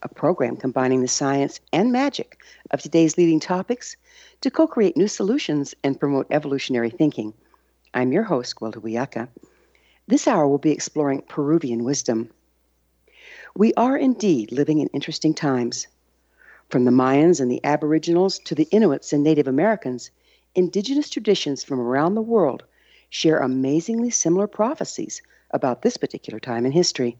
a 0.00 0.08
program 0.08 0.56
combining 0.56 1.00
the 1.00 1.08
science 1.08 1.58
and 1.72 1.90
magic 1.90 2.38
of 2.70 2.80
today's 2.80 3.18
leading 3.18 3.40
topics 3.40 3.96
to 4.42 4.48
co 4.48 4.68
create 4.68 4.96
new 4.96 5.08
solutions 5.08 5.74
and 5.82 5.98
promote 5.98 6.28
evolutionary 6.30 6.88
thinking. 6.88 7.34
I'm 7.92 8.12
your 8.12 8.22
host, 8.22 8.54
Gwilda 8.54 8.76
Wiyaka. 8.76 9.26
This 10.06 10.28
hour 10.28 10.46
we'll 10.46 10.58
be 10.58 10.70
exploring 10.70 11.22
Peruvian 11.22 11.82
wisdom. 11.82 12.30
We 13.56 13.74
are 13.74 13.96
indeed 13.96 14.52
living 14.52 14.78
in 14.78 14.86
interesting 14.92 15.34
times. 15.34 15.88
From 16.68 16.84
the 16.84 16.92
Mayans 16.92 17.40
and 17.40 17.50
the 17.50 17.64
Aboriginals 17.64 18.38
to 18.44 18.54
the 18.54 18.68
Inuits 18.70 19.12
and 19.12 19.24
Native 19.24 19.48
Americans, 19.48 20.12
indigenous 20.54 21.10
traditions 21.10 21.64
from 21.64 21.80
around 21.80 22.14
the 22.14 22.22
world 22.22 22.62
share 23.10 23.38
amazingly 23.38 24.10
similar 24.10 24.46
prophecies 24.46 25.22
about 25.50 25.82
this 25.82 25.96
particular 25.96 26.40
time 26.40 26.66
in 26.66 26.72
history. 26.72 27.16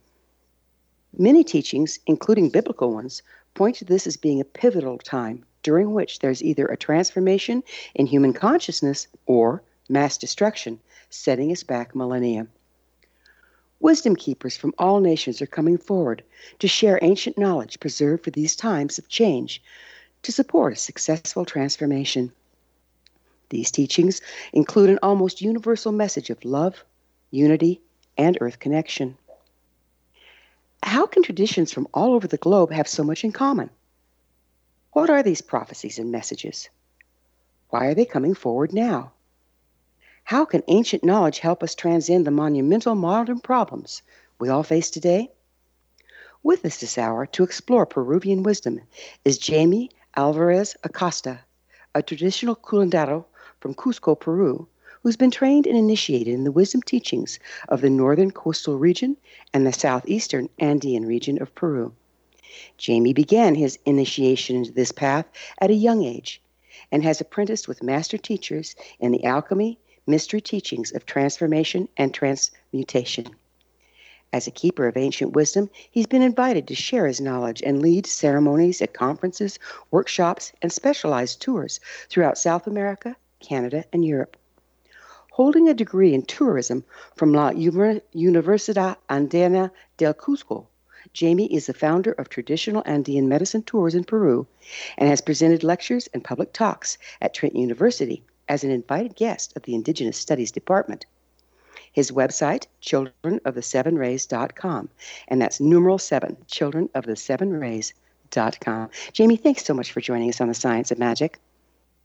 Many 1.16 1.44
teachings, 1.44 1.98
including 2.06 2.50
biblical 2.50 2.92
ones, 2.92 3.22
point 3.54 3.76
to 3.76 3.84
this 3.84 4.06
as 4.06 4.16
being 4.16 4.40
a 4.40 4.44
pivotal 4.44 4.98
time 4.98 5.44
during 5.62 5.92
which 5.94 6.18
there's 6.18 6.42
either 6.42 6.66
a 6.66 6.76
transformation 6.76 7.62
in 7.94 8.06
human 8.06 8.32
consciousness 8.32 9.08
or 9.26 9.62
mass 9.88 10.18
destruction, 10.18 10.78
setting 11.10 11.50
us 11.50 11.62
back 11.62 11.94
millennia. 11.94 12.46
Wisdom 13.80 14.16
keepers 14.16 14.56
from 14.56 14.74
all 14.78 15.00
nations 15.00 15.42
are 15.42 15.46
coming 15.46 15.78
forward 15.78 16.22
to 16.58 16.68
share 16.68 16.98
ancient 17.02 17.36
knowledge 17.36 17.80
preserved 17.80 18.24
for 18.24 18.30
these 18.30 18.56
times 18.56 18.98
of 18.98 19.08
change 19.08 19.62
to 20.22 20.32
support 20.32 20.72
a 20.72 20.76
successful 20.76 21.44
transformation. 21.44 22.32
These 23.50 23.70
teachings 23.70 24.20
include 24.52 24.90
an 24.90 24.98
almost 25.02 25.40
universal 25.40 25.92
message 25.92 26.30
of 26.30 26.44
love, 26.44 26.84
unity, 27.30 27.80
and 28.16 28.38
earth 28.40 28.58
connection. 28.58 29.16
How 30.82 31.06
can 31.06 31.22
traditions 31.22 31.72
from 31.72 31.88
all 31.92 32.14
over 32.14 32.26
the 32.26 32.36
globe 32.36 32.70
have 32.70 32.88
so 32.88 33.02
much 33.02 33.24
in 33.24 33.32
common? 33.32 33.70
What 34.92 35.10
are 35.10 35.22
these 35.22 35.42
prophecies 35.42 35.98
and 35.98 36.10
messages? 36.10 36.68
Why 37.70 37.86
are 37.86 37.94
they 37.94 38.04
coming 38.04 38.34
forward 38.34 38.72
now? 38.72 39.12
How 40.24 40.44
can 40.44 40.62
ancient 40.68 41.04
knowledge 41.04 41.40
help 41.40 41.62
us 41.62 41.74
transcend 41.74 42.26
the 42.26 42.30
monumental 42.30 42.94
modern 42.94 43.40
problems 43.40 44.02
we 44.38 44.48
all 44.48 44.62
face 44.62 44.90
today? 44.90 45.30
With 46.42 46.64
us 46.64 46.78
this 46.78 46.98
hour 46.98 47.26
to 47.26 47.42
explore 47.42 47.86
Peruvian 47.86 48.42
wisdom 48.42 48.80
is 49.24 49.38
Jhaimy 49.38 49.90
Alvarez 50.14 50.76
Acosta, 50.82 51.40
a 51.94 52.02
traditional 52.02 52.56
curandero 52.56 53.24
from 53.60 53.74
Cusco, 53.74 54.18
Peru, 54.18 54.68
who's 55.06 55.16
been 55.16 55.30
trained 55.30 55.68
and 55.68 55.78
initiated 55.78 56.34
in 56.34 56.42
the 56.42 56.50
wisdom 56.50 56.82
teachings 56.82 57.38
of 57.68 57.80
the 57.80 57.88
northern 57.88 58.32
coastal 58.32 58.76
region 58.76 59.16
and 59.54 59.64
the 59.64 59.72
southeastern 59.72 60.48
Andean 60.58 61.06
region 61.06 61.40
of 61.40 61.54
Peru. 61.54 61.92
Jhaimy 62.76 63.14
began 63.14 63.54
his 63.54 63.78
initiation 63.86 64.56
into 64.56 64.72
this 64.72 64.90
path 64.90 65.24
at 65.60 65.70
a 65.70 65.74
young 65.74 66.02
age 66.02 66.42
and 66.90 67.04
has 67.04 67.20
apprenticed 67.20 67.68
with 67.68 67.84
master 67.84 68.18
teachers 68.18 68.74
in 68.98 69.12
the 69.12 69.22
alchemy, 69.22 69.78
mystery 70.08 70.40
teachings 70.40 70.90
of 70.90 71.06
transformation 71.06 71.88
and 71.96 72.12
transmutation. 72.12 73.26
As 74.32 74.48
a 74.48 74.50
keeper 74.50 74.88
of 74.88 74.96
ancient 74.96 75.34
wisdom, 75.34 75.70
he's 75.88 76.08
been 76.08 76.20
invited 76.20 76.66
to 76.66 76.74
share 76.74 77.06
his 77.06 77.20
knowledge 77.20 77.62
and 77.64 77.80
lead 77.80 78.08
ceremonies 78.08 78.82
at 78.82 78.92
conferences, 78.92 79.60
workshops, 79.92 80.50
and 80.62 80.72
specialized 80.72 81.40
tours 81.40 81.78
throughout 82.10 82.36
South 82.36 82.66
America, 82.66 83.14
Canada, 83.38 83.84
and 83.92 84.04
Europe. 84.04 84.36
Holding 85.36 85.68
a 85.68 85.74
degree 85.74 86.14
in 86.14 86.22
tourism 86.22 86.82
from 87.14 87.34
La 87.34 87.50
Universidad 87.50 88.96
Andina 89.10 89.70
del 89.98 90.14
Cusco, 90.14 90.66
Jhaimy 91.12 91.46
is 91.50 91.66
the 91.66 91.74
founder 91.74 92.12
of 92.12 92.30
Traditional 92.30 92.82
Andean 92.86 93.28
Medicine 93.28 93.62
Tours 93.62 93.94
in 93.94 94.04
Peru 94.04 94.46
and 94.96 95.10
has 95.10 95.20
presented 95.20 95.62
lectures 95.62 96.08
and 96.14 96.24
public 96.24 96.54
talks 96.54 96.96
at 97.20 97.34
Trent 97.34 97.54
University 97.54 98.22
as 98.48 98.64
an 98.64 98.70
invited 98.70 99.14
guest 99.14 99.54
of 99.56 99.64
the 99.64 99.74
Indigenous 99.74 100.16
Studies 100.16 100.52
Department. 100.52 101.04
His 101.92 102.10
website, 102.10 102.64
childrenofthesevenrays.com, 102.80 104.88
and 105.28 105.42
that's 105.42 105.60
numeral 105.60 105.98
seven, 105.98 106.38
childrenofthesevenrays.com. 106.50 108.90
Jhaimy, 109.12 109.38
thanks 109.38 109.66
so 109.66 109.74
much 109.74 109.92
for 109.92 110.00
joining 110.00 110.30
us 110.30 110.40
on 110.40 110.48
the 110.48 110.54
Science 110.54 110.90
of 110.90 110.98
Magic. 110.98 111.38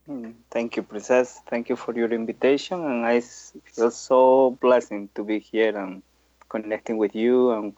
Mm, 0.09 0.33
Thank 0.49 0.75
you, 0.75 0.83
Princess. 0.83 1.41
Thank 1.47 1.69
you 1.69 1.75
for 1.75 1.93
your 1.93 2.11
invitation, 2.11 2.83
and 2.83 3.05
I 3.05 3.21
feel 3.21 3.91
so 3.91 4.57
blessed 4.61 5.13
to 5.15 5.23
be 5.23 5.39
here 5.39 5.77
and 5.77 6.01
connecting 6.49 6.97
with 6.97 7.15
you 7.15 7.51
and 7.51 7.73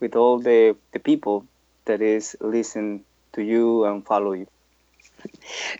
with 0.00 0.14
all 0.16 0.38
the, 0.38 0.76
the 0.92 0.98
people 0.98 1.44
that 1.86 2.00
is 2.00 2.36
listen 2.40 3.04
to 3.32 3.42
you 3.42 3.84
and 3.84 4.06
follow 4.06 4.32
you. 4.32 4.46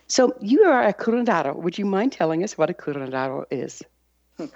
So 0.08 0.36
you 0.40 0.64
are 0.64 0.82
a 0.82 0.92
curandero. 0.92 1.54
Would 1.54 1.78
you 1.78 1.86
mind 1.86 2.12
telling 2.12 2.42
us 2.42 2.58
what 2.58 2.70
a 2.70 2.74
curandero 2.74 3.44
is? 3.50 3.82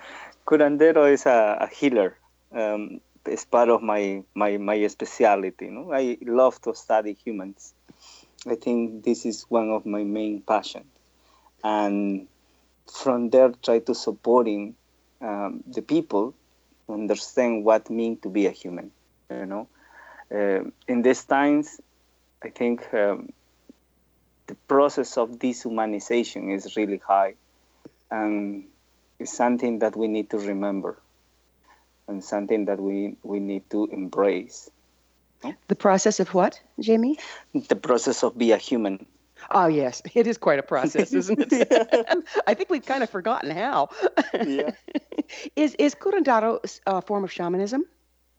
Curandero 0.46 1.12
is 1.12 1.26
a, 1.26 1.58
a 1.60 1.66
healer. 1.68 2.16
Um, 2.52 3.00
it's 3.26 3.44
part 3.44 3.68
of 3.68 3.82
my, 3.82 4.24
my, 4.34 4.56
my 4.56 4.86
specialty. 4.88 5.66
You 5.66 5.70
know? 5.70 5.92
I 5.92 6.18
love 6.22 6.60
to 6.62 6.74
study 6.74 7.16
humans. 7.24 7.74
I 8.46 8.56
think 8.56 9.04
this 9.04 9.26
is 9.26 9.42
one 9.48 9.70
of 9.70 9.86
my 9.86 10.02
main 10.02 10.42
passions. 10.42 10.86
And 11.62 12.26
from 12.92 13.30
there, 13.30 13.52
try 13.62 13.80
to 13.80 13.94
supporting 13.94 14.74
um, 15.20 15.62
the 15.66 15.82
people 15.82 16.34
to 16.86 16.94
understand 16.94 17.64
what 17.64 17.90
means 17.90 18.20
to 18.22 18.28
be 18.28 18.46
a 18.46 18.50
human. 18.50 18.90
You 19.30 19.46
know, 19.46 19.68
uh, 20.34 20.64
in 20.88 21.02
these 21.02 21.24
times, 21.24 21.80
I 22.42 22.48
think 22.48 22.92
um, 22.92 23.32
the 24.46 24.54
process 24.66 25.16
of 25.16 25.38
dehumanization 25.38 26.52
is 26.54 26.76
really 26.76 26.98
high, 26.98 27.34
and 28.10 28.64
it's 29.18 29.32
something 29.32 29.78
that 29.80 29.96
we 29.96 30.08
need 30.08 30.30
to 30.30 30.38
remember, 30.38 30.98
and 32.08 32.24
something 32.24 32.64
that 32.64 32.80
we 32.80 33.16
we 33.22 33.38
need 33.38 33.68
to 33.70 33.86
embrace. 33.86 34.70
The 35.68 35.76
process 35.76 36.20
of 36.20 36.34
what, 36.34 36.60
Jhaimy? 36.78 37.18
The 37.68 37.76
process 37.76 38.22
of 38.22 38.36
be 38.36 38.52
a 38.52 38.58
human. 38.58 39.06
Oh, 39.50 39.66
yes. 39.66 40.02
It 40.14 40.26
is 40.26 40.38
quite 40.38 40.58
a 40.58 40.62
process, 40.62 41.12
isn't 41.20 41.52
it? 41.52 42.28
I 42.46 42.54
think 42.54 42.70
we've 42.70 42.84
kind 42.84 43.02
of 43.02 43.10
forgotten 43.10 43.50
how. 43.50 43.88
Yeah. 44.34 44.72
is 45.56 45.74
is 45.74 45.94
curandero 45.94 46.60
a 46.86 47.00
form 47.02 47.24
of 47.24 47.32
shamanism? 47.32 47.84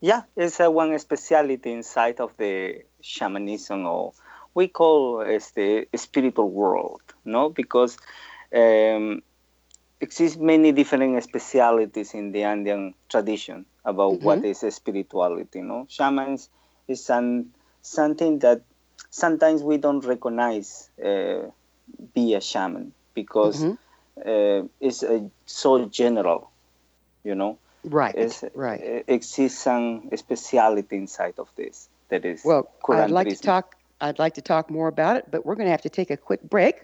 Yeah, 0.01 0.23
it's 0.35 0.59
a 0.59 0.69
one 0.69 0.97
speciality 0.99 1.71
inside 1.71 2.19
of 2.19 2.35
the 2.37 2.83
shamanism, 3.01 3.85
or 3.85 4.13
we 4.53 4.67
call 4.67 5.21
it 5.21 5.51
the 5.55 5.87
spiritual 5.95 6.49
world, 6.49 7.01
no? 7.23 7.49
Because 7.49 7.97
um, 8.53 9.21
exist 9.99 10.39
many 10.39 10.71
different 10.71 11.23
specialities 11.23 12.13
in 12.15 12.31
the 12.31 12.43
Andean 12.43 12.95
tradition 13.07 13.65
about 13.85 14.21
what 14.21 14.43
is 14.43 14.65
spirituality, 14.69 15.61
no? 15.61 15.85
Shamans 15.87 16.49
is 16.87 17.05
some, 17.05 17.51
something 17.81 18.39
that 18.39 18.61
sometimes 19.11 19.61
we 19.61 19.77
don't 19.77 20.03
recognize 20.03 20.89
uh, 21.03 21.51
be 22.15 22.33
a 22.33 22.41
shaman 22.41 22.93
because 23.13 23.63
uh, 23.63 24.63
it's 24.79 25.03
uh, 25.03 25.19
so 25.45 25.85
general, 25.85 26.49
you 27.23 27.35
know? 27.35 27.59
Right. 27.83 28.15
It's, 28.15 28.43
right. 28.55 28.81
uh, 28.81 29.13
exists 29.13 29.59
some 29.59 30.09
speciality 30.15 30.95
inside 30.95 31.35
of 31.37 31.49
this 31.55 31.89
that 32.09 32.25
is 32.25 32.43
Well, 32.43 32.69
I'd 32.89 33.11
like 33.11 33.29
to 33.29 33.35
talk. 33.35 33.75
I'd 34.03 34.17
like 34.17 34.33
to 34.33 34.41
talk 34.41 34.71
more 34.71 34.87
about 34.87 35.17
it, 35.17 35.25
but 35.29 35.45
we're 35.45 35.53
going 35.53 35.67
to 35.67 35.71
have 35.71 35.83
to 35.83 35.89
take 35.89 36.09
a 36.09 36.17
quick 36.17 36.41
break. 36.41 36.81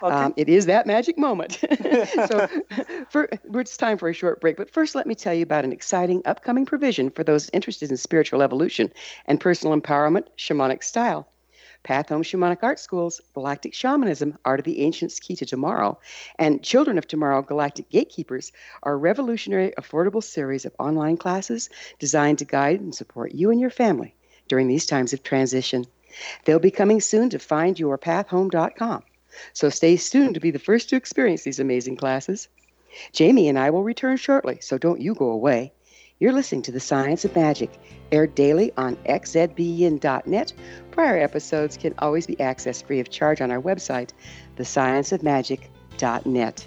Okay. 0.00 0.14
Um, 0.14 0.32
it 0.36 0.48
is 0.48 0.66
that 0.66 0.86
magic 0.86 1.18
moment. 1.18 1.58
so, 2.28 2.46
for, 3.10 3.28
it's 3.54 3.76
time 3.76 3.98
for 3.98 4.08
a 4.08 4.12
short 4.12 4.40
break. 4.40 4.56
But 4.56 4.70
first, 4.70 4.94
let 4.94 5.08
me 5.08 5.16
tell 5.16 5.34
you 5.34 5.42
about 5.42 5.64
an 5.64 5.72
exciting 5.72 6.22
upcoming 6.26 6.66
provision 6.66 7.10
for 7.10 7.24
those 7.24 7.50
interested 7.52 7.90
in 7.90 7.96
spiritual 7.96 8.40
evolution 8.40 8.92
and 9.26 9.40
personal 9.40 9.76
empowerment, 9.76 10.26
shamanic 10.38 10.84
style. 10.84 11.26
Path 11.82 12.10
Home 12.10 12.22
Shamanic 12.22 12.62
Art 12.62 12.78
Schools, 12.78 13.20
Galactic 13.34 13.74
Shamanism, 13.74 14.36
Art 14.44 14.60
of 14.60 14.64
the 14.64 14.80
Ancients 14.80 15.18
Key 15.18 15.36
to 15.36 15.46
Tomorrow, 15.46 15.98
and 16.38 16.62
Children 16.62 16.98
of 16.98 17.06
Tomorrow, 17.06 17.42
Galactic 17.42 17.88
Gatekeepers 17.88 18.52
are 18.82 18.98
revolutionary, 18.98 19.72
affordable 19.78 20.22
series 20.22 20.64
of 20.64 20.74
online 20.78 21.16
classes 21.16 21.70
designed 21.98 22.38
to 22.38 22.44
guide 22.44 22.80
and 22.80 22.94
support 22.94 23.32
you 23.32 23.50
and 23.50 23.60
your 23.60 23.70
family 23.70 24.14
during 24.48 24.68
these 24.68 24.86
times 24.86 25.12
of 25.12 25.22
transition. 25.22 25.86
They'll 26.44 26.58
be 26.58 26.70
coming 26.70 27.00
soon 27.00 27.30
to 27.30 27.38
findyourpathhome.com. 27.38 29.02
So 29.52 29.70
stay 29.70 29.96
tuned 29.96 30.34
to 30.34 30.40
be 30.40 30.50
the 30.50 30.58
first 30.58 30.88
to 30.90 30.96
experience 30.96 31.44
these 31.44 31.60
amazing 31.60 31.96
classes. 31.96 32.48
Jhaimy 33.12 33.48
and 33.48 33.58
I 33.58 33.70
will 33.70 33.84
return 33.84 34.16
shortly, 34.16 34.58
so 34.60 34.76
don't 34.76 35.00
you 35.00 35.14
go 35.14 35.30
away. 35.30 35.72
You're 36.20 36.32
listening 36.34 36.60
to 36.62 36.72
The 36.72 36.80
Science 36.80 37.24
of 37.24 37.34
Magic, 37.34 37.70
aired 38.12 38.34
daily 38.34 38.72
on 38.76 38.96
xzbn.net. 39.06 40.52
Prior 40.90 41.16
episodes 41.16 41.78
can 41.78 41.94
always 41.98 42.26
be 42.26 42.36
accessed 42.36 42.84
free 42.84 43.00
of 43.00 43.08
charge 43.08 43.40
on 43.40 43.50
our 43.50 43.62
website, 43.62 44.10
thescienceofmagic.net. 44.58 46.66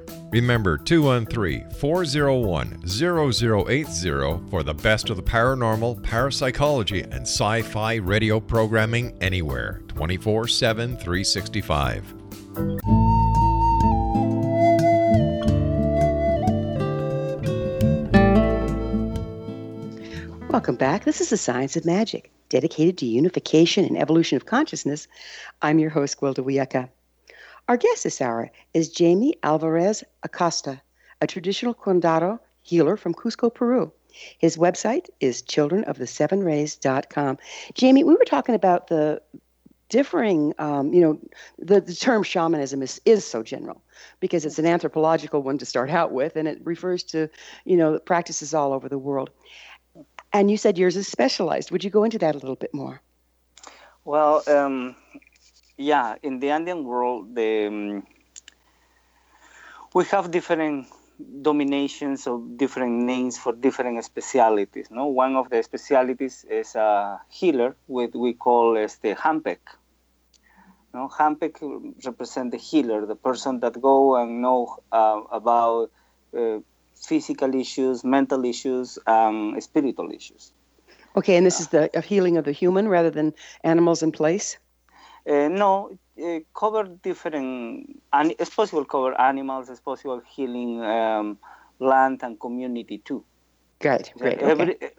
Remember 0.31 0.77
213 0.77 1.69
401 1.71 2.87
0080 2.87 4.49
for 4.49 4.63
the 4.63 4.73
best 4.73 5.09
of 5.09 5.17
the 5.17 5.23
paranormal, 5.23 6.01
parapsychology, 6.03 7.01
and 7.01 7.23
sci 7.23 7.61
fi 7.63 7.95
radio 7.95 8.39
programming 8.39 9.13
anywhere 9.19 9.81
24 9.89 10.47
7 10.47 10.95
365. 10.95 12.13
Welcome 20.49 20.75
back. 20.75 21.03
This 21.03 21.19
is 21.19 21.29
the 21.29 21.37
Science 21.37 21.75
of 21.75 21.83
Magic, 21.83 22.31
dedicated 22.47 22.97
to 22.99 23.05
unification 23.05 23.83
and 23.83 23.97
evolution 23.97 24.37
of 24.37 24.45
consciousness. 24.45 25.09
I'm 25.61 25.79
your 25.79 25.89
host, 25.89 26.21
Gwilda 26.21 26.39
Wiyaka. 26.39 26.87
Our 27.71 27.77
guest 27.77 28.03
this 28.03 28.19
hour 28.19 28.51
is 28.73 28.93
Jhaimy 28.93 29.31
Alvarez 29.43 30.03
Acosta, 30.23 30.81
a 31.21 31.25
traditional 31.25 31.73
curandero 31.73 32.37
healer 32.63 32.97
from 32.97 33.13
Cusco, 33.13 33.49
Peru. 33.49 33.93
His 34.37 34.57
website 34.57 35.07
is 35.21 35.41
childrenofthesevenrays.com. 35.41 37.37
Jhaimy, 37.73 38.03
we 38.03 38.13
were 38.13 38.25
talking 38.25 38.55
about 38.55 38.87
the 38.87 39.21
differing, 39.87 40.53
um, 40.59 40.91
you 40.91 40.99
know, 40.99 41.17
the, 41.59 41.79
the 41.79 41.95
term 41.95 42.23
shamanism 42.23 42.81
is, 42.81 42.99
is 43.05 43.25
so 43.25 43.41
general 43.41 43.81
because 44.19 44.43
it's 44.45 44.59
an 44.59 44.65
anthropological 44.65 45.41
one 45.41 45.57
to 45.57 45.65
start 45.65 45.89
out 45.89 46.11
with, 46.11 46.35
and 46.35 46.49
it 46.49 46.59
refers 46.65 47.03
to, 47.03 47.29
you 47.63 47.77
know, 47.77 47.99
practices 47.99 48.53
all 48.53 48.73
over 48.73 48.89
the 48.89 48.99
world. 48.99 49.29
And 50.33 50.51
you 50.51 50.57
said 50.57 50.77
yours 50.77 50.97
is 50.97 51.07
specialized. 51.07 51.71
Would 51.71 51.85
you 51.85 51.89
go 51.89 52.03
into 52.03 52.19
that 52.19 52.35
a 52.35 52.39
little 52.39 52.57
bit 52.57 52.73
more? 52.73 52.99
Well, 54.03 54.43
um, 54.47 54.97
yeah, 55.81 56.15
in 56.21 56.39
the 56.39 56.51
Andean 56.51 56.83
world, 56.83 57.35
the 57.35 57.67
um, 57.67 58.03
we 59.93 60.05
have 60.05 60.31
different 60.31 60.87
dominations 61.41 62.27
of 62.27 62.57
different 62.57 63.03
names 63.03 63.37
for 63.37 63.53
different 63.53 64.03
specialities. 64.03 64.87
No, 64.89 65.07
one 65.07 65.35
of 65.35 65.49
the 65.49 65.61
specialities 65.63 66.45
is 66.49 66.75
a 66.75 67.21
healer, 67.29 67.75
what 67.87 68.15
we 68.15 68.33
call 68.33 68.77
as 68.77 68.97
the 68.97 69.15
Hampek. 69.15 69.59
No, 70.93 71.09
Hampek 71.09 71.61
represent 72.05 72.51
the 72.51 72.57
healer, 72.57 73.05
the 73.05 73.15
person 73.15 73.59
that 73.61 73.79
go 73.81 74.15
and 74.15 74.41
know 74.41 74.77
uh, 74.91 75.21
about 75.31 75.91
uh, 76.37 76.59
physical 76.95 77.53
issues, 77.55 78.03
mental 78.03 78.45
issues, 78.45 78.99
and 79.07 79.61
spiritual 79.63 80.11
issues. 80.11 80.51
Okay, 81.15 81.35
and 81.35 81.45
this 81.45 81.59
is 81.59 81.67
the 81.67 81.89
healing 82.05 82.37
of 82.37 82.45
the 82.45 82.51
human 82.51 82.87
rather 82.87 83.09
than 83.09 83.33
animals 83.63 84.01
in 84.03 84.11
place. 84.11 84.57
Uh, 85.27 85.47
no, 85.49 85.89
uh, 86.23 86.39
cover 86.53 86.83
different. 86.83 88.01
And 88.11 88.35
it's 88.39 88.53
possible 88.53 88.85
cover 88.85 89.19
animals. 89.19 89.69
It's 89.69 89.79
possible 89.81 90.21
healing 90.35 90.81
um, 90.81 91.37
land 91.79 92.21
and 92.23 92.39
community 92.39 92.99
too. 92.99 93.23
Great, 93.79 94.13
great. 94.17 94.41
Every, 94.41 94.75
Okay. 94.75 94.91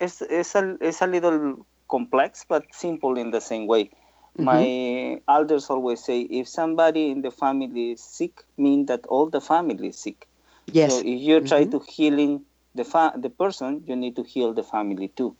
it's 0.00 0.20
it's 0.22 0.54
a 0.54 0.76
it's 0.80 1.00
a 1.02 1.06
little 1.06 1.66
complex, 1.88 2.44
but 2.48 2.64
simple 2.72 3.16
in 3.16 3.30
the 3.30 3.40
same 3.40 3.66
way. 3.66 3.90
Mm-hmm. 4.38 4.44
My 4.44 5.20
elders 5.28 5.70
always 5.70 6.04
say, 6.04 6.20
if 6.22 6.48
somebody 6.48 7.10
in 7.10 7.22
the 7.22 7.30
family 7.30 7.92
is 7.92 8.02
sick, 8.02 8.42
mean 8.56 8.86
that 8.86 9.06
all 9.06 9.28
the 9.28 9.40
family 9.40 9.88
is 9.88 9.98
sick. 9.98 10.26
Yes. 10.66 10.92
So 10.92 10.98
if 10.98 11.20
you 11.28 11.40
try 11.40 11.64
to 11.64 11.80
healing 11.80 12.44
the 12.74 12.84
fa- 12.84 13.14
the 13.16 13.30
person, 13.30 13.82
you 13.86 13.96
need 13.96 14.16
to 14.16 14.22
heal 14.22 14.52
the 14.52 14.62
family 14.64 15.08
too. 15.08 15.36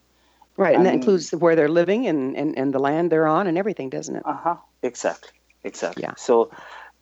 Right, 0.57 0.75
and 0.75 0.87
that 0.87 0.95
and- 0.95 1.03
includes 1.03 1.31
where 1.33 1.57
they're 1.57 1.69
living 1.69 2.07
and, 2.07 2.37
and, 2.37 2.57
and 2.59 2.73
the 2.73 2.79
land 2.79 3.11
they're 3.11 3.27
on 3.27 3.47
and 3.47 3.59
everything, 3.59 3.91
doesn't 3.91 4.17
it? 4.17 4.23
Uh 4.25 4.37
huh. 4.37 4.57
Exactly. 4.83 5.31
Exactly. 5.65 6.03
Yeah. 6.03 6.15
So 6.17 6.51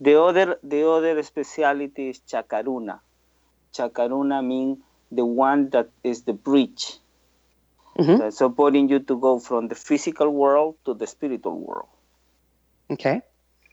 the 0.00 0.20
other 0.20 0.56
the 0.62 0.88
other 0.88 1.22
speciality 1.22 2.08
is 2.10 2.20
chakaruna. 2.20 3.00
Chakaruna 3.76 4.44
means 4.44 4.78
the 5.10 5.24
one 5.24 5.70
that 5.70 5.90
is 6.02 6.22
the 6.22 6.32
bridge. 6.32 6.98
Mhm. 7.98 8.18
That's 8.18 8.38
supporting 8.38 8.88
you 8.88 8.98
to 9.00 9.18
go 9.20 9.38
from 9.38 9.68
the 9.68 9.74
physical 9.74 10.30
world 10.30 10.76
to 10.84 10.94
the 10.94 11.06
spiritual 11.06 11.58
world. 11.58 11.88
Okay. 12.90 13.22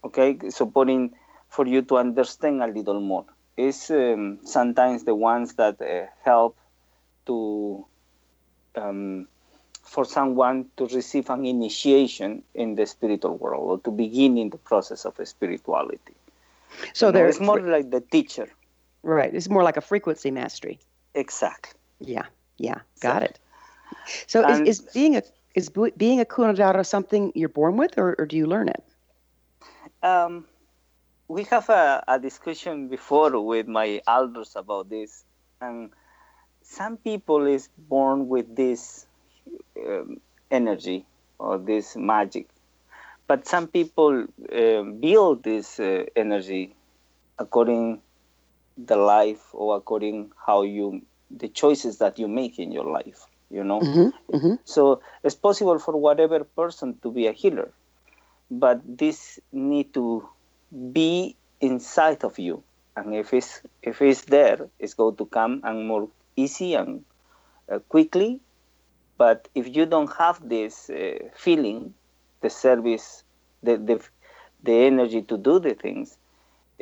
Okay, 0.04 0.38
supporting 0.50 1.14
for 1.48 1.66
you 1.66 1.82
to 1.82 1.96
understand 1.96 2.62
a 2.62 2.66
little 2.66 3.00
more. 3.00 3.26
It's 3.56 3.90
um, 3.90 4.40
sometimes 4.44 5.04
the 5.04 5.14
ones 5.14 5.54
that 5.54 5.80
uh, 5.82 6.06
help 6.24 6.56
to 7.26 7.86
um, 8.74 9.28
for 9.92 10.04
someone 10.04 10.66
to 10.78 10.86
receive 10.86 11.30
an 11.30 11.44
initiation 11.46 12.42
in 12.54 12.74
the 12.76 12.86
spiritual 12.86 13.36
world 13.36 13.64
or 13.70 13.78
to 13.86 13.90
begin 13.90 14.38
in 14.38 14.50
the 14.50 14.58
process 14.70 15.04
of 15.04 15.14
spirituality. 15.34 16.14
So 16.94 17.10
You 17.10 17.12
know, 17.12 17.18
there's 17.18 17.40
more 17.40 17.60
like 17.60 17.90
the 17.90 18.00
teacher. 18.00 18.48
right. 19.02 19.34
It's 19.34 19.48
more 19.48 19.62
like 19.62 19.76
a 19.76 19.82
frequency 19.82 20.30
mastery. 20.30 20.78
Exactly. 21.14 21.78
Yeah, 22.00 22.26
yeah, 22.58 22.80
got 23.00 23.22
it. 23.22 23.38
So 24.26 24.42
is, 24.48 24.60
is 24.60 24.80
being 24.94 25.16
a 25.16 25.22
is 25.54 25.70
being 25.96 26.20
a 26.20 26.24
curandero 26.24 26.84
something 26.84 27.32
you're 27.34 27.48
born 27.60 27.76
with, 27.76 27.98
or, 27.98 28.14
or 28.18 28.26
do 28.26 28.36
you 28.36 28.46
learn 28.46 28.68
it? 28.68 28.82
Um, 30.02 30.46
we 31.28 31.44
have 31.44 31.68
a, 31.70 32.04
a 32.08 32.18
discussion 32.18 32.88
before 32.88 33.40
with 33.40 33.66
my 33.68 34.00
elders 34.06 34.56
about 34.56 34.88
this, 34.90 35.24
and 35.60 35.90
some 36.62 36.96
people 36.96 37.46
is 37.46 37.68
born 37.76 38.28
with 38.28 38.54
this 38.56 39.06
um, 39.86 40.20
energy 40.50 41.04
or 41.38 41.58
this 41.58 41.96
magic, 41.96 42.48
but 43.26 43.46
some 43.46 43.66
people 43.66 44.26
um 44.52 45.00
build 45.00 45.42
this 45.42 45.80
uh, 45.80 46.04
energy 46.16 46.74
according 47.38 48.00
the 48.76 48.96
life 48.96 49.42
or 49.52 49.76
according 49.76 50.30
how 50.46 50.62
you 50.62 51.02
the 51.30 51.48
choices 51.48 51.98
that 51.98 52.18
you 52.18 52.28
make 52.28 52.58
in 52.58 52.72
your 52.72 52.84
life. 52.84 53.26
You 53.50 53.64
know. 53.64 53.80
Mm-hmm, 53.80 54.36
mm-hmm. 54.36 54.54
So 54.64 55.00
it's 55.22 55.34
possible 55.34 55.78
for 55.78 55.96
whatever 55.96 56.44
person 56.44 56.98
to 57.02 57.10
be 57.10 57.26
a 57.26 57.32
healer, 57.32 57.70
but 58.50 58.80
this 58.84 59.40
need 59.52 59.92
to 59.94 60.28
be 60.92 61.36
inside 61.60 62.24
of 62.24 62.38
you, 62.38 62.62
and 62.96 63.14
if 63.14 63.32
it's 63.34 63.60
if 63.82 64.00
it's 64.02 64.22
there, 64.22 64.68
it's 64.78 64.94
going 64.94 65.16
to 65.16 65.26
come 65.26 65.60
and 65.64 65.86
more 65.86 66.08
easy 66.36 66.74
and 66.74 67.04
uh, 67.70 67.78
quickly. 67.88 68.40
But 69.16 69.48
if 69.54 69.74
you 69.74 69.86
don't 69.86 70.12
have 70.18 70.48
this 70.48 70.90
uh, 70.90 71.18
feeling, 71.34 71.94
the 72.42 72.50
service, 72.50 73.24
the, 73.62 73.76
the 73.76 74.00
the 74.62 74.72
energy 74.86 75.22
to 75.22 75.36
do 75.38 75.58
the 75.58 75.74
things, 75.74 76.18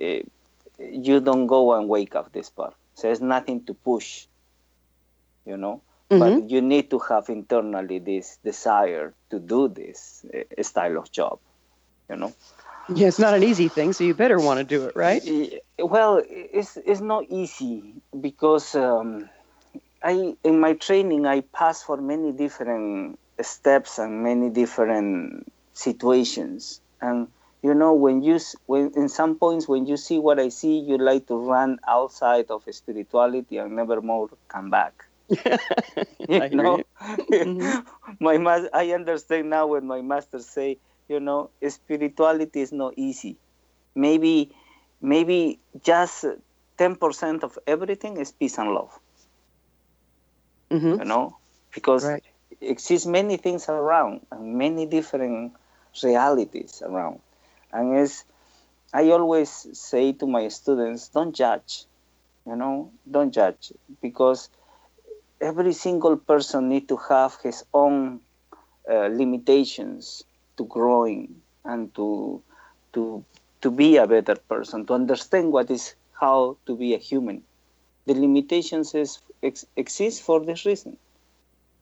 uh, 0.01 0.21
you 0.79 1.21
don't 1.21 1.47
go 1.47 1.75
and 1.75 1.89
wake 1.89 2.15
up 2.15 2.33
this 2.33 2.51
part. 2.51 2.75
So 2.95 3.09
there's 3.09 3.21
nothing 3.21 3.65
to 3.67 3.75
push, 3.75 4.27
you 5.45 5.57
know 5.57 5.83
but 6.17 6.35
you 6.51 6.61
need 6.61 6.91
to 6.91 6.99
have 6.99 7.29
internally 7.29 7.99
this 7.99 8.39
desire 8.45 9.15
to 9.31 9.39
do 9.39 9.69
this 9.69 10.25
uh, 10.35 10.63
style 10.63 10.97
of 10.99 11.11
job 11.11 11.39
you 12.09 12.17
know 12.17 12.35
Yeah, 12.95 13.09
it's 13.09 13.19
not 13.19 13.35
an 13.35 13.43
easy 13.43 13.69
thing, 13.69 13.93
so 13.93 14.05
you 14.05 14.15
better 14.15 14.39
want 14.39 14.59
to 14.59 14.65
do 14.65 14.87
it, 14.87 14.97
right? 14.97 15.23
Well 15.79 16.23
it's 16.27 16.77
it's 16.77 17.01
not 17.01 17.25
easy 17.29 17.95
because 18.21 18.75
um, 18.75 19.29
i 20.03 20.35
in 20.45 20.61
my 20.61 20.73
training 20.75 21.27
i 21.27 21.41
pass 21.59 21.83
for 21.83 21.97
many 21.97 22.33
different 22.33 23.19
steps 23.43 23.99
and 23.99 24.23
many 24.23 24.51
different 24.51 25.47
situations. 25.73 26.81
And 27.01 27.29
you 27.63 27.75
know 27.75 27.95
when 27.95 28.23
you 28.23 28.39
when 28.67 28.93
in 28.97 29.09
some 29.09 29.39
points 29.39 29.69
when 29.69 29.87
you 29.87 29.97
see 29.97 30.19
what 30.19 30.39
i 30.39 30.49
see 30.49 30.79
you 30.81 30.99
like 30.99 31.27
to 31.29 31.37
run 31.37 31.79
outside 31.89 32.47
of 32.51 32.65
spirituality 32.71 33.57
and 33.59 33.77
never 33.77 34.01
more 34.03 34.29
come 34.49 34.71
back. 34.71 34.95
You 36.29 36.43
I 36.43 36.49
know? 36.49 36.85
you. 37.31 37.83
my 38.21 38.37
mas- 38.39 38.71
i 38.73 38.91
understand 38.93 39.51
now 39.51 39.67
when 39.67 39.87
my 39.87 40.01
master 40.03 40.39
say 40.41 40.79
you 41.09 41.21
know 41.21 41.51
spirituality 41.69 42.61
is 42.61 42.73
not 42.73 42.95
easy. 42.97 43.39
Maybe 43.95 44.55
maybe 45.01 45.61
just 45.85 46.25
10% 46.79 47.45
of 47.45 47.59
everything 47.67 48.17
is 48.19 48.33
peace 48.33 48.59
and 48.59 48.73
love 48.73 48.93
Mm-hmm. 50.71 50.99
you 51.01 51.05
know? 51.05 51.37
Because 51.75 52.05
Right. 52.05 52.25
exists 52.61 53.07
many 53.07 53.37
things 53.37 53.69
around 53.69 54.27
and 54.31 54.55
many 54.57 54.87
different 54.87 55.53
realities 56.03 56.83
around. 56.85 57.21
And 57.73 57.97
it's 57.97 58.25
i 58.93 59.11
always 59.11 59.51
say 59.79 60.13
to 60.13 60.27
my 60.27 60.49
students 60.49 61.09
don't 61.09 61.35
judge 61.35 61.85
you 62.47 62.57
know? 62.57 62.93
Don't 63.11 63.33
judge. 63.33 63.73
Because 64.03 64.49
every 65.41 65.73
single 65.73 66.17
person 66.17 66.69
need 66.69 66.89
to 66.89 66.97
have 66.97 67.37
his 67.43 67.65
own 67.73 68.21
uh, 68.91 69.09
limitations 69.23 70.25
to 70.57 70.65
growing 70.65 71.43
and 71.65 71.95
to 71.95 72.43
to 72.95 73.25
to 73.63 73.71
be 73.71 73.97
a 73.97 74.07
better 74.07 74.37
person 74.37 74.87
to 74.87 74.95
understand 74.95 75.53
what 75.53 75.71
is 75.71 75.95
how 76.21 76.57
to 76.67 76.77
be 76.77 76.95
a 76.95 76.99
human. 76.99 77.43
The 78.07 78.15
limitations 78.15 78.95
is, 78.95 79.21
ex, 79.43 79.67
exist 79.77 80.23
for 80.23 80.41
this 80.41 80.65
reason 80.65 80.97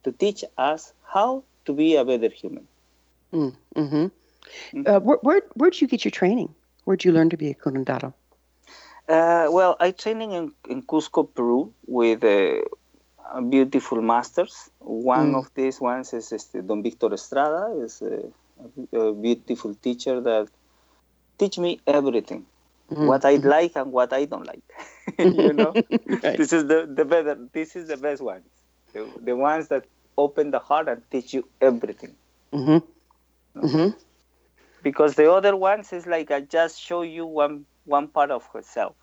to 0.04 0.12
teach 0.12 0.44
us 0.56 0.92
how 1.04 1.42
to 1.64 1.72
be 1.72 1.96
a 1.96 2.04
better 2.04 2.28
human 2.28 2.66
Mm-hmm. 3.32 4.06
Uh, 4.86 5.00
where, 5.00 5.18
where 5.22 5.42
where'd 5.54 5.80
you 5.80 5.86
get 5.86 6.04
your 6.04 6.10
training? 6.10 6.54
Where'd 6.84 7.04
you 7.04 7.12
learn 7.12 7.30
to 7.30 7.36
be 7.36 7.50
a 7.50 7.54
curandero? 7.54 8.14
Uh, 9.08 9.48
well, 9.50 9.76
I 9.80 9.90
training 9.90 10.32
in, 10.32 10.52
in 10.68 10.82
Cusco, 10.82 11.28
Peru, 11.34 11.72
with 11.86 12.24
uh, 12.24 13.40
beautiful 13.40 14.02
masters. 14.02 14.70
One 14.80 15.34
of 15.34 15.50
these 15.54 15.80
ones 15.80 16.12
is 16.12 16.32
este, 16.32 16.66
Don 16.66 16.82
Victor 16.82 17.12
Estrada, 17.12 17.74
is 17.82 18.02
a, 18.02 18.96
a 18.96 19.12
beautiful 19.12 19.74
teacher 19.74 20.20
that 20.20 20.48
teach 21.38 21.58
me 21.58 21.80
everything, 21.86 22.44
what 22.88 23.24
I 23.24 23.36
like 23.36 23.76
and 23.76 23.92
what 23.92 24.12
I 24.12 24.24
don't 24.24 24.46
like. 24.46 24.62
you 25.18 25.52
know, 25.52 25.78
Right. 26.22 26.36
this 26.36 26.52
is 26.52 26.66
the, 26.66 26.86
the 26.92 27.04
better. 27.04 27.36
This 27.52 27.76
is 27.76 27.88
the 27.88 27.96
best 27.96 28.22
ones, 28.22 28.46
the, 28.92 29.10
the 29.20 29.36
ones 29.36 29.68
that 29.68 29.86
open 30.16 30.50
the 30.50 30.58
heart 30.58 30.88
and 30.88 31.02
teach 31.10 31.32
you 31.34 31.48
everything. 31.60 32.16
Mm-hmm. 32.52 32.78
Mm-hmm. 33.58 33.98
Because 34.82 35.14
the 35.14 35.30
other 35.32 35.56
ones 35.56 35.92
is 35.92 36.06
like 36.06 36.30
I 36.30 36.40
just 36.40 36.80
show 36.80 37.02
you 37.02 37.26
one 37.26 37.66
one 37.84 38.08
part 38.08 38.30
of 38.30 38.46
herself. 38.52 38.96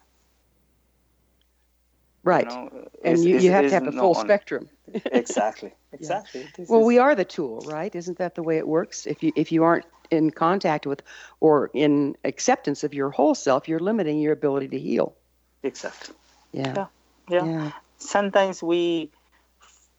Right. 2.23 2.47
know, 2.47 2.87
and 3.03 3.19
you, 3.23 3.37
you 3.37 3.51
have 3.51 3.67
to 3.67 3.73
have 3.73 3.85
the 3.85 3.91
not 3.91 4.01
full 4.01 4.13
spectrum. 4.15 4.69
exactly 5.11 5.73
exactly 5.91 6.49
This 6.55 6.69
Well, 6.69 6.83
we 6.83 6.97
are 6.97 7.15
the 7.15 7.25
tool, 7.25 7.61
right? 7.65 7.93
Isn't 7.95 8.17
that 8.17 8.35
the 8.35 8.43
way 8.43 8.57
it 8.57 8.67
works? 8.67 9.05
If 9.05 9.23
you 9.23 9.31
if 9.35 9.51
you 9.51 9.63
aren't 9.63 9.85
in 10.11 10.31
contact 10.31 10.85
with 10.85 11.01
or 11.39 11.69
in 11.73 12.15
acceptance 12.23 12.83
of 12.83 12.93
your 12.93 13.09
whole 13.11 13.35
self, 13.35 13.67
you're 13.67 13.79
limiting 13.79 14.19
your 14.19 14.33
ability 14.33 14.67
to 14.69 14.79
heal. 14.79 15.15
exactly 15.63 16.15
Yeah. 16.51 16.75
yeah 16.75 16.87
yeah 17.29 17.47
Yeah. 17.47 17.71
sometimes 17.97 18.61
we 18.63 19.11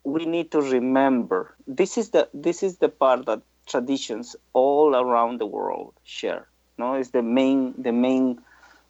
we 0.05 0.25
need 0.27 0.51
to 0.53 0.61
remember 0.61 1.55
this 1.67 1.97
is 1.99 2.11
the 2.11 2.29
this 2.33 2.63
is 2.63 2.79
the 2.79 2.89
part 2.89 3.27
that 3.27 3.43
traditions 3.67 4.37
all 4.53 4.95
around 4.95 5.39
the 5.41 5.47
world 5.47 5.95
share. 6.05 6.49
No, 6.79 6.95
it's 6.95 7.11
the 7.11 7.23
main 7.23 7.75
the 7.81 7.93
main 7.93 8.39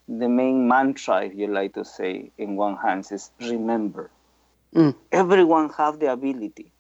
the 0.09 0.29
main 0.29 0.69
mantra, 0.69 1.25
if 1.25 1.35
you 1.35 1.47
like 1.49 1.75
to 1.75 1.85
say, 1.85 2.31
in 2.39 2.57
one 2.57 2.77
hand 2.77 3.07
is 3.11 3.31
remember. 3.41 4.11
Mm. 4.75 4.95
Everyone 5.13 5.71
have 5.71 5.99
the 5.99 6.13
ability. 6.13 6.73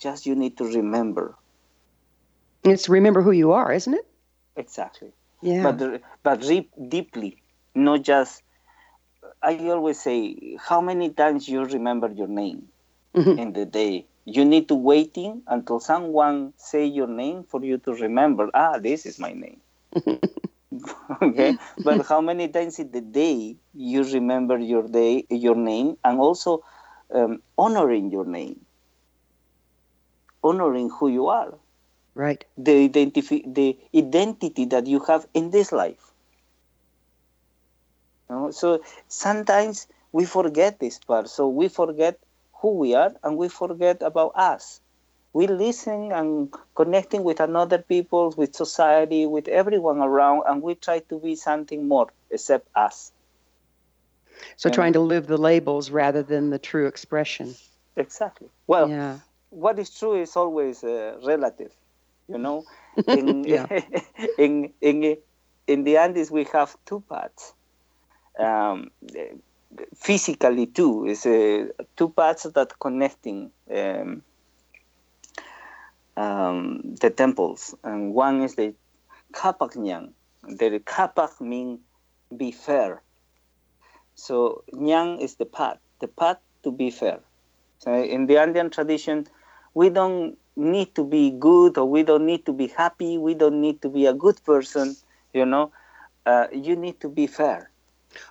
Just 0.00 0.26
you 0.26 0.34
need 0.34 0.56
to 0.58 0.64
remember 0.64 1.36
It's 2.64 2.88
remember 2.88 3.22
who 3.22 3.32
you 3.32 3.52
are, 3.52 3.72
isn't 3.72 3.94
it? 3.94 4.06
exactly. 4.56 5.12
Yeah. 5.42 5.76
but 5.78 6.02
but 6.22 6.42
re- 6.44 6.70
deeply, 6.88 7.42
not 7.74 8.02
just. 8.02 8.42
I 9.42 9.68
always 9.70 10.00
say, 10.00 10.56
how 10.68 10.80
many 10.80 11.10
times 11.10 11.48
you 11.48 11.64
remember 11.64 12.10
your 12.10 12.28
name 12.28 12.70
Mhm. 13.14 13.36
in 13.36 13.52
the 13.52 13.64
day? 13.66 14.06
You 14.24 14.44
need 14.44 14.68
to 14.68 14.74
waiting 14.74 15.42
until 15.46 15.80
someone 15.80 16.54
say 16.56 16.84
your 16.86 17.08
name 17.08 17.44
for 17.44 17.64
you 17.64 17.78
to 17.78 17.92
remember. 17.92 18.50
Ah, 18.54 18.78
this 18.78 19.06
is 19.06 19.18
my 19.18 19.32
name. 19.32 19.60
okay, 21.22 21.56
but 21.82 22.04
how 22.08 22.20
many 22.20 22.48
times 22.48 22.78
in 22.78 22.90
the 22.90 23.00
day 23.00 23.56
you 23.72 24.02
remember 24.04 24.58
your 24.58 24.82
day, 24.88 25.24
your 25.30 25.56
name, 25.56 25.96
and 26.04 26.18
also 26.20 26.62
um, 27.14 27.42
honoring 27.58 28.10
your 28.10 28.24
name, 28.24 28.66
honoring 30.42 30.90
who 30.90 31.08
you 31.08 31.26
are 31.28 31.58
right. 32.14 32.44
the 32.56 32.88
identifi- 32.88 33.54
the 33.54 33.78
identity 33.94 34.64
that 34.66 34.86
you 34.86 35.00
have 35.00 35.26
in 35.34 35.50
this 35.50 35.72
life. 35.72 36.12
You 38.30 38.36
know, 38.36 38.50
So 38.50 38.82
sometimes 39.08 39.86
we 40.12 40.24
forget 40.24 40.78
this 40.78 40.98
part. 40.98 41.28
So 41.28 41.48
we 41.48 41.68
forget 41.68 42.18
who 42.60 42.72
we 42.76 42.94
are 42.94 43.14
and 43.22 43.36
we 43.36 43.48
forget 43.48 44.02
about 44.02 44.32
us. 44.36 44.80
We 45.32 45.46
listen 45.46 46.12
and 46.12 46.54
connecting 46.74 47.24
with 47.24 47.40
another 47.40 47.78
people, 47.78 48.30
with 48.36 48.54
society, 48.54 49.26
with 49.26 49.48
everyone 49.48 49.98
around, 49.98 50.42
and 50.46 50.62
we 50.62 50.74
try 50.74 51.00
to 51.00 51.18
be 51.20 51.36
something 51.36 51.86
more 51.88 52.08
except 52.30 52.68
us. 52.74 53.12
So 54.56 54.68
Yeah. 54.68 54.74
trying 54.74 54.92
to 54.94 55.00
live 55.00 55.26
the 55.26 55.36
labels 55.38 55.90
rather 55.90 56.22
than 56.22 56.50
the 56.50 56.58
true 56.58 56.86
expression. 56.86 57.54
Exactly. 57.96 58.50
Well, 58.66 58.88
yeah. 58.88 59.18
what 59.50 59.78
is 59.78 59.90
true 59.96 60.14
is 60.20 60.36
always 60.36 60.82
uh, 60.84 61.18
relative 61.24 61.72
you 62.28 62.38
know? 62.38 62.64
In, 63.06 63.44
Yeah. 63.44 63.66
in 64.38 64.72
in 64.80 65.16
in 65.66 65.84
the 65.84 65.96
andes 65.96 66.30
we 66.30 66.44
have 66.52 66.76
two 66.86 67.02
paths 67.08 67.54
um, 68.38 68.90
physically 69.96 70.66
two 70.66 71.06
is 71.06 71.26
uh, 71.26 71.66
two 71.96 72.08
paths 72.10 72.44
that 72.54 72.78
connecting 72.78 73.50
um, 73.74 74.22
um, 76.16 76.94
the 77.00 77.10
temples. 77.10 77.74
And 77.82 78.14
one 78.14 78.42
is 78.42 78.54
the 78.54 78.74
kapak 79.32 79.74
nyang 79.76 80.12
the 80.42 80.80
kapak 80.80 81.40
mean 81.40 81.80
be 82.36 82.52
fair. 82.52 83.02
So 84.14 84.64
nyang 84.72 85.20
is 85.20 85.36
the 85.36 85.46
path 85.46 85.78
the 86.00 86.08
path 86.08 86.38
to 86.62 86.70
be 86.70 86.90
fair. 86.90 87.20
So 87.78 87.92
in 87.94 88.26
the 88.26 88.38
Andean 88.38 88.70
tradition, 88.70 89.26
we 89.74 89.90
don't 89.90 90.38
need 90.56 90.94
to 90.94 91.04
be 91.04 91.30
good 91.30 91.78
or 91.78 91.84
we 91.86 92.02
don't 92.02 92.26
need 92.26 92.46
to 92.46 92.52
be 92.52 92.68
happy. 92.68 93.18
We 93.18 93.34
don't 93.34 93.60
need 93.60 93.82
to 93.82 93.88
be 93.88 94.06
a 94.06 94.14
good 94.14 94.42
person. 94.44 94.96
You 95.32 95.46
know, 95.46 95.72
uh, 96.26 96.46
you 96.52 96.76
need 96.76 97.00
to 97.00 97.08
be 97.08 97.26
fair. 97.26 97.70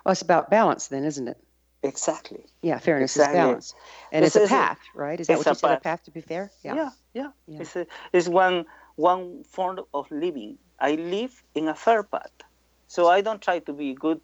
Well, 0.04 0.12
it's 0.12 0.22
about 0.22 0.50
balance 0.50 0.88
then, 0.88 1.04
isn't 1.04 1.28
it? 1.28 1.36
Exactly. 1.82 2.44
Yeah, 2.62 2.78
fairness 2.78 3.14
Exactly. 3.16 3.38
is 3.38 3.44
balance. 3.44 3.74
And 4.10 4.24
This 4.24 4.36
it's 4.36 4.36
a 4.36 4.42
is 4.44 4.50
a- 4.50 4.54
path, 4.54 4.78
right? 4.94 5.20
Is 5.20 5.26
that 5.26 5.36
what 5.36 5.46
you 5.46 5.52
a 5.52 5.54
said? 5.54 5.66
A 5.66 5.74
path. 5.74 5.82
path 5.82 6.04
to 6.04 6.10
be 6.10 6.22
fair? 6.22 6.50
Yeah. 6.62 6.90
Yeah. 7.12 7.30
Yeah. 7.46 7.60
It's, 7.60 7.76
a, 7.76 7.86
it's 8.12 8.26
one 8.28 8.64
one 8.96 9.44
form 9.44 9.80
of 9.92 10.10
living. 10.10 10.56
I 10.80 10.92
live 10.94 11.42
in 11.54 11.68
a 11.68 11.74
fair 11.74 12.02
path, 12.02 12.32
so 12.88 13.08
I 13.08 13.20
don't 13.20 13.42
try 13.42 13.58
to 13.58 13.72
be 13.72 13.92
good 13.92 14.20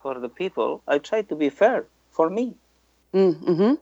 for 0.00 0.18
the 0.20 0.28
people. 0.28 0.82
I 0.86 0.98
try 0.98 1.22
to 1.22 1.34
be 1.34 1.50
fair 1.50 1.86
for 2.12 2.30
me. 2.30 2.54
Mm-hmm. 3.12 3.74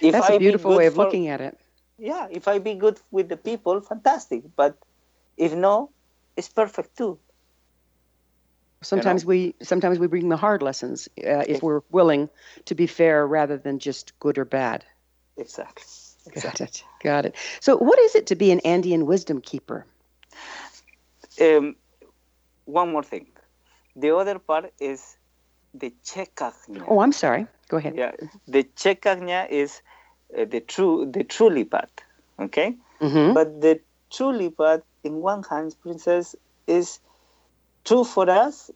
If 0.00 0.12
That's 0.12 0.28
I 0.30 0.34
a 0.34 0.38
be 0.38 0.44
beautiful 0.44 0.76
way 0.76 0.86
of 0.86 0.94
for- 0.94 1.04
looking 1.04 1.28
at 1.28 1.40
it. 1.40 1.56
Yeah, 2.00 2.28
if 2.30 2.48
I 2.48 2.58
be 2.58 2.74
good 2.74 2.98
with 3.10 3.28
the 3.28 3.36
people, 3.36 3.80
fantastic. 3.82 4.42
But 4.56 4.76
if 5.36 5.52
no, 5.54 5.90
it's 6.36 6.48
perfect 6.48 6.96
too. 6.96 7.18
Sometimes 8.82 9.26
we 9.26 9.54
sometimes 9.62 9.98
we 9.98 10.06
bring 10.06 10.30
the 10.30 10.38
hard 10.38 10.62
lessons 10.62 11.08
uh, 11.18 11.44
if 11.46 11.62
we're 11.62 11.82
willing 11.90 12.30
to 12.64 12.74
be 12.74 12.86
fair 12.86 13.26
rather 13.26 13.58
than 13.58 13.78
just 13.78 14.18
good 14.18 14.38
or 14.38 14.46
bad. 14.46 14.84
Exactly. 15.36 15.84
Got 16.24 16.36
Exactly. 16.36 16.66
it. 16.66 16.84
Got 17.02 17.26
it. 17.26 17.36
So, 17.60 17.76
what 17.76 17.98
is 17.98 18.14
it 18.14 18.26
to 18.28 18.36
be 18.36 18.50
an 18.50 18.60
Andean 18.60 19.04
wisdom 19.04 19.40
keeper? 19.40 19.86
Um, 21.40 21.76
one 22.64 22.92
more 22.92 23.02
thing. 23.02 23.26
The 23.96 24.16
other 24.16 24.38
part 24.38 24.72
is 24.80 25.16
the 25.74 25.94
chekagnya. 26.04 26.84
Oh, 26.88 27.00
I'm 27.00 27.12
sorry. 27.12 27.46
Go 27.68 27.76
ahead. 27.76 27.94
Yeah, 27.96 28.12
the 28.46 28.64
chekagnya 28.64 29.48
is 29.50 29.82
uh, 30.38 30.44
the 30.44 30.60
true, 30.60 31.10
the 31.10 31.24
truly 31.24 31.64
path. 31.64 31.90
Okay, 32.40 32.76
Mm-hmm. 33.00 33.32
but 33.32 33.60
the 33.60 33.80
truly 34.12 34.50
path, 34.50 34.80
in 35.04 35.16
one 35.16 35.42
hand, 35.44 35.74
princess, 35.80 36.34
is 36.66 37.00
true 37.84 38.04
for 38.04 38.28
us. 38.30 38.70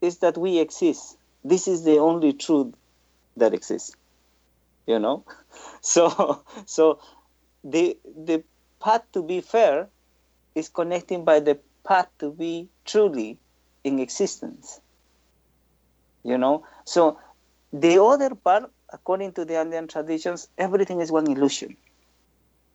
Is 0.00 0.18
that 0.18 0.36
we 0.38 0.58
exist. 0.58 1.16
This 1.44 1.66
is 1.68 1.84
the 1.84 1.98
only 1.98 2.32
truth 2.34 2.74
that 3.36 3.54
exists. 3.54 3.94
You 4.86 4.98
know, 4.98 5.24
so 5.82 6.44
so 6.66 7.00
the 7.64 7.98
the 8.04 8.44
path 8.82 9.04
to 9.12 9.22
be 9.22 9.40
fair 9.40 9.90
is 10.54 10.68
connecting 10.68 11.24
by 11.24 11.40
the 11.40 11.60
path 11.86 12.08
to 12.18 12.30
be 12.32 12.70
truly 12.84 13.40
in 13.84 13.98
existence. 13.98 14.80
You 16.24 16.38
know, 16.38 16.64
so 16.84 17.18
the 17.72 18.02
other 18.02 18.34
part, 18.34 18.70
according 18.92 19.32
to 19.34 19.44
the 19.44 19.56
Andean 19.56 19.88
traditions, 19.88 20.48
everything 20.58 21.00
is 21.00 21.10
one 21.12 21.30
illusion. 21.30 21.76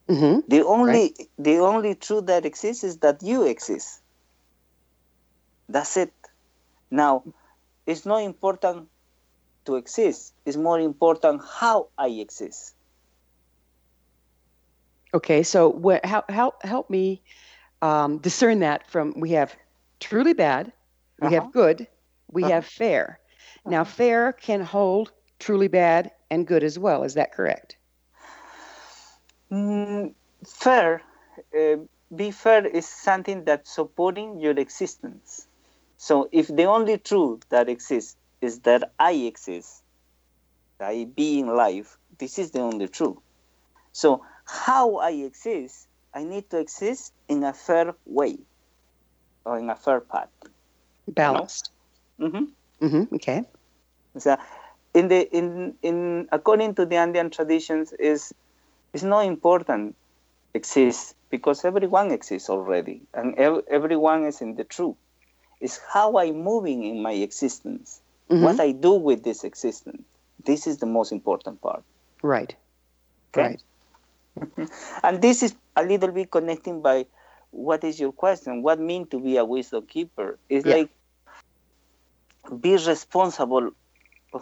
Mm-hmm. 0.10 0.40
The 0.48 0.66
only 0.66 1.16
the 1.38 1.60
only 1.60 1.96
truth 1.96 2.26
that 2.26 2.46
exists 2.46 2.84
is 2.84 2.98
that 3.00 3.24
you 3.24 3.44
exist. 3.44 4.02
That's 5.70 5.96
it. 5.96 6.14
Now, 6.92 7.24
it's 7.86 8.06
not 8.06 8.24
important 8.24 8.90
to 9.66 9.76
exist. 9.76 10.34
It's 10.46 10.58
more 10.58 10.80
important 10.80 11.44
how 11.46 11.90
I 11.98 12.08
exist. 12.10 12.76
Okay. 15.14 15.44
So, 15.44 15.70
what? 15.70 16.06
How? 16.06 16.24
How? 16.30 16.54
Help 16.62 16.90
me 16.90 17.24
um, 17.82 18.20
discern 18.20 18.60
that 18.60 18.90
from 18.90 19.14
we 19.18 19.32
have 19.32 19.56
truly 20.00 20.34
bad, 20.34 20.74
we 21.20 21.28
Uh-huh. 21.28 21.36
have 21.36 21.52
good, 21.52 21.88
we 22.30 22.44
Uh-huh. 22.44 22.54
have 22.54 22.66
fair. 22.66 23.20
Now, 23.66 23.84
fair 23.84 24.34
can 24.34 24.62
hold 24.62 25.12
truly 25.40 25.68
bad 25.68 26.12
and 26.30 26.48
good 26.48 26.64
as 26.64 26.78
well. 26.80 27.04
Is 27.04 27.16
that 27.16 27.34
correct? 27.34 27.78
Mm, 29.52 30.14
fair, 30.46 31.02
uh, 31.58 31.78
be 32.16 32.32
fair 32.32 32.66
is 32.66 32.88
something 32.88 33.46
that's 33.46 33.74
supporting 33.74 34.40
your 34.40 34.58
existence. 34.58 35.48
So 35.98 36.30
if 36.32 36.48
the 36.48 36.66
only 36.66 36.98
truth 36.98 37.44
that 37.50 37.70
exists 37.70 38.16
is 38.42 38.60
that 38.62 38.94
I 39.00 39.14
exist, 39.14 39.84
I 40.80 41.08
be 41.16 41.40
in 41.40 41.48
life, 41.48 41.98
this 42.20 42.40
is 42.40 42.52
the 42.52 42.62
only 42.62 42.88
truth. 42.88 43.18
So 43.92 44.24
how 44.46 44.98
I 44.98 45.12
exist, 45.12 45.88
I 46.14 46.24
need 46.24 46.50
to 46.52 46.60
exist 46.60 47.14
in 47.28 47.44
a 47.44 47.54
fair 47.54 47.96
way 48.06 48.38
or 49.46 49.58
in 49.60 49.70
a 49.70 49.76
fair 49.76 50.02
path. 50.02 50.30
Balanced. 51.08 51.72
hmm 52.20 52.46
Mm-hmm. 52.82 53.16
Okay. 53.16 53.44
So 54.18 54.38
in 54.98 55.08
the 55.10 55.22
in 55.40 55.48
in 55.90 56.28
according 56.32 56.76
to 56.76 56.86
the 56.86 56.98
Andean 56.98 57.30
traditions 57.30 57.94
is 58.00 58.34
it's 58.94 59.04
not 59.04 59.26
important 59.26 59.96
exists 60.54 61.14
because 61.30 61.64
everyone 61.66 62.12
exists 62.12 62.50
already 62.50 62.98
and 63.14 63.36
ev- 63.38 63.64
everyone 63.70 64.26
is 64.26 64.42
in 64.42 64.56
the 64.56 64.64
truth. 64.64 64.96
It's 65.62 65.80
how 65.94 66.18
I'm 66.18 66.40
moving 66.52 66.84
in 66.92 67.02
my 67.02 67.14
existence, 67.28 68.02
Mhm. 68.30 68.42
what 68.44 68.60
I 68.60 68.72
do 68.88 68.94
with 68.94 69.24
this 69.24 69.44
existence. 69.44 70.04
This 70.50 70.68
is 70.68 70.78
the 70.78 70.86
most 70.98 71.12
important 71.12 71.62
part. 71.62 71.84
Right. 72.24 72.56
Okay? 73.30 73.42
Right. 73.48 73.62
And 75.04 75.22
this 75.22 75.44
is 75.44 75.56
a 75.76 75.84
little 75.84 76.12
bit 76.12 76.32
connecting 76.32 76.82
by 76.82 77.06
what 77.52 77.84
is 77.84 78.00
your 78.00 78.12
question? 78.24 78.62
What 78.64 78.80
mean 78.80 79.08
to 79.08 79.20
be 79.20 79.38
a 79.38 79.46
wisdom 79.46 79.86
keeper? 79.88 80.40
It's 80.50 80.66
Yeah. 80.66 80.76
like 80.78 80.90
be 82.62 82.74
responsible, 82.78 83.72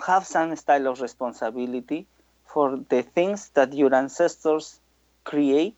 have 0.06 0.26
some 0.26 0.56
style 0.56 0.88
of 0.88 1.02
responsibility 1.02 2.08
for 2.45 2.78
the 2.89 3.04
things 3.04 3.50
that 3.50 3.74
your 3.74 3.93
ancestors 3.93 4.80
create 5.24 5.76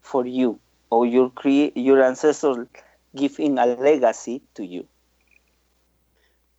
for 0.00 0.26
you, 0.26 0.60
or 0.90 1.06
your 1.06 1.30
create 1.30 1.76
your 1.76 2.02
ancestors 2.02 2.66
give 3.14 3.38
in 3.38 3.58
a 3.58 3.66
legacy 3.66 4.42
to 4.54 4.64
you. 4.64 4.86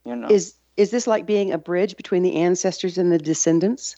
You 0.05 0.15
know. 0.15 0.29
Is 0.29 0.55
is 0.75 0.91
this 0.91 1.07
like 1.07 1.25
being 1.25 1.51
a 1.51 1.57
bridge 1.57 1.95
between 1.95 2.23
the 2.23 2.35
ancestors 2.35 2.97
and 2.97 3.11
the 3.11 3.17
descendants? 3.17 3.95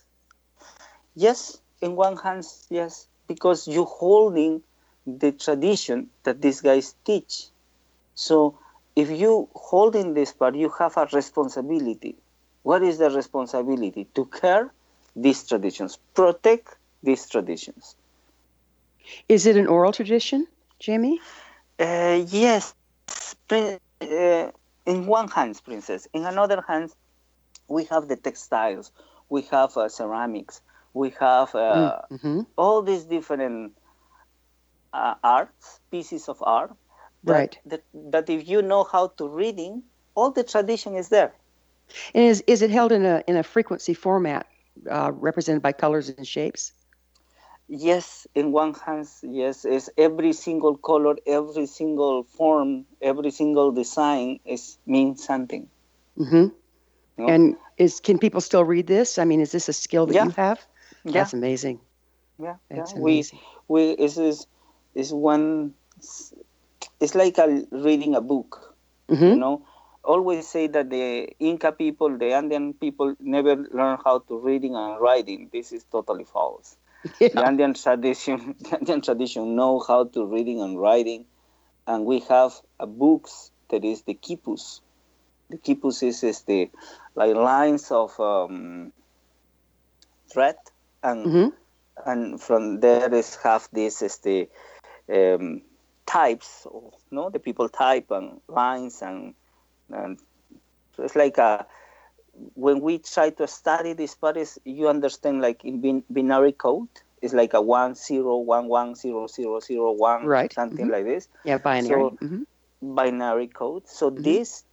Yes, 1.15 1.60
in 1.82 1.95
one 1.95 2.17
hand, 2.17 2.45
yes, 2.69 3.08
because 3.28 3.67
you're 3.67 3.86
holding 3.86 4.62
the 5.06 5.32
tradition 5.32 6.10
that 6.24 6.41
these 6.41 6.62
guys 6.62 6.95
teach. 7.06 7.48
So 8.15 8.60
if 8.95 9.10
you 9.10 9.50
holding 9.56 10.13
this 10.13 10.34
part, 10.34 10.56
you 10.56 10.69
have 10.80 10.98
a 10.98 11.08
responsibility. 11.13 12.17
What 12.65 12.84
is 12.84 12.97
the 12.99 13.10
responsibility? 13.10 14.06
To 14.15 14.25
care 14.25 14.73
these 15.15 15.41
traditions, 15.47 15.97
protect 16.13 16.78
these 17.04 17.28
traditions. 17.30 17.95
Is 19.30 19.45
it 19.45 19.56
an 19.58 19.67
oral 19.67 19.91
tradition, 19.93 20.47
Jhaimy? 20.82 21.19
Uh, 21.80 22.23
yes, 22.28 22.73
uh, 23.51 23.78
in 24.86 25.06
one 25.08 25.28
hand, 25.30 25.62
princess. 25.63 26.08
In 26.13 26.25
another 26.25 26.62
hand, 26.67 26.91
we 27.67 27.86
have 27.86 28.08
the 28.08 28.15
textiles, 28.17 28.91
we 29.30 29.41
have 29.51 29.75
uh, 29.78 29.89
ceramics, 29.89 30.62
we 30.93 31.12
have 31.19 31.54
uh, 31.56 32.01
hmm 32.10 32.41
all 32.58 32.82
these 32.82 33.06
different 33.06 33.73
uh, 34.93 35.15
arts, 35.23 35.80
pieces 35.91 36.28
of 36.30 36.41
art. 36.43 36.71
That, 37.23 37.36
Right. 37.36 37.58
That, 37.65 37.84
that 38.12 38.30
if 38.30 38.47
you 38.47 38.62
know 38.62 38.84
how 38.84 39.08
to 39.17 39.28
reading, 39.28 39.84
all 40.15 40.32
the 40.32 40.43
tradition 40.43 40.95
is 40.95 41.10
there. 41.10 41.34
And 42.13 42.24
is 42.24 42.43
is 42.48 42.62
it 42.62 42.71
held 42.71 42.91
in 42.91 43.06
a 43.06 43.24
in 43.28 43.36
a 43.38 43.43
frequency 43.43 43.93
format, 43.93 44.48
uh, 44.89 45.12
represented 45.13 45.62
by 45.63 45.74
colors 45.74 46.10
and 46.10 46.19
shapes? 46.21 46.65
Yes, 47.69 48.28
in 48.36 48.52
one 48.52 48.74
hand, 48.74 49.08
yes, 49.24 49.65
is 49.65 49.89
every 49.98 50.34
single 50.34 50.78
color, 50.78 51.15
every 51.26 51.65
single 51.65 52.24
form, 52.24 52.86
every 53.02 53.32
single 53.32 53.71
design 53.71 54.39
is 54.45 54.78
means 54.86 55.24
something. 55.26 55.69
hmm 56.17 56.48
No? 57.17 57.36
And 57.36 57.56
is 57.78 58.00
can 58.00 58.17
people 58.19 58.41
still 58.41 58.63
read 58.65 58.88
this? 58.88 59.17
I 59.17 59.26
mean, 59.26 59.41
is 59.41 59.52
this 59.52 59.69
a 59.69 59.74
skill 59.74 60.08
that 60.08 60.19
Yeah. 60.19 60.28
you 60.28 60.32
have? 60.32 60.65
Yeah. 61.04 61.32
That's 61.32 61.34
amazing. 61.34 61.80
Yeah, 62.38 62.58
That's 62.69 62.93
yeah. 62.93 62.93
Amazing. 62.95 63.39
we 63.67 63.91
is 63.91 64.17
is 64.17 64.48
is 64.93 65.13
one. 65.13 65.76
It's 67.00 67.15
like 67.15 67.38
a 67.38 67.65
reading 67.71 68.15
a 68.15 68.21
book. 68.21 68.76
hmm 69.10 69.34
You 69.34 69.38
know, 69.38 69.65
always 70.06 70.48
say 70.48 70.68
that 70.68 70.89
the 70.89 71.30
Inca 71.39 71.72
people, 71.74 72.18
the 72.18 72.34
Andean 72.34 72.74
people, 72.74 73.15
never 73.20 73.56
learn 73.58 73.98
how 74.06 74.20
to 74.20 74.39
reading 74.39 74.76
and 74.76 75.00
writing. 75.02 75.50
This 75.54 75.72
is 75.74 75.86
totally 75.86 76.26
false. 76.26 76.78
The 77.32 77.44
Andean 77.46 77.74
tradition, 77.74 78.56
the 78.62 78.78
Andean 78.78 79.02
tradition 79.02 79.56
know 79.56 79.80
how 79.80 80.06
to 80.06 80.26
reading 80.26 80.62
and 80.62 80.80
writing, 80.80 81.26
and 81.88 82.06
we 82.06 82.20
have 82.22 82.54
a 82.80 82.88
books 82.88 83.52
that 83.70 83.86
is 83.86 84.04
the 84.04 84.15
quipus. 84.15 84.82
The 85.50 85.58
quipus 85.58 86.04
is, 86.04 86.24
is 86.24 86.41
the 86.44 86.70
like 87.15 87.36
lines 87.36 87.91
of 87.91 88.20
um, 88.20 88.94
thread, 90.32 90.58
and 91.04 91.32
hmm 91.32 91.50
and 92.06 92.41
from 92.41 92.80
there 92.82 93.13
is 93.13 93.36
have 93.44 93.68
this 93.72 94.02
is 94.02 94.18
the 94.20 94.50
um, 95.13 95.62
types, 96.06 96.65
of, 96.72 96.94
no, 97.12 97.30
the 97.30 97.39
people 97.39 97.70
type 97.70 98.12
and 98.12 98.41
lines 98.48 99.02
and 99.02 99.36
and 99.91 100.19
so 100.95 101.04
it's 101.04 101.15
like 101.15 101.38
a 101.38 101.65
when 102.56 102.82
we 102.82 103.00
try 103.00 103.30
to 103.32 103.48
study 103.48 103.93
these 103.93 104.15
parties, 104.15 104.60
you 104.65 104.88
understand 104.89 105.41
like 105.41 105.63
in 105.63 105.82
bin- 105.82 106.04
binary 106.10 106.52
code. 106.52 106.89
It's 107.21 107.34
like 107.34 107.54
a 107.54 107.62
one 107.62 107.95
zero 107.95 108.38
one 108.38 108.67
one 108.67 108.95
zero 108.95 109.28
zero 109.28 109.60
zero 109.60 109.91
one, 109.93 110.26
Right. 110.26 110.52
something 110.54 110.88
Mhm. 110.88 110.91
like 110.91 111.06
this 111.06 111.28
Yeah, 111.43 111.58
binary. 111.58 112.02
So- 112.02 112.17
hmm 112.21 112.43
binary 112.82 113.48
code. 113.48 113.88
So 113.88 114.12
Mhm. 114.12 114.24
this 114.24 114.63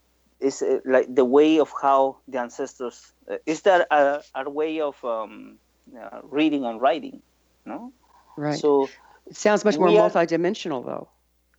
is 0.41 0.63
uh, 0.63 0.81
like 0.85 1.15
the 1.15 1.25
way 1.25 1.61
of 1.61 1.73
how 1.81 2.19
the 2.29 2.39
ancestors. 2.41 3.13
Uh, 3.31 3.37
is 3.47 3.63
there 3.63 3.87
a, 3.91 4.23
a 4.35 4.51
way 4.51 4.81
of 4.81 5.03
um, 5.05 5.59
uh, 5.97 6.21
reading 6.25 6.65
and 6.65 6.81
writing? 6.81 7.23
No. 7.65 7.93
Right. 8.37 8.59
So 8.59 8.89
it 9.27 9.37
sounds 9.37 9.65
much 9.65 9.79
more 9.79 9.89
are- 9.89 10.11
multidimensional, 10.11 10.85
though. 10.85 11.09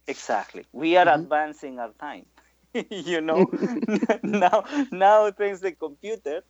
exactly, 0.08 0.66
we 0.74 0.98
are 0.98 1.06
Mhm. 1.06 1.16
advancing 1.16 1.80
our 1.80 1.92
time. 2.00 2.26
you 2.90 3.22
know, 3.22 3.50
now 4.24 4.64
now 4.92 5.32
thanks 5.32 5.62
the 5.62 5.72
computer, 5.72 6.44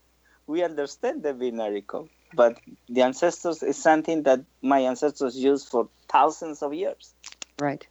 we 0.47 0.63
understand 0.63 1.23
the 1.23 1.33
binary 1.33 1.81
code. 1.81 2.09
But 2.33 2.59
the 2.89 3.01
ancestors 3.01 3.61
is 3.61 3.77
something 3.77 4.23
that 4.23 4.41
my 4.61 4.79
ancestors 4.79 5.37
used 5.37 5.67
for 5.69 5.89
thousands 6.09 6.63
of 6.63 6.73
years. 6.73 7.13
Right. 7.59 7.85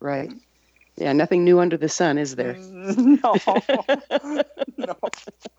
Right. 0.00 0.32
Yeah, 0.96 1.12
nothing 1.12 1.44
new 1.44 1.58
under 1.58 1.76
the 1.76 1.88
sun, 1.88 2.18
is 2.18 2.36
there? 2.36 2.56
no, 2.60 3.36
no. 4.76 4.96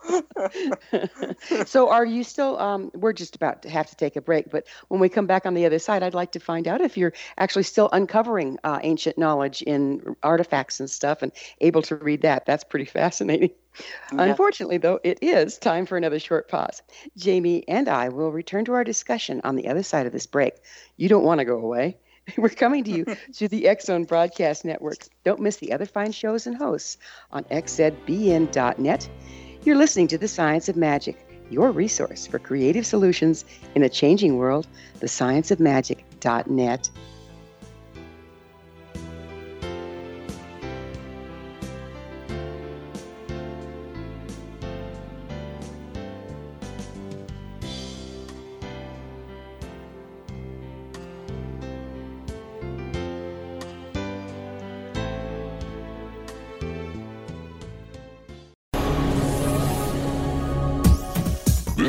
so 1.66 1.90
are 1.90 2.06
you 2.06 2.24
still 2.24 2.58
um, 2.60 2.92
we're 2.94 3.14
just 3.14 3.36
about 3.36 3.62
to 3.64 3.70
have 3.70 3.88
to 3.88 3.96
take 3.96 4.16
a 4.16 4.22
break 4.22 4.50
but 4.52 4.68
when 4.90 5.00
we 5.00 5.10
come 5.10 5.26
back 5.26 5.46
on 5.46 5.54
the 5.54 5.66
other 5.66 5.80
side 5.80 6.04
i'd 6.04 6.14
like 6.14 6.32
to 6.32 6.40
find 6.40 6.68
out 6.68 6.82
if 6.82 6.98
you're 6.98 7.14
actually 7.38 7.64
still 7.64 7.90
uncovering 7.92 8.58
uh, 8.64 8.80
ancient 8.84 9.18
knowledge 9.18 9.62
in 9.64 10.16
artifacts 10.24 10.80
and 10.80 10.90
stuff 10.90 11.22
and 11.22 11.32
able 11.62 11.82
to 11.82 11.96
read 11.96 12.22
that 12.22 12.46
that's 12.46 12.64
pretty 12.64 12.86
fascinating 12.86 13.50
Yeah. 14.14 14.24
unfortunately 14.24 14.78
though 14.78 15.00
it 15.04 15.20
is 15.22 15.58
time 15.58 15.86
for 15.86 15.98
another 15.98 16.20
short 16.20 16.48
pause 16.48 16.82
Jhaimy 17.18 17.64
and 17.68 17.90
i 17.90 18.10
will 18.10 18.32
return 18.32 18.66
to 18.66 18.74
our 18.74 18.84
discussion 18.84 19.42
on 19.44 19.56
the 19.56 19.68
other 19.68 19.84
side 19.84 20.06
of 20.06 20.14
this 20.14 20.28
break 20.28 20.54
you 20.98 21.10
don't 21.10 21.24
want 21.24 21.40
to 21.40 21.46
go 21.46 21.58
away 21.58 21.98
we're 22.38 22.50
coming 22.50 22.84
to 22.84 22.92
you 22.92 23.06
through 23.34 23.50
the 23.50 23.68
X-Zone 23.68 24.04
Broadcast 24.04 24.66
Network. 24.66 25.08
Don't 25.24 25.40
miss 25.40 25.58
the 25.58 25.72
other 25.72 25.86
fine 25.86 26.12
shows 26.12 26.48
and 26.48 26.56
hosts 26.56 26.98
on 27.32 27.44
xzbn.net. 27.46 29.10
You're 29.64 29.76
listening 29.76 30.08
to 30.10 30.18
The 30.18 30.28
Science 30.28 30.70
of 30.70 30.76
Magic, 30.76 31.18
your 31.50 31.72
resource 31.72 32.28
for 32.28 32.40
creative 32.40 32.86
solutions 32.86 33.46
in 33.76 33.84
a 33.84 33.90
changing 33.90 34.38
world, 34.38 34.68
thescienceofmagic.net. 35.00 36.90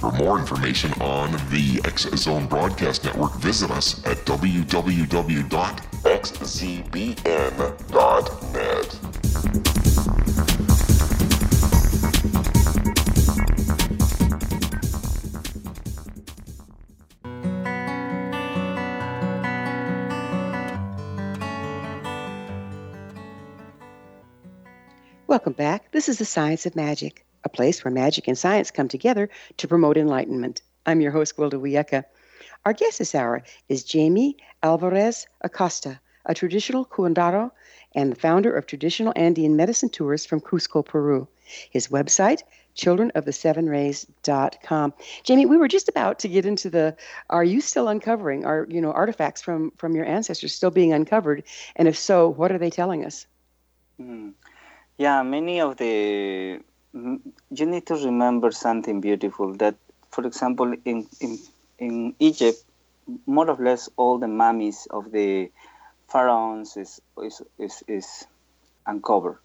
For 0.00 0.10
more 0.12 0.38
information 0.38 0.92
on 1.02 1.32
the 1.50 1.78
X 1.84 2.08
Zone 2.16 2.46
Broadcast 2.46 3.04
Network, 3.04 3.34
visit 3.34 3.70
us 3.70 4.02
at 4.06 4.16
www.xzbn.net. 4.24 4.70
Welcome 25.26 25.52
back. 25.52 25.92
This 25.92 26.08
is 26.08 26.16
The 26.16 26.24
Science 26.24 26.64
of 26.64 26.74
Magic, 26.74 27.26
a 27.44 27.48
place 27.48 27.84
where 27.84 27.92
magic 27.92 28.28
and 28.28 28.38
science 28.38 28.70
come 28.70 28.88
together 28.88 29.28
to 29.56 29.68
promote 29.68 29.96
enlightenment. 29.96 30.62
I'm 30.86 31.00
your 31.00 31.12
host, 31.12 31.36
Gwilda 31.36 31.60
Wiyaka. 31.60 32.04
Our 32.64 32.72
guest 32.72 32.98
this 32.98 33.14
hour 33.14 33.42
is 33.68 33.84
Jhaimy 33.84 34.34
Alvarez 34.62 35.26
Acosta, 35.40 36.00
a 36.26 36.34
traditional 36.34 36.84
curandero 36.84 37.50
and 37.94 38.10
the 38.12 38.16
founder 38.16 38.54
of 38.54 38.66
Traditional 38.66 39.14
Andean 39.16 39.56
Medicine 39.56 39.88
Tours 39.88 40.26
from 40.26 40.40
Cusco, 40.40 40.84
Peru. 40.84 41.26
His 41.70 41.88
website, 41.88 42.42
childrenofthesevenrays.com. 42.76 44.94
Jhaimy, 45.24 45.48
we 45.48 45.56
were 45.56 45.68
just 45.68 45.88
about 45.88 46.18
to 46.20 46.28
get 46.28 46.46
into 46.46 46.70
the 46.70 46.96
are 47.28 47.42
you 47.42 47.60
still 47.60 47.88
uncovering 47.88 48.44
are 48.44 48.68
you 48.70 48.80
know 48.80 48.92
artifacts 48.92 49.42
from 49.42 49.72
from 49.76 49.96
your 49.96 50.04
ancestors 50.04 50.54
still 50.54 50.70
being 50.70 50.92
uncovered 50.92 51.42
and 51.74 51.88
if 51.88 51.98
so, 51.98 52.28
what 52.28 52.52
are 52.52 52.58
they 52.58 52.70
telling 52.70 53.04
us? 53.04 53.26
Mm. 54.00 54.34
Yeah, 54.98 55.22
many 55.22 55.60
of 55.60 55.78
the 55.78 56.60
you 56.92 57.66
need 57.66 57.86
to 57.86 57.94
remember 57.94 58.50
something 58.50 59.00
beautiful 59.00 59.54
that, 59.54 59.76
for 60.10 60.26
example, 60.26 60.74
in 60.84 61.06
in 61.20 61.38
in 61.78 62.14
Egypt, 62.18 62.58
more 63.26 63.48
or 63.50 63.56
less 63.56 63.88
all 63.96 64.18
the 64.18 64.28
mummies 64.28 64.86
of 64.90 65.10
the 65.12 65.50
pharaohs 66.08 66.76
is 66.76 67.00
is 67.22 67.42
is, 67.58 67.82
is 67.86 68.26
uncovered. 68.86 69.38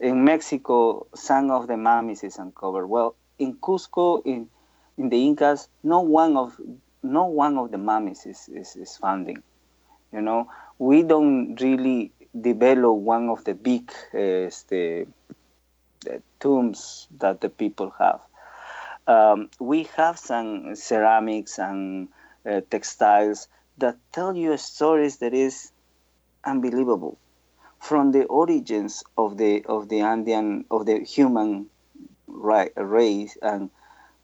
In 0.00 0.24
Mexico, 0.24 1.06
some 1.14 1.50
of 1.50 1.66
the 1.66 1.76
mummies 1.76 2.22
is 2.22 2.38
uncovered. 2.38 2.88
Well, 2.88 3.14
in 3.38 3.54
Cusco, 3.54 4.22
in 4.24 4.48
in 4.98 5.08
the 5.08 5.26
Incas, 5.26 5.68
no 5.82 6.00
one 6.00 6.36
of 6.36 6.60
no 7.02 7.26
one 7.26 7.58
of 7.58 7.70
the 7.70 7.78
mummies 7.78 8.24
is, 8.26 8.48
is, 8.48 8.76
is 8.76 8.96
founding. 8.96 9.42
You 10.12 10.20
know, 10.22 10.48
we 10.78 11.02
don't 11.02 11.60
really 11.60 12.12
develop 12.40 12.94
one 12.96 13.28
of 13.28 13.44
the 13.44 13.54
big 13.54 13.90
uh, 14.12 14.50
the, 14.68 15.06
the 16.04 16.22
tombs 16.40 17.08
that 17.18 17.40
the 17.40 17.48
people 17.48 17.92
have. 17.98 18.20
Um, 19.06 19.50
we 19.60 19.84
have 19.96 20.18
some 20.18 20.74
ceramics 20.76 21.58
and 21.58 22.08
uh, 22.48 22.60
textiles 22.70 23.48
that 23.78 23.96
tell 24.12 24.36
you 24.36 24.56
stories 24.56 25.18
that 25.18 25.34
is 25.34 25.72
unbelievable 26.44 27.18
from 27.80 28.12
the 28.12 28.24
origins 28.26 29.02
of 29.18 29.36
the 29.36 29.64
of 29.66 29.88
the 29.88 30.00
Andean 30.00 30.64
of 30.70 30.86
the 30.86 31.00
human 31.00 31.68
ra- 32.26 32.74
race 32.76 33.36
and 33.42 33.70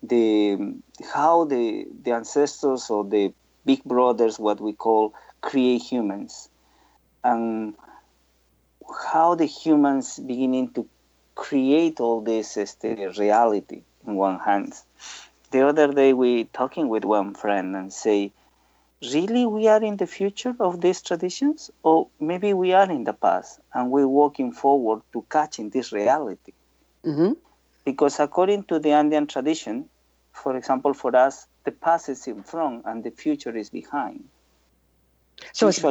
the 0.03 0.57
how 1.13 1.45
the 1.45 1.87
the 2.03 2.13
ancestors 2.13 2.89
or 2.91 3.05
the 3.05 3.35
big 3.67 3.85
brothers 3.85 4.39
what 4.39 4.61
we 4.61 4.73
call 4.73 5.13
create 5.43 5.83
humans 5.83 6.49
and 7.23 7.75
how 9.13 9.35
the 9.35 9.45
humans 9.47 10.19
beginning 10.19 10.73
to 10.73 10.89
create 11.47 12.01
all 12.01 12.21
this 12.21 12.57
este, 12.57 12.91
reality 13.25 13.81
in 14.07 14.15
one 14.15 14.39
hand. 14.49 14.73
The 15.51 15.63
other 15.69 15.89
day 16.01 16.13
we 16.13 16.45
talking 16.61 16.89
with 16.89 17.05
one 17.05 17.35
friend 17.35 17.69
and 17.75 17.93
say 17.93 18.33
really 19.15 19.45
we 19.47 19.67
are 19.75 19.83
in 19.91 19.97
the 19.97 20.07
future 20.19 20.55
of 20.61 20.81
these 20.81 21.01
traditions? 21.03 21.71
Or 21.83 22.09
maybe 22.21 22.51
we 22.53 22.73
are 22.81 22.91
in 22.91 23.05
the 23.05 23.17
past 23.27 23.61
and 23.75 23.91
we're 23.91 24.15
walking 24.23 24.53
forward 24.53 25.01
to 25.13 25.25
catching 25.31 25.71
this 25.71 25.93
reality? 25.93 26.53
Hmm 27.05 27.33
because 27.85 28.21
according 28.21 28.65
to 28.65 28.79
the 28.79 28.93
Andean 28.93 29.27
tradition, 29.27 29.89
for 30.33 30.57
example, 30.57 30.95
for 30.95 31.15
us, 31.17 31.47
the 31.65 31.73
past 31.73 32.09
is 32.09 32.27
in 32.27 32.43
front 32.43 32.85
and 32.87 33.03
the 33.05 33.11
future 33.11 33.57
is 33.57 33.71
behind. 33.71 34.25
So 35.53 35.69
it's, 35.69 35.83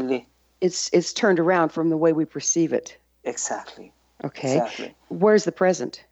it's 0.61 0.89
it's 0.93 1.13
turned 1.13 1.39
around 1.39 1.69
from 1.69 1.89
the 1.89 1.97
way 1.97 2.13
we 2.13 2.25
perceive 2.25 2.71
it. 2.73 2.97
exactly, 3.23 3.91
Okay. 4.23 4.57
exactly. 4.57 4.95
Where's 5.09 5.43
the 5.43 5.51
present? 5.51 6.03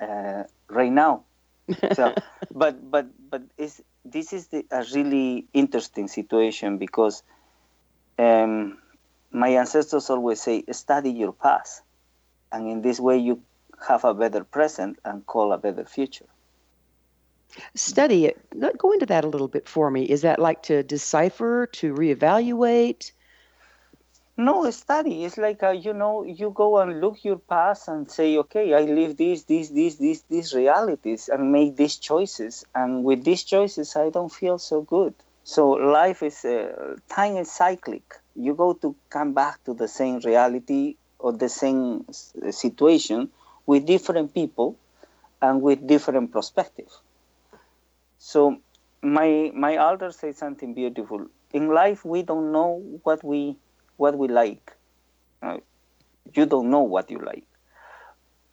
Uh, 0.00 0.44
right 0.68 0.92
now, 0.92 1.24
so, 1.92 2.14
but 2.54 2.90
but 2.90 3.06
but 3.30 3.42
is 3.56 3.82
this 4.04 4.32
is 4.32 4.48
the, 4.48 4.64
a 4.70 4.84
really 4.94 5.46
interesting 5.52 6.08
situation 6.08 6.78
because 6.78 7.22
um, 8.18 8.78
my 9.30 9.48
ancestors 9.48 10.10
always 10.10 10.40
say, 10.40 10.64
study 10.72 11.10
your 11.10 11.32
past, 11.32 11.82
and 12.52 12.68
in 12.68 12.82
this 12.82 13.00
way 13.00 13.18
you 13.18 13.40
have 13.88 14.04
a 14.04 14.14
better 14.14 14.44
present 14.44 14.98
and 15.04 15.26
call 15.26 15.52
a 15.52 15.58
better 15.58 15.84
future. 15.84 16.26
Study 17.74 18.26
it. 18.26 18.38
Go 18.78 18.92
into 18.92 19.06
that 19.06 19.24
a 19.24 19.28
little 19.28 19.48
bit 19.48 19.68
for 19.68 19.90
me. 19.90 20.04
Is 20.04 20.22
that 20.22 20.38
like 20.38 20.62
to 20.64 20.82
decipher, 20.82 21.66
to 21.74 21.94
reevaluate? 21.94 23.12
No, 24.36 24.70
study. 24.70 25.24
It's 25.24 25.38
like 25.38 25.62
uh, 25.62 25.70
you 25.70 25.92
know, 25.92 26.22
you 26.24 26.50
go 26.50 26.78
and 26.78 27.00
look 27.00 27.24
your 27.24 27.38
past 27.38 27.88
and 27.88 28.08
say, 28.10 28.36
okay, 28.38 28.74
I 28.74 28.82
live 28.82 29.16
this, 29.16 29.44
this, 29.44 29.70
this, 29.70 29.96
this, 29.96 30.22
these 30.30 30.54
realities, 30.54 31.28
and 31.28 31.50
make 31.52 31.76
these 31.76 31.96
choices. 31.96 32.64
And 32.74 33.04
with 33.04 33.24
these 33.24 33.42
choices, 33.44 33.96
I 33.96 34.10
don't 34.10 34.32
feel 34.32 34.58
so 34.58 34.82
good. 34.82 35.14
So 35.44 35.70
life 35.70 36.22
is 36.22 36.44
uh, 36.44 36.96
time 37.08 37.36
is 37.36 37.50
cyclic. 37.50 38.14
You 38.36 38.54
go 38.54 38.72
to 38.74 38.94
come 39.10 39.34
back 39.34 39.62
to 39.64 39.74
the 39.74 39.88
same 39.88 40.20
reality 40.20 40.96
or 41.18 41.32
the 41.32 41.48
same 41.48 42.04
situation 42.50 43.30
with 43.66 43.86
different 43.86 44.34
people 44.34 44.76
and 45.42 45.62
with 45.62 45.86
different 45.86 46.32
perspective. 46.32 46.90
So 48.18 48.58
my 49.02 49.52
my 49.54 49.76
elder 49.76 50.10
said 50.10 50.36
something 50.36 50.74
beautiful. 50.74 51.28
In 51.52 51.68
life, 51.68 52.04
we 52.04 52.22
don't 52.22 52.50
know 52.50 52.82
what 53.04 53.22
we 53.22 53.56
what 53.96 54.16
we 54.16 54.28
like. 54.28 54.72
Uh, 55.42 55.58
you 56.34 56.46
don't 56.46 56.70
know 56.70 56.82
what 56.82 57.10
you 57.10 57.18
like. 57.18 57.46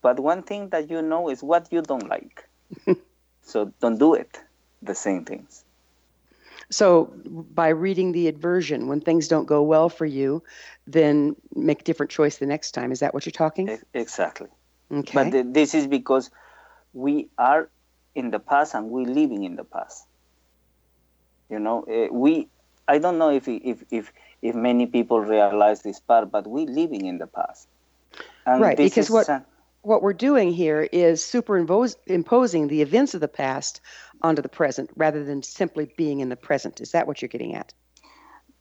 But 0.02 0.20
one 0.20 0.44
thing 0.44 0.70
that 0.70 0.90
you 0.90 1.02
know 1.02 1.30
is 1.30 1.42
what 1.44 1.72
you 1.72 1.82
don't 1.82 2.08
like. 2.08 2.48
so 3.42 3.74
don't 3.80 3.98
do 3.98 4.14
it. 4.14 4.40
The 4.82 4.96
same 4.96 5.26
things. 5.26 5.66
So 6.70 7.12
by 7.26 7.70
reading 7.70 8.12
the 8.12 8.28
adversion, 8.28 8.88
when 8.88 9.02
things 9.02 9.28
don't 9.28 9.46
go 9.46 9.62
well 9.62 9.90
for 9.90 10.06
you, 10.06 10.44
then 10.88 11.36
make 11.56 11.82
a 11.82 11.84
different 11.84 12.12
choice 12.12 12.38
the 12.38 12.46
next 12.46 12.72
time. 12.72 12.92
Is 12.92 13.00
that 13.00 13.14
what 13.14 13.26
you're 13.26 13.32
talking? 13.32 13.70
E- 13.70 13.78
Exactly. 13.94 14.48
Okay. 14.92 15.24
But 15.24 15.32
th- 15.32 15.46
this 15.50 15.74
is 15.74 15.88
because 15.88 16.30
we 16.94 17.30
are 17.38 17.70
in 18.16 18.32
the 18.32 18.40
past 18.40 18.74
and 18.76 18.90
we're 18.90 19.08
living 19.08 19.44
in 19.44 19.56
the 19.56 19.64
past. 19.64 20.06
You 21.50 21.60
know, 21.60 21.84
uh, 21.84 22.14
we. 22.14 22.50
I 22.94 22.98
don't 23.04 23.18
know 23.22 23.32
if 23.40 23.48
if 23.48 23.84
if 24.00 24.06
if 24.42 24.54
many 24.70 24.86
people 24.98 25.20
realize 25.22 25.80
this 25.82 26.00
part, 26.10 26.26
but 26.36 26.44
we're 26.54 26.74
living 26.82 27.06
in 27.12 27.18
the 27.24 27.28
past. 27.28 27.68
And 28.46 28.62
Right, 28.62 28.78
because 28.78 29.10
what- 29.10 29.30
what 29.92 30.02
we're 30.04 30.22
doing 30.30 30.50
here 30.64 30.82
is 30.92 31.24
superimposing 31.24 32.68
the 32.68 32.82
events 32.88 33.14
of 33.16 33.22
the 33.22 33.34
past 33.44 33.82
onto 34.22 34.42
the 34.42 34.50
present 34.60 34.88
rather 34.96 35.24
than 35.24 35.42
simply 35.42 35.86
being 35.98 36.20
in 36.20 36.30
the 36.30 36.42
present. 36.48 36.82
Is 36.82 36.92
that 36.92 37.08
what 37.08 37.22
you're 37.22 37.34
getting 37.36 37.56
at? 37.62 37.74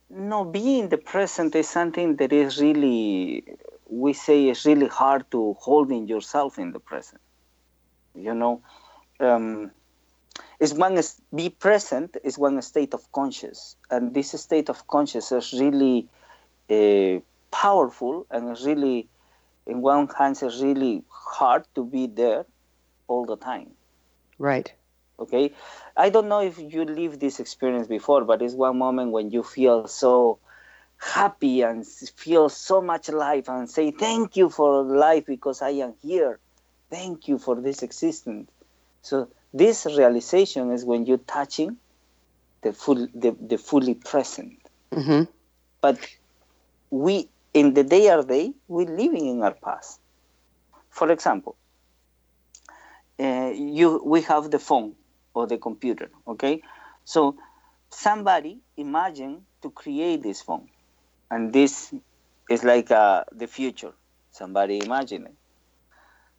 No, 0.08 0.44
being 0.44 0.84
in 0.84 0.88
the 0.88 0.98
present 0.98 1.54
is 1.54 1.68
something 1.68 2.16
that 2.16 2.32
is 2.32 2.60
really, 2.66 3.44
we 4.04 4.12
say, 4.12 4.48
is 4.48 4.64
really 4.64 4.88
hard 4.88 5.22
to 5.30 5.54
holding 5.60 6.08
yourself 6.08 6.58
in 6.58 6.72
the 6.72 6.80
present. 6.80 7.20
You 8.14 8.34
know, 8.34 8.62
um, 9.20 9.70
is 10.60 10.74
one 10.74 10.96
is 10.98 11.20
be 11.34 11.48
present 11.48 12.16
is 12.22 12.38
one 12.38 12.60
state 12.62 12.94
of 12.94 13.10
conscious, 13.12 13.76
and 13.90 14.14
this 14.14 14.30
state 14.40 14.68
of 14.68 14.86
conscious 14.86 15.32
is 15.32 15.52
really 15.52 16.06
uh, 16.70 17.20
powerful 17.50 18.26
and 18.30 18.56
really, 18.64 19.08
in 19.66 19.80
one 19.80 20.06
hand, 20.08 20.40
is 20.42 20.62
really 20.62 21.02
hard 21.08 21.64
to 21.74 21.84
be 21.84 22.06
there 22.06 22.44
all 23.08 23.24
the 23.26 23.36
time. 23.36 23.70
Right. 24.38 24.72
okay? 25.20 25.52
I 25.96 26.08
don't 26.10 26.28
know 26.28 26.40
if 26.40 26.58
you 26.58 26.84
lived 26.84 27.20
this 27.20 27.40
experience 27.40 27.86
before 27.86 28.24
but 28.24 28.42
it's 28.42 28.54
one 28.54 28.78
moment 28.78 29.12
when 29.12 29.30
you 29.30 29.42
feel 29.42 29.86
so 29.86 30.38
happy 30.98 31.62
and 31.62 31.86
feel 31.86 32.48
so 32.48 32.80
much 32.80 33.08
life 33.08 33.48
and 33.48 33.70
say 33.70 33.90
thank 33.90 34.36
you 34.36 34.50
for 34.50 34.82
life 34.82 35.26
because 35.26 35.62
i 35.62 35.70
am 35.70 35.94
here. 36.02 36.38
Thank 36.90 37.28
you 37.28 37.38
for 37.38 37.60
this 37.60 37.82
existence. 37.82 38.50
So 39.02 39.28
this 39.52 39.86
realization 39.86 40.72
is 40.72 40.84
when 40.84 41.06
you're 41.06 41.18
touching 41.18 41.76
the 42.62 42.72
full 42.72 43.06
the, 43.14 43.36
the 43.40 43.58
fully 43.58 43.94
present. 43.94 44.58
Hmm 44.92 45.24
but 45.80 45.98
we 46.90 47.28
in 47.54 47.74
the 47.74 47.84
day 47.84 48.10
or 48.10 48.22
day 48.22 48.52
we're 48.68 48.86
living 48.86 49.26
in 49.26 49.42
our 49.42 49.54
past. 49.54 50.00
For 50.90 51.10
example 51.10 51.56
uh, 53.20 53.50
you 53.54 54.02
we 54.04 54.22
have 54.22 54.50
the 54.50 54.58
phone 54.58 54.94
or 55.34 55.46
the 55.46 55.58
computer 55.58 56.10
okay? 56.26 56.62
So 57.04 57.36
somebody 57.90 58.60
imagine 58.76 59.46
to 59.62 59.70
create 59.70 60.22
this 60.22 60.42
phone. 60.42 60.68
And 61.30 61.52
this 61.52 61.94
is 62.50 62.64
like 62.64 62.90
uh, 62.90 63.24
the 63.32 63.46
future. 63.46 63.92
Somebody 64.30 64.78
imagine 64.78 65.26
it. 65.26 65.36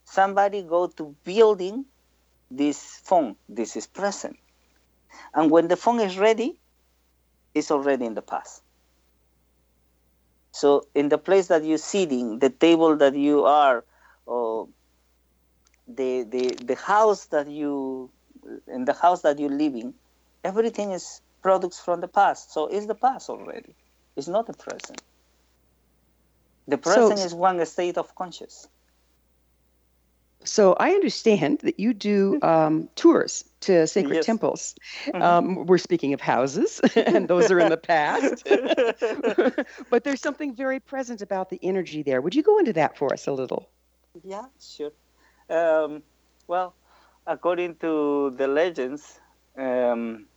Somebody 0.06 0.64
go 0.64 0.88
to 0.88 1.16
building 1.24 1.86
this 2.52 3.02
phone 3.06 3.36
this 3.50 3.76
is 3.76 3.88
present 3.88 4.38
and 5.34 5.52
when 5.52 5.68
the 5.68 5.78
phone 5.78 6.00
is 6.00 6.18
ready 6.18 6.60
it's 7.54 7.72
already 7.72 8.06
in 8.06 8.14
the 8.14 8.22
past 8.22 8.62
so 10.52 10.88
in 10.94 11.10
the 11.10 11.18
place 11.18 11.48
that 11.48 11.64
you're 11.64 11.78
sitting, 11.78 12.40
the 12.40 12.50
table 12.50 12.98
that 12.98 13.16
you 13.16 13.46
are, 13.46 13.86
or 14.26 14.68
the 15.88 16.24
the 16.24 16.58
the 16.64 16.76
house 16.76 17.28
that 17.28 17.48
you 17.48 18.12
in 18.68 18.86
the 18.86 18.94
house 18.94 19.22
that 19.22 19.40
you're 19.40 19.50
living, 19.50 19.94
everything 20.44 20.92
is 20.92 21.22
products 21.42 21.80
from 21.80 22.02
the 22.02 22.08
past. 22.08 22.52
So 22.54 22.68
it's 22.68 22.86
the 22.86 22.96
past 22.96 23.30
already. 23.30 23.76
It's 24.16 24.28
not 24.28 24.46
the 24.48 24.54
present. 24.54 25.02
The 26.68 26.78
present 26.78 27.20
is 27.20 27.34
one 27.34 27.66
state 27.66 27.98
of 27.98 28.14
conscious. 28.16 28.68
So 30.44 30.74
I 30.80 30.92
understand 30.92 31.60
that 31.60 31.80
you 31.80 31.94
do 31.94 32.40
um, 32.42 32.90
tours 32.96 33.44
to 33.62 33.86
sacred 33.88 34.16
Yes. 34.16 34.26
temples. 34.26 34.76
Mhm. 35.08 35.22
Um, 35.22 35.66
we're 35.66 35.78
speaking 35.78 36.14
of 36.14 36.22
houses, 36.22 36.80
and 36.96 37.28
those 37.28 37.52
are 37.52 37.60
in 37.60 37.70
the 37.70 37.78
past. 37.78 38.44
but 39.90 40.04
there's 40.04 40.22
something 40.22 40.56
very 40.56 40.80
present 40.80 41.22
about 41.22 41.50
the 41.50 41.60
energy 41.62 42.02
there. 42.04 42.22
Would 42.22 42.36
you 42.36 42.44
go 42.44 42.58
into 42.58 42.74
that 42.74 42.98
for 42.98 43.14
us 43.14 43.28
a 43.28 43.34
little? 43.34 43.70
Yeah, 44.24 44.46
sure. 44.60 44.92
Um, 45.50 46.04
well, 46.48 46.76
according 47.28 47.76
to 47.78 48.32
the 48.38 48.48
legends, 48.48 49.20
um, 49.58 50.28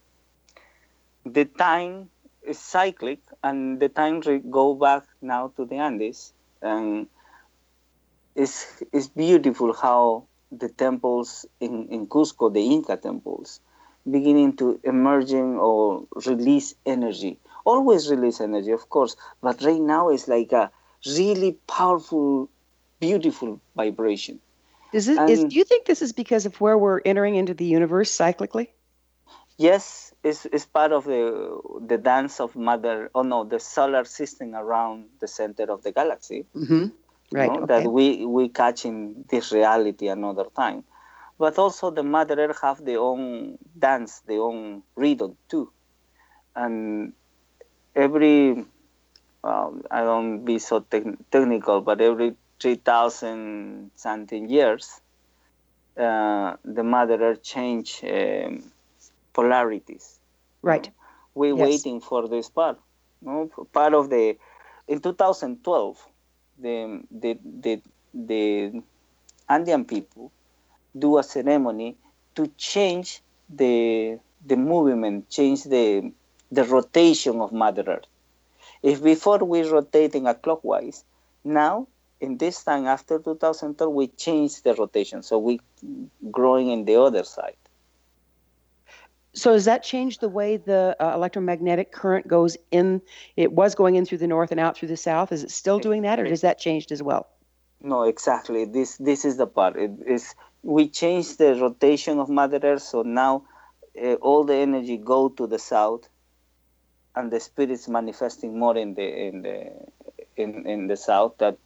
the 1.25 1.45
time 1.45 2.11
is 2.43 2.59
cyclic, 2.59 3.21
and 3.43 3.81
the 3.81 3.89
time 3.89 4.21
re- 4.21 4.39
go 4.51 4.75
back 4.75 5.05
now 5.21 5.49
to 5.57 5.65
the 5.65 5.77
Andes, 5.77 6.33
and 6.63 7.09
it's 8.35 8.83
it's 8.93 9.09
beautiful 9.09 9.73
how 9.73 10.27
the 10.51 10.69
temples 10.69 11.47
in 11.61 11.89
in 11.89 12.07
Cusco, 12.07 12.53
the 12.53 12.61
Inca 12.61 12.97
temples, 12.97 13.61
beginning 14.09 14.57
to 14.57 14.81
emerging 14.85 15.59
or 15.59 16.05
release 16.27 16.75
energy. 16.85 17.39
Always 17.65 18.11
release 18.11 18.41
energy, 18.41 18.73
of 18.73 18.89
course, 18.89 19.17
but 19.41 19.63
right 19.63 19.81
now 19.81 20.11
it's 20.11 20.29
like 20.29 20.53
a 20.53 20.71
really 21.07 21.53
powerful, 21.67 22.51
beautiful 23.01 23.61
vibration. 23.75 24.41
Is 24.93 25.09
it, 25.09 25.19
is, 25.29 25.45
do 25.45 25.57
you 25.57 25.65
think 25.65 25.87
this 25.87 26.03
is 26.03 26.13
because 26.13 26.47
of 26.47 26.61
where 26.61 26.79
we're 26.79 27.01
entering 27.05 27.35
into 27.35 27.55
the 27.55 27.65
universe 27.65 28.17
cyclically? 28.17 28.69
Yes, 29.57 30.13
it's, 30.23 30.47
it's 30.47 30.67
part 30.67 30.93
of 30.93 31.05
the 31.05 31.61
the 31.87 31.99
dance 31.99 32.41
of 32.41 32.55
mother. 32.57 33.11
Oh 33.15 33.23
no, 33.23 33.45
the 33.45 33.61
solar 33.61 34.05
system 34.05 34.55
around 34.55 35.07
the 35.21 35.29
center 35.29 35.65
of 35.65 35.83
the 35.83 35.93
galaxy. 35.93 36.47
Mm-hmm. 36.55 36.87
Right. 37.33 37.51
know, 37.51 37.63
okay. 37.65 37.67
that 37.67 37.87
we 37.91 38.25
we 38.27 38.49
catch 38.49 38.85
in 38.85 39.25
this 39.29 39.53
reality 39.53 40.09
another 40.09 40.47
time 40.57 40.85
but 41.39 41.59
also 41.59 41.91
the 41.91 42.03
mother 42.03 42.37
earth 42.39 42.61
have 42.63 42.85
their 42.85 43.01
own 43.01 43.59
dance 43.79 44.21
their 44.21 44.41
own 44.41 44.83
rhythm 44.97 45.37
too 45.51 45.73
and 46.57 47.13
every 47.95 48.65
um, 49.45 49.83
i 49.91 50.01
don't 50.03 50.45
be 50.45 50.59
so 50.59 50.81
tech- 50.81 51.19
technical 51.31 51.81
but 51.81 52.01
every 52.01 52.37
3000 52.61 53.91
something 53.97 54.49
years 54.49 55.01
uh, 55.99 56.57
the 56.65 56.83
mother 56.83 57.19
earth 57.23 57.43
change 57.43 58.03
um, 58.05 58.73
polarities 59.35 60.21
right. 60.63 60.91
we're 61.35 61.57
Yes. 61.57 61.69
waiting 61.69 62.01
for 62.01 62.29
this 62.29 62.49
part. 62.51 62.79
No, 63.23 63.51
part 63.73 63.95
of 63.95 64.11
the 64.11 64.37
in 64.89 65.01
2012, 65.01 65.99
the 66.59 67.03
the 67.11 67.39
the 67.45 67.83
the 68.15 68.83
Andean 69.49 69.85
people 69.85 70.33
do 70.99 71.19
a 71.19 71.23
ceremony 71.23 71.97
to 72.35 72.47
change 72.57 73.21
the 73.49 74.19
the 74.47 74.57
movement, 74.57 75.29
change 75.31 75.65
the 75.65 76.13
the 76.51 76.65
rotation 76.65 77.41
of 77.41 77.53
Mother 77.53 77.85
Earth. 77.87 78.07
If 78.83 79.03
before 79.03 79.39
we 79.39 79.63
rotating 79.63 80.27
a 80.27 80.35
clockwise, 80.35 81.05
now 81.45 81.89
in 82.21 82.39
this 82.39 82.63
time 82.65 82.87
after 82.87 83.19
2012 83.19 83.93
we 83.93 84.09
change 84.09 84.63
the 84.63 84.75
rotation, 84.75 85.23
so 85.23 85.39
we 85.39 85.61
growing 86.31 86.71
in 86.71 86.85
the 86.85 86.97
other 86.97 87.25
side. 87.25 87.57
So 89.35 89.53
does 89.53 89.65
that 89.65 89.83
change 89.83 90.19
the 90.19 90.29
way 90.29 90.57
the 90.57 90.97
uh, 91.01 91.13
electromagnetic 91.15 91.91
current 91.91 92.29
goes 92.29 92.57
in? 92.71 93.03
It 93.37 93.53
was 93.53 93.75
going 93.75 93.97
in 93.97 94.05
through 94.05 94.19
the 94.19 94.29
north 94.29 94.53
and 94.53 94.61
out 94.61 94.77
through 94.77 94.89
the 94.89 94.97
south. 94.97 95.33
Is 95.33 95.43
it 95.43 95.51
still 95.51 95.81
doing 95.81 96.03
that, 96.03 96.21
or 96.21 96.25
has 96.27 96.43
that 96.43 96.59
changed 96.59 96.93
as 96.93 97.03
well? 97.03 97.29
No, 97.81 98.05
exactly. 98.05 98.65
This 98.65 98.97
this 98.97 99.25
is 99.25 99.37
the 99.37 99.47
part. 99.47 99.77
It 99.77 99.91
is 100.07 100.35
we 100.63 100.89
change 100.89 101.37
the 101.37 101.55
rotation 101.57 102.19
of 102.21 102.29
Mother 102.31 102.61
Earth, 102.63 102.83
so 102.83 103.03
now 103.03 103.45
uh, 104.01 104.15
all 104.15 104.45
the 104.45 104.55
energy 104.55 104.97
go 104.97 105.29
to 105.29 105.47
the 105.47 105.59
south, 105.59 106.09
and 107.17 107.31
the 107.31 107.41
spirits 107.41 107.89
manifesting 107.89 108.59
more 108.59 108.77
in 108.77 108.95
the 108.95 109.27
in 109.27 109.43
the 109.43 109.71
in, 110.37 110.67
in 110.67 110.87
the 110.87 110.97
south. 110.97 111.39
That 111.39 111.59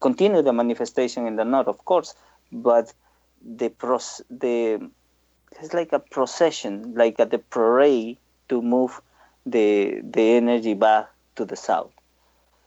continue 0.00 0.42
the 0.42 0.52
manifestation 0.52 1.26
in 1.26 1.36
the 1.36 1.44
north, 1.44 1.68
of 1.68 1.84
course, 1.86 2.14
but 2.52 2.92
the 3.42 3.70
pros 3.70 4.20
the 4.30 4.90
it's 5.60 5.74
like 5.74 5.92
a 5.92 5.98
procession, 5.98 6.94
like 6.94 7.18
at 7.20 7.30
the 7.30 7.38
parade 7.38 8.18
to 8.48 8.62
move 8.62 9.00
the 9.44 10.00
the 10.02 10.36
energy 10.36 10.74
back 10.74 11.08
to 11.36 11.44
the 11.44 11.56
south. 11.56 11.92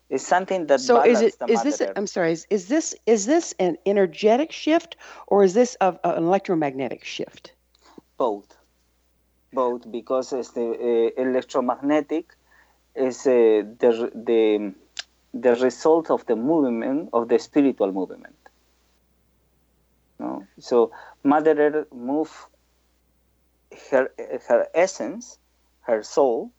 It's 0.09 0.25
something 0.25 0.67
that 0.67 0.79
So 0.79 1.01
is 1.03 1.21
it 1.21 1.35
is 1.47 1.63
this? 1.63 1.81
Earth. 1.81 1.93
I'm 1.95 2.07
sorry. 2.07 2.31
Is, 2.31 2.47
is 2.49 2.67
this 2.67 2.95
is 3.05 3.25
this 3.25 3.53
an 3.59 3.77
energetic 3.85 4.51
shift, 4.51 4.95
or 5.27 5.43
is 5.43 5.53
this 5.53 5.77
a, 5.81 5.95
an 6.03 6.23
electromagnetic 6.23 7.03
shift? 7.03 7.53
both 8.17 8.57
both 9.53 9.89
because 9.91 10.31
it's 10.33 10.51
the 10.51 10.67
uh, 10.67 11.21
electromagnetic 11.21 12.35
is 12.95 13.25
uh, 13.25 13.63
the 13.81 14.11
the 14.29 14.73
the 15.33 15.55
result 15.67 16.11
of 16.11 16.25
the 16.27 16.35
movement 16.35 17.09
of 17.13 17.29
the 17.29 17.39
spiritual 17.39 17.91
movement 17.91 18.35
no? 20.19 20.45
so 20.59 20.91
mother 21.23 21.55
earth 21.65 21.87
move 21.91 22.31
her 23.91 24.09
her 24.47 24.67
essence 24.73 25.37
her 25.81 26.03
soul 26.03 26.51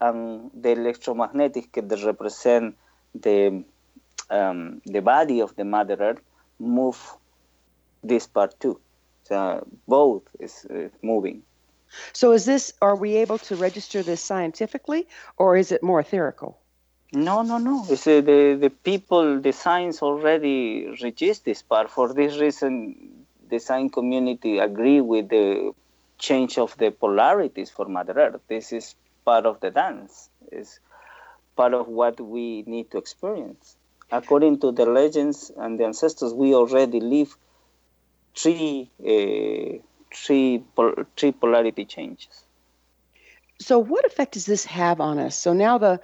and 0.00 0.50
the 0.54 0.70
electromagnetic 0.70 1.72
that 1.72 2.02
represent 2.04 2.76
the 3.14 3.64
um, 4.30 4.80
the 4.86 5.00
body 5.00 5.40
of 5.40 5.54
the 5.56 5.64
mother 5.64 5.96
earth 6.00 6.20
move 6.58 6.98
this 8.02 8.26
part 8.26 8.58
too 8.60 8.80
so 9.24 9.66
both 9.86 10.22
is 10.40 10.66
uh, 10.70 10.88
moving 11.02 11.42
So 12.12 12.32
is 12.32 12.44
this? 12.44 12.72
Are 12.80 12.96
we 12.96 13.16
able 13.16 13.38
to 13.48 13.56
register 13.56 14.02
this 14.02 14.22
scientifically, 14.22 15.06
or 15.36 15.56
is 15.56 15.72
it 15.72 15.82
more 15.82 16.02
etherical? 16.02 16.56
No, 17.12 17.42
no, 17.42 17.58
no. 17.58 17.84
It's, 17.88 18.06
uh, 18.06 18.20
the 18.20 18.56
the 18.60 18.70
people, 18.70 19.40
the 19.40 19.52
science 19.52 20.02
already 20.02 20.86
register 21.02 21.44
this 21.44 21.62
part. 21.62 21.90
For 21.90 22.12
this 22.14 22.38
reason, 22.38 23.26
the 23.48 23.58
science 23.58 23.92
community 23.92 24.58
agree 24.58 25.00
with 25.00 25.28
the 25.28 25.72
change 26.28 26.58
of 26.58 26.76
the 26.78 26.90
polarities 27.04 27.70
for 27.76 27.86
Mother 27.96 28.14
Earth. 28.24 28.40
This 28.48 28.72
is 28.72 28.94
part 29.24 29.44
of 29.46 29.60
the 29.60 29.70
dance. 29.70 30.30
It's 30.50 30.80
part 31.56 31.74
of 31.74 31.88
what 31.88 32.20
we 32.20 32.62
need 32.74 32.90
to 32.92 32.98
experience. 32.98 33.76
According 34.10 34.60
to 34.60 34.72
the 34.72 34.86
legends 34.86 35.50
and 35.56 35.78
the 35.78 35.84
ancestors, 35.84 36.32
we 36.34 36.54
already 36.54 37.00
live 37.00 37.30
three 38.36 38.90
uh, 39.12 39.78
three 40.14 40.64
pol- 40.76 41.04
three 41.16 41.32
polarity 41.32 41.84
changes. 41.84 42.34
So 43.60 43.78
what 43.78 44.04
effect 44.04 44.32
does 44.32 44.46
this 44.46 44.64
have 44.66 45.00
on 45.00 45.18
us? 45.18 45.36
So 45.38 45.52
now 45.52 45.78
the 45.78 46.00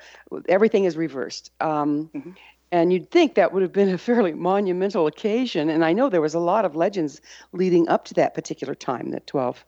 everything 0.48 0.84
is 0.84 0.96
reversed. 0.96 1.50
Um, 1.60 2.10
Mhm. 2.14 2.36
And 2.70 2.92
you'd 2.92 3.10
think 3.10 3.34
that 3.34 3.52
would 3.52 3.62
have 3.62 3.72
been 3.72 3.88
a 3.88 3.98
fairly 3.98 4.34
monumental 4.34 5.06
occasion. 5.06 5.70
And 5.70 5.84
I 5.84 5.92
know 5.92 6.08
there 6.08 6.20
was 6.20 6.34
a 6.34 6.38
lot 6.38 6.64
of 6.64 6.76
legends 6.76 7.20
leading 7.52 7.88
up 7.88 8.04
to 8.06 8.14
that 8.14 8.34
particular 8.34 8.74
time, 8.74 9.10
that 9.10 9.26
12, 9.26 9.64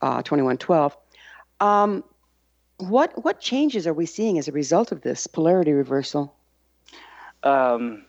uh, 0.00 0.22
2112. 0.22 0.96
Um, 1.60 2.02
what, 2.78 3.24
what 3.24 3.40
changes 3.40 3.86
are 3.86 3.92
we 3.92 4.06
seeing 4.06 4.38
as 4.38 4.48
a 4.48 4.52
result 4.52 4.90
of 4.90 5.02
this 5.02 5.28
polarity 5.28 5.72
reversal? 5.72 6.34
Um, 7.44 8.04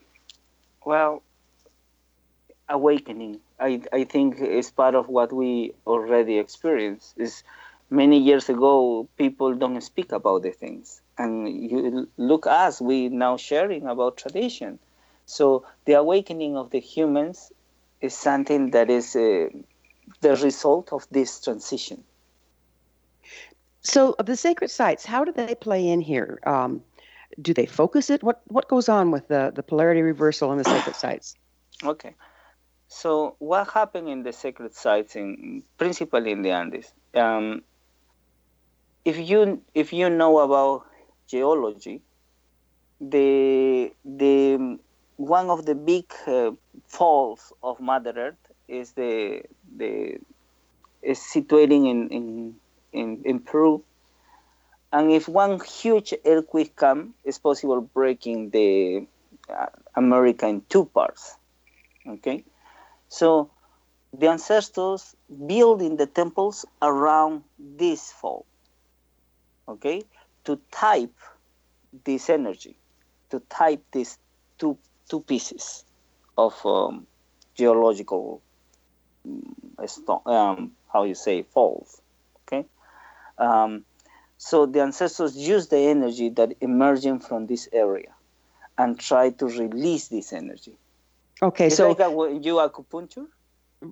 well, 0.83 1.21
awakening. 2.69 3.39
I, 3.59 3.81
I 3.93 4.03
think 4.03 4.39
is 4.39 4.71
part 4.71 4.95
of 4.95 5.07
what 5.07 5.31
we 5.31 5.73
already 5.85 6.39
experienced. 6.39 7.13
Is 7.17 7.43
many 7.89 8.19
years 8.19 8.49
ago 8.49 9.07
people 9.17 9.53
don't 9.53 9.79
speak 9.81 10.11
about 10.11 10.41
the 10.41 10.51
things, 10.51 11.01
and 11.17 11.47
you 11.47 12.09
look 12.17 12.47
us 12.47 12.81
we 12.81 13.09
now 13.09 13.37
sharing 13.37 13.87
about 13.87 14.17
tradition. 14.17 14.79
So 15.25 15.65
the 15.85 15.93
awakening 15.93 16.57
of 16.57 16.71
the 16.71 16.79
humans 16.79 17.51
is 18.01 18.13
something 18.13 18.71
that 18.71 18.89
is 18.89 19.15
uh, 19.15 19.49
the 20.21 20.35
result 20.35 20.91
of 20.91 21.07
this 21.11 21.39
transition. 21.39 22.03
So, 23.81 24.15
of 24.17 24.25
the 24.25 24.37
sacred 24.37 24.71
sites, 24.71 25.05
how 25.05 25.25
do 25.25 25.33
they 25.33 25.55
play 25.55 25.87
in 25.87 25.99
here? 25.99 26.39
Um, 26.45 26.81
do 27.41 27.53
they 27.53 27.65
focus 27.65 28.09
it? 28.09 28.23
What 28.23 28.41
what 28.47 28.67
goes 28.69 28.87
on 28.87 29.11
with 29.11 29.27
the, 29.27 29.51
the 29.53 29.63
polarity 29.63 30.01
reversal 30.01 30.51
in 30.51 30.57
the 30.57 30.63
sacred 30.63 30.95
sites? 30.95 31.35
Okay. 31.83 32.15
So 32.87 33.35
what 33.39 33.69
happened 33.69 34.07
in 34.07 34.21
the 34.21 34.31
sacred 34.31 34.75
sites, 34.75 35.15
in 35.15 35.63
principally 35.77 36.31
in 36.31 36.43
the 36.43 36.51
Andes? 36.51 36.93
Um, 37.15 37.63
if 39.03 39.17
you 39.17 39.63
if 39.73 39.91
you 39.91 40.09
know 40.09 40.39
about 40.39 40.85
geology, 41.27 42.01
the 42.99 43.91
the 44.05 44.79
one 45.17 45.49
of 45.49 45.65
the 45.65 45.75
big 45.75 46.05
uh, 46.27 46.51
falls 46.87 47.53
of 47.61 47.79
Mother 47.79 48.13
Earth 48.15 48.43
is 48.67 48.91
the 48.93 49.43
the 49.77 50.17
is 51.01 51.19
situating 51.19 51.89
in 51.89 52.09
in 52.09 52.55
in, 52.91 53.21
in 53.25 53.39
Peru. 53.39 53.83
And 54.91 55.11
if 55.11 55.27
one 55.27 55.59
huge 55.59 56.13
earthquake 56.23 56.75
come, 56.75 57.15
it's 57.23 57.39
possible 57.39 57.81
breaking 57.81 58.51
the 58.51 59.07
uh, 59.49 59.65
America 59.95 60.47
in 60.47 60.61
two 60.69 60.85
parts. 60.85 61.35
Okay, 62.07 62.43
so 63.09 63.49
the 64.13 64.27
ancestors 64.29 65.15
building 65.47 65.97
the 65.97 66.05
temples 66.05 66.65
around 66.81 67.43
this 67.57 68.11
fall. 68.11 68.45
Okay, 69.67 70.03
to 70.45 70.59
type 70.71 71.15
this 72.05 72.29
energy, 72.29 72.77
to 73.29 73.39
type 73.49 73.83
these 73.91 74.17
two 74.57 74.77
two 75.09 75.21
pieces 75.21 75.85
of 76.37 76.53
um, 76.65 77.05
geological 77.55 78.41
mm, 79.27 80.27
um, 80.27 80.71
how 80.91 81.03
you 81.03 81.15
say 81.15 81.43
falls. 81.43 82.01
Okay, 82.47 82.65
um, 83.37 83.85
so 84.37 84.65
the 84.65 84.81
ancestors 84.81 85.37
use 85.37 85.67
the 85.67 85.77
energy 85.77 86.29
that 86.29 86.53
emerging 86.61 87.19
from 87.19 87.47
this 87.47 87.69
area 87.71 88.13
and 88.77 88.99
try 88.99 89.29
to 89.29 89.45
release 89.45 90.07
this 90.07 90.33
energy. 90.33 90.75
Okay, 91.41 91.67
It's 91.67 91.77
so 91.77 91.89
like 91.91 91.99
you 92.43 92.55
acupuncture. 92.55 93.27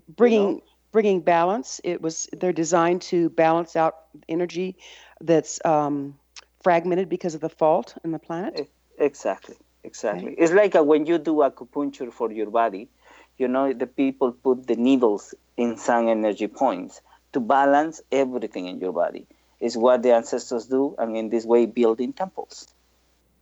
bringing 0.08 0.62
bringing 0.91 1.22
balance. 1.22 1.82
It 1.84 2.02
was 2.02 2.30
they're 2.34 2.54
designed 2.54 3.02
to 3.04 3.30
balance 3.30 3.76
out 3.76 3.95
energy 4.28 4.78
that's 5.20 5.60
um, 5.66 6.18
fragmented 6.64 7.09
because 7.09 7.36
of 7.36 7.41
the 7.41 7.49
fault 7.49 7.95
in 8.03 8.12
the 8.12 8.20
planet. 8.20 8.70
Exactly, 8.97 9.55
exactly. 9.84 10.36
It's 10.38 10.51
like 10.53 10.76
uh, 10.76 10.84
when 10.84 11.05
you 11.05 11.18
do 11.18 11.36
acupuncture 11.38 12.12
for 12.12 12.32
your 12.32 12.49
body, 12.49 12.89
you 13.38 13.47
know, 13.47 13.74
the 13.74 13.88
people 13.88 14.32
put 14.32 14.68
the 14.68 14.76
needles 14.76 15.34
in 15.57 15.78
some 15.78 16.07
energy 16.07 16.47
points 16.47 17.01
to 17.34 17.39
balance 17.39 18.01
everything 18.12 18.68
in 18.68 18.80
your 18.80 18.93
body. 18.93 19.28
Is 19.59 19.78
what 19.78 20.01
the 20.01 20.14
ancestors 20.14 20.66
do, 20.66 20.95
and 20.97 21.16
in 21.16 21.30
this 21.30 21.45
way, 21.45 21.68
building 21.68 22.14
temples. 22.14 22.68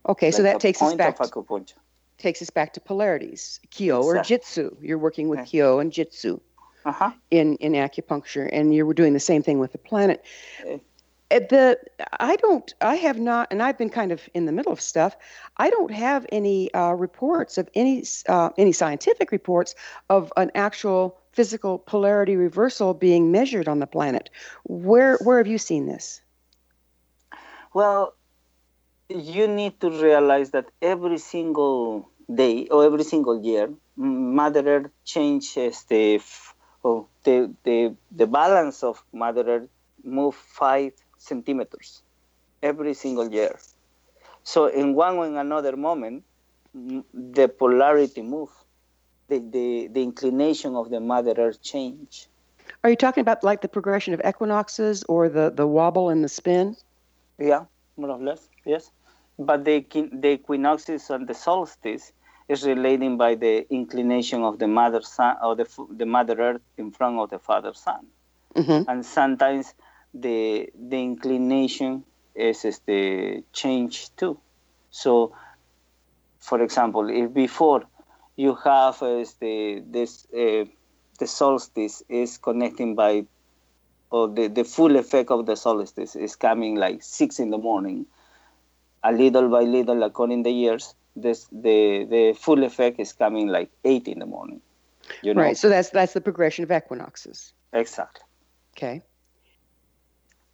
Okay, 0.06 0.30
so 0.30 0.42
that 0.42 0.56
a 0.56 0.58
takes 0.58 0.82
us 0.82 0.94
back 0.94 1.18
of 1.18 1.30
acupuncture. 1.30 1.78
takes 2.18 2.42
us 2.42 2.50
back 2.50 2.74
to 2.74 2.80
polarities, 2.80 3.58
Kyo 3.70 4.02
or 4.02 4.20
Jitsu. 4.22 4.76
You're 4.82 4.98
working 4.98 5.28
with 5.30 5.40
Yeah. 5.40 5.44
Kyo 5.46 5.78
and 5.78 5.90
Jitsu 5.90 6.40
Uh 6.84 6.92
huh. 6.92 7.10
in 7.30 7.56
in 7.56 7.72
acupuncture, 7.72 8.48
and 8.52 8.74
you 8.74 8.84
were 8.84 8.92
doing 8.94 9.14
the 9.14 9.20
same 9.20 9.42
thing 9.42 9.58
with 9.60 9.72
the 9.72 9.78
planet. 9.78 10.22
At 11.30 11.48
the 11.48 11.78
I 12.18 12.36
don't 12.36 12.74
I 12.80 12.96
have 12.96 13.20
not, 13.20 13.48
and 13.50 13.62
I've 13.62 13.78
been 13.78 13.90
kind 13.90 14.10
of 14.12 14.28
in 14.34 14.46
the 14.46 14.52
middle 14.52 14.72
of 14.72 14.80
stuff. 14.80 15.16
I 15.56 15.70
don't 15.70 15.92
have 15.92 16.26
any 16.30 16.72
uh, 16.74 16.92
reports 16.92 17.56
of 17.58 17.68
any 17.74 18.04
uh, 18.28 18.50
any 18.58 18.72
scientific 18.72 19.30
reports 19.30 19.74
of 20.08 20.32
an 20.36 20.50
actual 20.54 21.18
physical 21.32 21.78
polarity 21.78 22.36
reversal 22.36 22.94
being 22.94 23.30
measured 23.30 23.68
on 23.68 23.78
the 23.78 23.86
planet. 23.86 24.30
Where 24.64 25.18
where 25.18 25.38
have 25.38 25.46
you 25.46 25.58
seen 25.58 25.86
this? 25.86 26.20
Well, 27.72 28.14
you 29.08 29.46
need 29.46 29.80
to 29.80 29.90
realize 29.90 30.50
that 30.50 30.66
every 30.82 31.18
single 31.18 32.08
day 32.32 32.66
or 32.68 32.84
every 32.84 33.04
single 33.04 33.42
year, 33.42 33.70
Mother 33.96 34.66
Earth 34.66 34.90
changes 35.04 35.84
the 35.84 36.20
oh, 36.84 37.06
the, 37.24 37.54
the 37.64 37.94
the 38.10 38.26
balance 38.26 38.82
of 38.82 39.02
Mother 39.12 39.44
Earth 39.46 39.68
move 40.02 40.34
five 40.34 40.92
centimeters 41.20 42.02
every 42.62 42.94
single 42.94 43.30
year. 43.32 43.58
So 44.42 44.66
in 44.66 44.94
one 44.94 45.16
or 45.18 45.26
in 45.26 45.36
another 45.36 45.76
moment, 45.76 46.24
the 46.74 47.48
polarity 47.48 48.22
move, 48.22 48.50
the, 49.28 49.38
the, 49.38 49.88
the 49.92 50.02
inclination 50.02 50.74
of 50.76 50.90
the 50.90 51.00
Mother 51.00 51.34
Earth 51.38 51.62
change. 51.62 52.28
Are 52.84 52.90
you 52.90 52.96
talking 52.96 53.22
about 53.22 53.44
like 53.44 53.60
the 53.62 53.68
precession 53.68 54.14
of 54.14 54.20
equinoxes 54.26 55.04
or 55.04 55.28
the 55.28 55.50
the 55.50 55.66
wobble 55.66 56.08
and 56.10 56.24
the 56.24 56.28
spin? 56.28 56.76
Yeah, 57.38 57.66
more 57.96 58.10
or 58.10 58.18
less, 58.22 58.48
yes. 58.64 58.90
But 59.38 59.64
the, 59.64 59.80
the 60.12 60.30
equinoxes 60.32 61.10
and 61.10 61.26
the 61.28 61.34
solstice 61.34 62.12
is 62.48 62.64
relating 62.66 63.16
by 63.16 63.34
the 63.34 63.66
inclination 63.72 64.42
of 64.42 64.58
the 64.58 64.68
mother 64.68 65.02
sun 65.02 65.36
or 65.42 65.56
the, 65.56 65.66
the 65.90 66.06
mother 66.06 66.40
earth 66.40 66.62
in 66.76 66.90
front 66.92 67.18
of 67.18 67.30
the 67.30 67.38
father 67.38 67.74
sun. 67.74 68.08
hmm 68.56 68.82
And 68.86 69.04
sometimes 69.04 69.74
the 70.14 70.68
the 70.74 70.96
inclination 70.96 72.04
is, 72.34 72.64
is 72.64 72.80
the 72.86 73.44
change 73.52 74.10
too. 74.16 74.40
So, 74.90 75.34
for 76.40 76.62
example, 76.62 77.08
if 77.10 77.32
before 77.32 77.84
you 78.36 78.56
have 78.64 79.02
is 79.02 79.34
the 79.40 79.82
this 79.86 80.26
uh, 80.32 80.64
the 81.18 81.26
solstice 81.26 82.02
is 82.08 82.38
connecting 82.38 82.94
by 82.94 83.24
or 84.10 84.28
the, 84.28 84.48
the 84.48 84.64
full 84.64 84.96
effect 84.96 85.30
of 85.30 85.46
the 85.46 85.56
solstice 85.56 86.16
is 86.16 86.36
coming 86.36 86.74
like 86.76 87.02
six 87.02 87.38
in 87.38 87.50
the 87.50 87.58
morning. 87.58 88.06
A 89.02 89.12
little 89.12 89.48
by 89.48 89.60
little, 89.62 90.02
according 90.02 90.42
the 90.42 90.50
years, 90.50 90.94
this 91.16 91.46
the 91.52 92.06
the 92.08 92.36
full 92.38 92.64
effect 92.64 93.00
is 93.00 93.12
coming 93.12 93.48
like 93.48 93.70
eight 93.84 94.08
in 94.08 94.18
the 94.18 94.26
morning. 94.26 94.60
You 95.22 95.34
know 95.34 95.42
Right. 95.42 95.56
So 95.56 95.68
that's 95.68 95.90
that's 95.90 96.12
the 96.12 96.20
precession 96.20 96.64
of 96.64 96.72
equinoxes. 96.72 97.52
exactly, 97.72 98.24
Okay. 98.76 99.02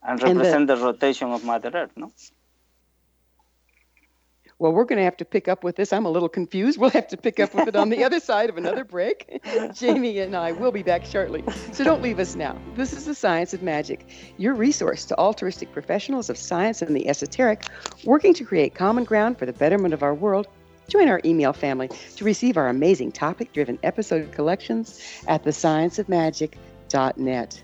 And 0.07 0.23
And 0.23 0.39
the- 0.39 0.43
represent 0.43 0.67
the, 0.67 0.77
rotation 0.77 1.31
of 1.31 1.43
Mother 1.43 1.69
Earth. 1.73 1.91
No, 1.97 2.11
Well, 4.57 4.71
we're 4.71 4.85
going 4.85 4.97
to 4.97 5.03
have 5.03 5.17
to 5.17 5.25
pick 5.25 5.47
up 5.49 5.63
with 5.63 5.75
this. 5.75 5.91
I'm 5.93 6.05
a 6.05 6.09
little 6.09 6.29
confused. 6.29 6.79
We'll 6.79 6.89
have 6.91 7.07
to 7.09 7.17
pick 7.17 7.39
up 7.39 7.53
with 7.53 7.67
it 7.67 7.75
on 7.75 7.89
the 7.89 8.03
other 8.05 8.19
side 8.21 8.49
of 8.49 8.57
another 8.57 8.83
break. 8.85 9.39
Jhaimy 9.45 10.23
and 10.23 10.35
I 10.35 10.53
will 10.53 10.71
be 10.71 10.81
back 10.81 11.05
shortly. 11.05 11.43
So 11.73 11.83
don't 11.83 12.01
leave 12.01 12.17
us 12.19 12.35
now. 12.35 12.57
This 12.75 12.93
is 12.93 13.05
the 13.05 13.13
Science 13.13 13.53
of 13.53 13.61
Magic, 13.61 14.07
your 14.37 14.55
resource 14.55 15.03
to 15.05 15.15
altruistic 15.19 15.71
professionals 15.73 16.29
of 16.31 16.37
science 16.37 16.81
and 16.81 16.95
the 16.95 17.07
esoteric, 17.09 17.65
working 18.05 18.33
to 18.35 18.43
create 18.45 18.73
common 18.73 19.03
ground 19.03 19.37
for 19.37 19.45
the 19.45 19.53
betterment 19.53 19.93
of 19.93 20.01
our 20.01 20.15
world. 20.15 20.47
Join 20.87 21.09
our 21.09 21.19
email 21.25 21.51
family 21.53 21.89
to 22.15 22.23
receive 22.23 22.55
our 22.55 22.69
amazing 22.69 23.11
topic 23.11 23.51
driven 23.51 23.77
episode 23.83 24.31
collections 24.31 25.01
at 25.27 25.43
thescienceofmagic.net. 25.43 27.63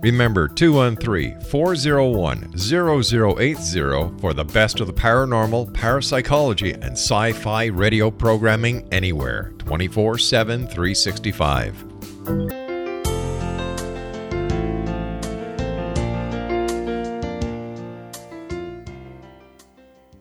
Remember 0.00 0.46
213 0.46 1.40
401 1.40 2.56
0080 2.56 4.20
for 4.20 4.32
the 4.32 4.44
best 4.44 4.78
of 4.78 4.86
the 4.86 4.92
paranormal, 4.92 5.74
parapsychology, 5.74 6.72
and 6.72 6.92
sci 6.92 7.32
fi 7.32 7.64
radio 7.64 8.08
programming 8.08 8.86
anywhere 8.92 9.52
24 9.58 10.18
7 10.18 10.68
365. 10.68 11.84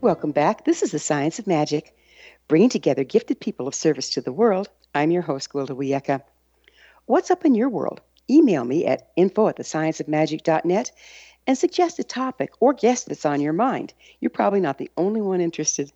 Welcome 0.01 0.31
back. 0.31 0.65
This 0.65 0.81
is 0.81 0.89
the 0.89 0.97
Science 0.97 1.37
of 1.37 1.45
Magic, 1.45 1.95
bringing 2.47 2.69
together 2.69 3.03
gifted 3.03 3.39
people 3.39 3.67
of 3.67 3.75
service 3.75 4.09
to 4.11 4.21
the 4.21 4.33
world. 4.33 4.69
I'm 4.95 5.11
your 5.11 5.21
host, 5.21 5.51
Gwilda 5.51 5.77
Wiyaka. 5.77 6.23
What's 7.05 7.29
up 7.29 7.45
in 7.45 7.53
your 7.53 7.69
world? 7.69 8.01
Email 8.29 8.65
me 8.65 8.85
at 8.85 9.09
info 9.15 9.47
at 9.47 9.57
thescienceofmagic.net 9.57 10.91
and 11.47 11.57
suggest 11.57 11.97
a 11.99 12.03
topic 12.03 12.51
or 12.59 12.73
guest 12.73 13.07
that's 13.07 13.25
on 13.25 13.41
your 13.41 13.53
mind. 13.53 13.93
You're 14.19 14.29
probably 14.29 14.59
not 14.59 14.77
the 14.77 14.91
only 14.97 15.21
one 15.21 15.41
interested. 15.41 15.91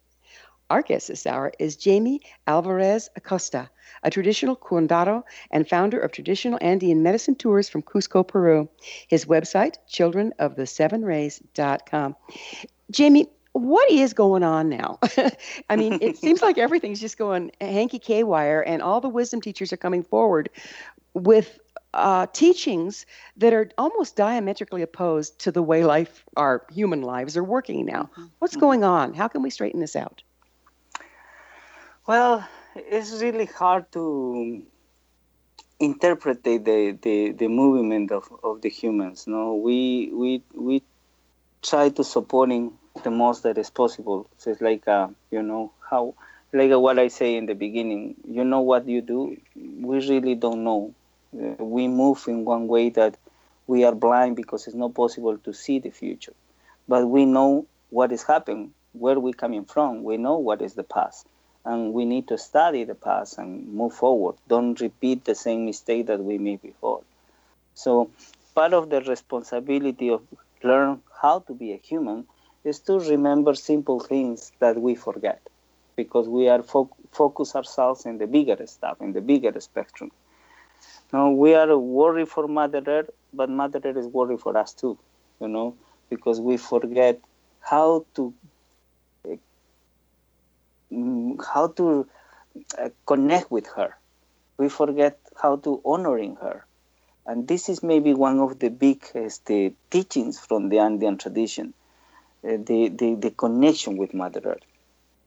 Our 0.69 0.81
guest 0.81 1.09
this 1.09 1.27
hour 1.27 1.51
is 1.59 1.75
Jhaimy 1.75 2.21
Alvarez 2.47 3.09
Acosta, 3.17 3.69
a 4.03 4.09
traditional 4.09 4.55
curandero 4.55 5.23
and 5.51 5.67
founder 5.67 5.99
of 5.99 6.13
traditional 6.13 6.57
Andean 6.61 7.03
medicine 7.03 7.35
tours 7.35 7.67
from 7.67 7.81
Cusco, 7.81 8.25
Peru. 8.25 8.69
His 9.09 9.25
website, 9.25 9.75
childrenofthesevenrays.com. 9.89 12.15
Jhaimy, 12.93 13.27
what 13.51 13.91
is 13.91 14.13
going 14.13 14.43
on 14.43 14.69
now? 14.69 14.99
I 15.69 15.75
mean, 15.75 15.99
it 16.01 16.17
seems 16.17 16.41
like 16.41 16.57
everything's 16.57 17.01
just 17.01 17.17
going 17.17 17.51
hanky 17.59 17.99
K 17.99 18.23
wire, 18.23 18.61
and 18.61 18.81
all 18.81 19.01
the 19.01 19.09
wisdom 19.09 19.41
teachers 19.41 19.73
are 19.73 19.77
coming 19.77 20.03
forward 20.03 20.49
with 21.13 21.59
uh, 21.93 22.27
teachings 22.27 23.05
that 23.37 23.53
are 23.53 23.69
almost 23.77 24.15
diametrically 24.15 24.81
opposed 24.81 25.39
to 25.39 25.51
the 25.51 25.61
way 25.61 25.83
life, 25.83 26.23
our 26.35 26.65
human 26.71 27.01
lives, 27.01 27.37
are 27.37 27.43
working 27.43 27.85
now. 27.85 28.09
What's 28.39 28.55
going 28.55 28.83
on? 28.83 29.13
How 29.13 29.27
can 29.27 29.41
we 29.41 29.49
straighten 29.49 29.79
this 29.79 29.95
out? 29.95 30.23
Well, 32.07 32.47
it's 32.75 33.21
really 33.21 33.45
hard 33.45 33.91
to 33.93 34.63
interpret 35.79 36.43
the, 36.43 36.57
the, 36.57 36.97
the, 37.01 37.31
the 37.31 37.47
movement 37.47 38.11
of, 38.11 38.31
of 38.43 38.61
the 38.61 38.69
humans. 38.69 39.27
No, 39.27 39.55
we 39.55 40.11
we 40.13 40.41
we 40.53 40.83
try 41.61 41.89
to 41.89 42.03
supporting 42.03 42.77
the 43.03 43.11
most 43.11 43.43
that 43.43 43.57
is 43.57 43.69
possible. 43.69 44.29
So 44.37 44.51
it's 44.51 44.61
like 44.61 44.87
uh, 44.87 45.09
you 45.31 45.41
know 45.41 45.71
how 45.89 46.15
like 46.53 46.71
what 46.71 46.99
I 46.99 47.07
say 47.07 47.35
in 47.35 47.45
the 47.45 47.55
beginning. 47.55 48.15
You 48.27 48.43
know 48.43 48.61
what 48.61 48.87
you 48.87 49.01
do. 49.01 49.37
We 49.55 50.07
really 50.07 50.35
don't 50.35 50.63
know. 50.63 50.93
Uh, 51.33 51.63
we 51.63 51.87
move 51.87 52.23
in 52.27 52.45
one 52.45 52.67
way 52.67 52.89
that 52.89 53.17
we 53.67 53.83
are 53.83 53.95
blind 53.95 54.35
because 54.35 54.67
it's 54.67 54.75
not 54.75 54.93
possible 54.93 55.37
to 55.37 55.53
see 55.53 55.79
the 55.79 55.89
future, 55.89 56.33
but 56.87 57.05
we 57.07 57.25
know 57.25 57.65
what 57.89 58.11
is 58.11 58.23
happening, 58.23 58.73
where 58.93 59.19
we 59.19 59.33
coming 59.33 59.65
from. 59.65 60.03
We 60.03 60.17
know 60.17 60.37
what 60.37 60.61
is 60.61 60.73
the 60.73 60.83
past 60.83 61.27
and 61.65 61.93
we 61.93 62.05
need 62.05 62.27
to 62.27 62.37
study 62.37 62.83
the 62.83 62.95
past 62.95 63.37
and 63.37 63.73
move 63.73 63.93
forward. 63.93 64.35
Don't 64.47 64.79
repeat 64.81 65.25
the 65.25 65.35
same 65.35 65.65
mistake 65.65 66.07
that 66.07 66.23
we 66.23 66.37
made 66.37 66.61
before. 66.61 67.01
So, 67.75 68.11
part 68.55 68.73
of 68.73 68.89
the 68.89 69.01
responsibility 69.01 70.09
of 70.09 70.21
learn 70.63 71.01
how 71.21 71.39
to 71.39 71.53
be 71.53 71.73
a 71.73 71.77
human 71.77 72.27
is 72.63 72.79
to 72.81 72.99
remember 72.99 73.55
simple 73.55 73.99
things 73.99 74.51
that 74.59 74.79
we 74.81 74.95
forget, 74.95 75.41
because 75.95 76.27
we 76.27 76.49
are 76.49 76.63
fo- 76.63 76.95
focus 77.11 77.55
ourselves 77.55 78.05
in 78.05 78.17
the 78.17 78.27
bigger 78.27 78.65
stuff, 78.67 79.01
in 79.01 79.13
the 79.13 79.21
bigger 79.21 79.59
spectrum. 79.59 80.11
Now 81.13 81.31
we 81.31 81.53
are 81.55 81.77
worried 81.77 82.27
for 82.29 82.47
Mother 82.47 82.83
Earth, 82.85 83.09
but 83.33 83.49
Mother 83.49 83.79
Earth 83.83 83.97
is 83.97 84.07
worried 84.07 84.41
for 84.41 84.57
us 84.57 84.73
too, 84.73 84.97
you 85.39 85.47
know, 85.47 85.77
because 86.09 86.41
we 86.41 86.57
forget 86.57 87.21
how 87.61 88.05
to 88.15 88.33
mm, 90.91 91.37
how 91.53 91.67
to 91.67 92.07
uh, 92.79 92.89
connect 93.05 93.51
with 93.51 93.67
her. 93.75 93.97
We 94.57 94.69
forget 94.69 95.19
how 95.41 95.57
to 95.57 95.81
honoring 95.85 96.37
her, 96.37 96.65
and 97.25 97.47
this 97.47 97.69
is 97.69 97.83
maybe 97.83 98.13
one 98.13 98.39
of 98.39 98.59
the 98.59 98.69
big 98.69 99.03
teachings 99.91 100.39
from 100.39 100.69
the 100.69 100.79
Andean 100.79 101.17
tradition, 101.17 101.73
uh, 102.45 102.57
the, 102.69 102.89
the 102.89 103.15
the 103.15 103.31
connection 103.31 103.97
with 103.97 104.13
Mother 104.13 104.41
Earth. 104.45 104.65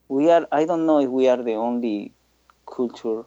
We 0.08 0.30
are. 0.30 0.46
I 0.52 0.64
don't 0.66 0.86
know 0.86 1.00
if 1.00 1.10
we 1.10 1.28
are 1.28 1.42
the 1.42 1.54
only 1.54 2.14
culture. 2.66 3.24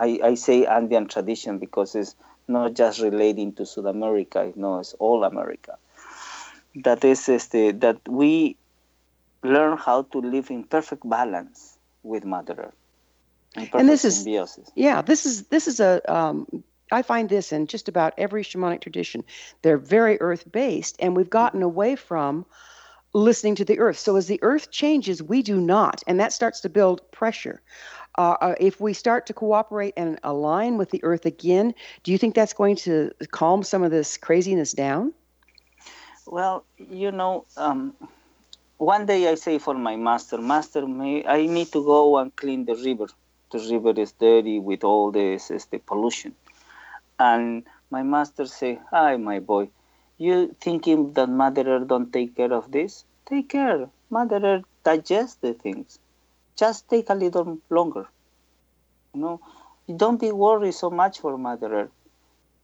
I, 0.00 0.18
I 0.30 0.34
say 0.34 0.64
Andean 0.66 1.06
tradition 1.06 1.58
because 1.58 1.94
it's 1.94 2.14
not 2.48 2.74
just 2.74 3.00
relating 3.00 3.52
to 3.54 3.66
South 3.66 3.84
America. 3.84 4.52
No, 4.56 4.78
it's 4.80 4.94
all 4.94 5.24
America. 5.24 5.76
That 6.84 7.04
is, 7.04 7.26
the, 7.26 7.72
that 7.78 7.98
we 8.08 8.56
learn 9.42 9.76
how 9.76 10.02
to 10.12 10.18
live 10.18 10.50
in 10.50 10.64
perfect 10.64 11.08
balance 11.08 11.78
with 12.02 12.24
Mother 12.24 12.54
Earth. 12.58 12.74
in 13.56 13.68
And 13.74 13.88
this 13.88 14.04
is- 14.04 14.16
symbiosis. 14.16 14.70
Yeah, 14.74 15.02
this 15.02 15.26
is 15.26 15.44
this 15.48 15.66
is 15.68 15.80
a. 15.80 16.00
Um, 16.12 16.64
I 16.92 17.02
find 17.02 17.28
this 17.28 17.52
in 17.52 17.66
just 17.68 17.88
about 17.88 18.14
every 18.18 18.42
shamanic 18.42 18.80
tradition. 18.80 19.22
They're 19.62 19.78
very 19.78 20.20
earth 20.20 20.44
based, 20.50 20.96
and 20.98 21.14
we've 21.16 21.30
gotten 21.30 21.62
away 21.62 21.94
from 21.94 22.44
listening 23.12 23.54
to 23.56 23.64
the 23.64 23.78
earth. 23.78 23.98
So 23.98 24.16
as 24.16 24.26
the 24.26 24.40
earth 24.42 24.70
changes, 24.70 25.22
we 25.22 25.42
do 25.42 25.60
not, 25.60 26.02
and 26.08 26.18
that 26.20 26.32
starts 26.32 26.60
to 26.60 26.68
build 26.68 27.08
pressure. 27.12 27.60
Uh, 28.18 28.36
uh, 28.40 28.54
if 28.60 28.80
we 28.80 28.92
start 28.92 29.26
to 29.26 29.32
cooperate 29.32 29.94
and 29.96 30.18
align 30.22 30.76
with 30.76 30.90
the 30.90 31.02
earth 31.04 31.26
again, 31.26 31.74
do 32.02 32.12
you 32.12 32.18
think 32.18 32.34
that's 32.34 32.52
going 32.52 32.76
to 32.76 33.10
calm 33.30 33.62
some 33.62 33.82
of 33.82 33.90
this 33.90 34.16
craziness 34.16 34.72
down? 34.72 35.12
Well, 36.26 36.64
you 36.76 37.12
know, 37.12 37.46
um, 37.56 37.94
one 38.78 39.06
day 39.06 39.28
I 39.28 39.34
say 39.34 39.58
for 39.58 39.74
my 39.74 39.96
master, 39.96 40.38
Master, 40.38 40.86
may, 40.86 41.24
I 41.24 41.46
need 41.46 41.72
to 41.72 41.84
go 41.84 42.18
and 42.18 42.34
clean 42.34 42.64
the 42.64 42.74
river. 42.74 43.06
The 43.52 43.58
river 43.58 44.00
is 44.00 44.12
dirty 44.12 44.58
with 44.58 44.84
all 44.84 45.10
this, 45.10 45.48
this 45.48 45.66
the 45.66 45.78
pollution. 45.78 46.34
And 47.18 47.66
my 47.90 48.02
master 48.02 48.46
say, 48.46 48.80
Hi, 48.90 49.16
my 49.16 49.40
boy, 49.40 49.70
you 50.18 50.56
thinking 50.60 51.12
that 51.14 51.28
Mother 51.28 51.68
Earth 51.68 51.88
don't 51.88 52.12
take 52.12 52.36
care 52.36 52.52
of 52.52 52.70
this? 52.70 53.04
Take 53.26 53.50
care. 53.50 53.90
Mother 54.10 54.40
Earth 54.42 54.64
digest 54.84 55.40
the 55.42 55.54
things. 55.54 55.98
Just 56.60 56.88
take 56.88 57.10
a 57.10 57.14
little 57.14 57.58
longer. 57.70 58.06
You 59.14 59.20
know, 59.20 59.40
don't 59.96 60.20
be 60.20 60.32
worried 60.32 60.74
so 60.74 60.90
much 60.90 61.20
for 61.20 61.38
Mother 61.38 61.72
Earth. 61.74 61.92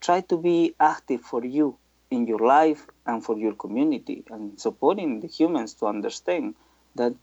Try 0.00 0.22
to 0.22 0.36
be 0.38 0.74
active 0.80 1.22
for 1.22 1.44
you 1.44 1.78
in 2.10 2.26
your 2.26 2.40
life 2.40 2.86
and 3.06 3.24
for 3.24 3.36
your 3.38 3.54
community 3.54 4.24
and 4.30 4.60
supporting 4.60 5.20
the 5.20 5.28
humans 5.28 5.74
to 5.76 5.86
understand 5.86 6.56
that 6.96 7.14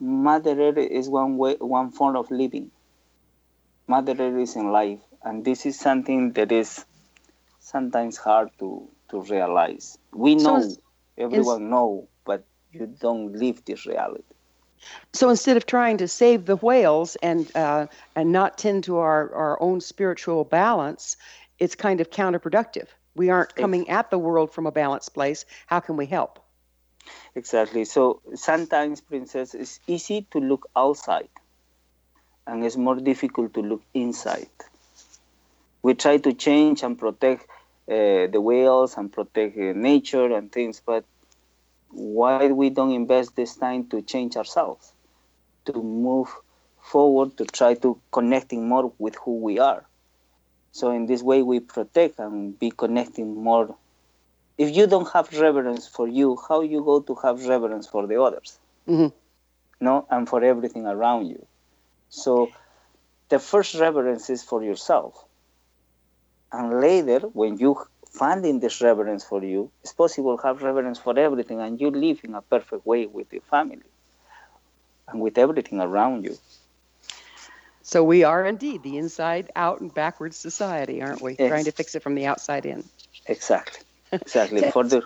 Mother 0.00 0.60
Earth 0.60 0.78
is 0.78 1.08
one 1.08 1.38
way, 1.38 1.56
one 1.60 1.90
form 1.92 2.16
of 2.16 2.30
living. 2.30 2.70
Mother 3.86 4.16
Earth 4.18 4.38
is 4.40 4.56
in 4.56 4.72
life, 4.72 5.00
and 5.22 5.44
this 5.44 5.66
is 5.66 5.78
something 5.78 6.32
that 6.32 6.50
is 6.52 6.84
sometimes 7.60 8.16
hard 8.18 8.50
to, 8.60 8.88
to 9.10 9.22
realize. 9.22 9.98
We 10.12 10.34
know, 10.36 10.56
is- 10.58 10.78
everyone 11.18 11.70
know, 11.70 12.08
but 12.24 12.44
you 12.72 12.86
don't 12.86 13.32
live 13.34 13.64
this 13.64 13.86
reality. 13.86 14.31
So 15.12 15.28
instead 15.30 15.56
of 15.56 15.66
trying 15.66 15.98
to 15.98 16.08
save 16.08 16.46
the 16.46 16.56
whales 16.56 17.16
and 17.16 17.50
uh, 17.56 17.86
and 18.16 18.32
not 18.32 18.58
tend 18.58 18.84
to 18.84 18.98
our, 18.98 19.32
our 19.34 19.62
own 19.62 19.80
spiritual 19.80 20.44
balance, 20.44 21.16
it's 21.58 21.74
kind 21.74 22.00
of 22.00 22.10
counterproductive. 22.10 22.88
We 23.14 23.30
aren't 23.30 23.54
coming 23.54 23.88
at 23.90 24.10
the 24.10 24.18
world 24.18 24.52
from 24.52 24.66
a 24.66 24.72
balanced 24.72 25.14
place. 25.14 25.44
How 25.66 25.80
can 25.80 25.96
we 25.96 26.06
help? 26.06 26.38
Exactly. 27.34 27.84
So 27.84 28.22
sometimes, 28.34 29.00
princess, 29.00 29.54
it's 29.54 29.80
easy 29.86 30.26
to 30.32 30.38
look 30.40 30.68
outside, 30.76 31.28
and 32.46 32.64
it's 32.64 32.76
more 32.76 32.96
difficult 32.96 33.54
to 33.54 33.60
look 33.62 33.82
inside. 33.94 34.50
We 35.82 35.94
try 35.94 36.18
to 36.18 36.32
change 36.32 36.82
and 36.82 36.98
protect 36.98 37.42
uh, 37.90 38.26
the 38.32 38.40
whales 38.40 38.96
and 38.96 39.12
protect 39.12 39.56
uh, 39.56 39.72
nature 39.74 40.32
and 40.34 40.50
things, 40.50 40.80
but 40.84 41.04
why 41.92 42.44
we 42.48 42.70
don't 42.70 42.92
invest 42.92 43.36
this 43.36 43.56
time 43.56 43.86
to 43.88 44.02
change 44.02 44.36
ourselves, 44.36 44.92
to 45.66 45.74
move 45.82 46.28
forward, 46.80 47.36
to 47.38 47.44
try 47.44 47.74
to 47.74 48.00
connecting 48.12 48.68
more 48.68 48.92
with 48.98 49.16
who 49.24 49.38
we 49.38 49.58
are. 49.58 49.86
So 50.72 50.90
in 50.90 51.06
this 51.06 51.22
way, 51.22 51.42
we 51.42 51.60
protect 51.60 52.18
and 52.18 52.58
be 52.58 52.70
connecting 52.70 53.34
more 53.34 53.76
if 54.58 54.74
you 54.76 54.86
don't 54.86 55.08
have 55.12 55.32
reverence 55.40 55.86
for 55.86 56.06
you, 56.08 56.36
how 56.48 56.60
you 56.62 56.82
go 56.84 57.00
to 57.00 57.14
have 57.22 57.46
reverence 57.46 57.86
for 57.86 58.06
the 58.06 58.20
others? 58.20 58.58
Mhm. 58.86 59.12
No, 59.80 60.06
and 60.10 60.28
for 60.28 60.42
everything 60.42 60.86
around 60.86 61.26
you. 61.26 61.46
So 62.08 62.52
the 63.28 63.38
first 63.38 63.74
reverence 63.74 64.30
is 64.30 64.42
for 64.42 64.62
yourself. 64.62 65.26
And 66.52 66.80
later, 66.80 67.20
when 67.20 67.58
you 67.58 67.76
finding 68.12 68.60
this 68.60 68.80
reverence 68.80 69.24
for 69.24 69.42
you, 69.42 69.70
it's 69.82 69.92
possible 69.92 70.36
to 70.36 70.46
have 70.46 70.62
reverence 70.62 70.98
for 70.98 71.18
everything 71.18 71.60
and 71.60 71.80
you 71.80 71.90
live 71.90 72.20
in 72.22 72.34
a 72.34 72.42
perfect 72.42 72.86
way 72.86 73.06
with 73.06 73.32
your 73.32 73.42
family 73.42 73.82
and 75.08 75.20
with 75.20 75.38
everything 75.38 75.80
around 75.80 76.24
you. 76.24 76.36
So 77.82 78.04
we 78.04 78.22
are 78.22 78.46
indeed 78.46 78.82
the 78.82 78.98
inside 78.98 79.50
out 79.56 79.80
and 79.80 79.92
backwards 79.92 80.36
society, 80.36 81.02
aren't 81.02 81.20
we? 81.20 81.36
Yes. 81.38 81.48
Trying 81.48 81.64
to 81.64 81.72
fix 81.72 81.94
it 81.94 82.02
from 82.02 82.14
the 82.14 82.26
outside 82.26 82.66
in. 82.66 82.84
Exactly. 83.26 83.80
Exactly. 84.12 84.70
for 84.70 84.84
the 84.84 85.02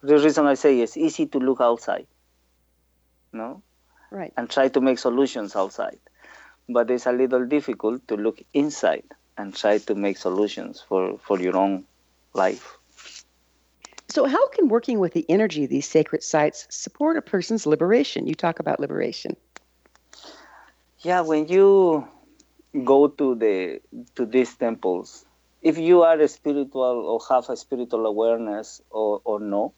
the 0.00 0.16
reason 0.16 0.46
I 0.46 0.54
say 0.54 0.80
it's 0.80 0.96
easy 0.96 1.26
to 1.26 1.38
look 1.38 1.60
outside. 1.60 2.06
No? 3.32 3.62
Right. 4.12 4.32
and 4.36 4.48
try 4.48 4.68
to 4.68 4.80
make 4.80 4.98
solutions 4.98 5.56
outside. 5.56 5.98
But 6.68 6.90
it's 6.90 7.06
a 7.06 7.12
little 7.12 7.46
difficult 7.46 8.06
to 8.08 8.16
look 8.16 8.42
inside 8.52 9.04
and 9.38 9.56
try 9.56 9.78
to 9.78 9.94
make 9.94 10.18
solutions 10.18 10.84
for, 10.86 11.18
for 11.18 11.40
your 11.40 11.56
own 11.56 11.84
life. 12.34 12.78
So 14.08 14.26
how 14.26 14.48
can 14.48 14.68
working 14.68 14.98
with 14.98 15.12
the 15.14 15.24
energy 15.28 15.64
of 15.64 15.70
these 15.70 15.88
sacred 15.88 16.22
sites 16.22 16.66
support 16.70 17.16
a 17.16 17.22
person's 17.22 17.66
liberation? 17.66 18.26
You 18.26 18.34
talk 18.34 18.60
about 18.60 18.80
liberation. 18.80 19.36
Yeah, 21.00 21.22
when 21.22 21.48
you 21.48 22.06
go 22.84 23.08
to 23.08 23.34
the 23.34 23.80
to 24.14 24.26
these 24.26 24.54
temples, 24.54 25.24
if 25.62 25.78
you 25.78 26.02
are 26.02 26.18
a 26.20 26.28
spiritual 26.28 26.82
or 26.82 27.20
have 27.28 27.48
a 27.48 27.56
spiritual 27.56 28.06
awareness 28.06 28.80
or, 28.90 29.20
or 29.24 29.40
no, 29.40 29.72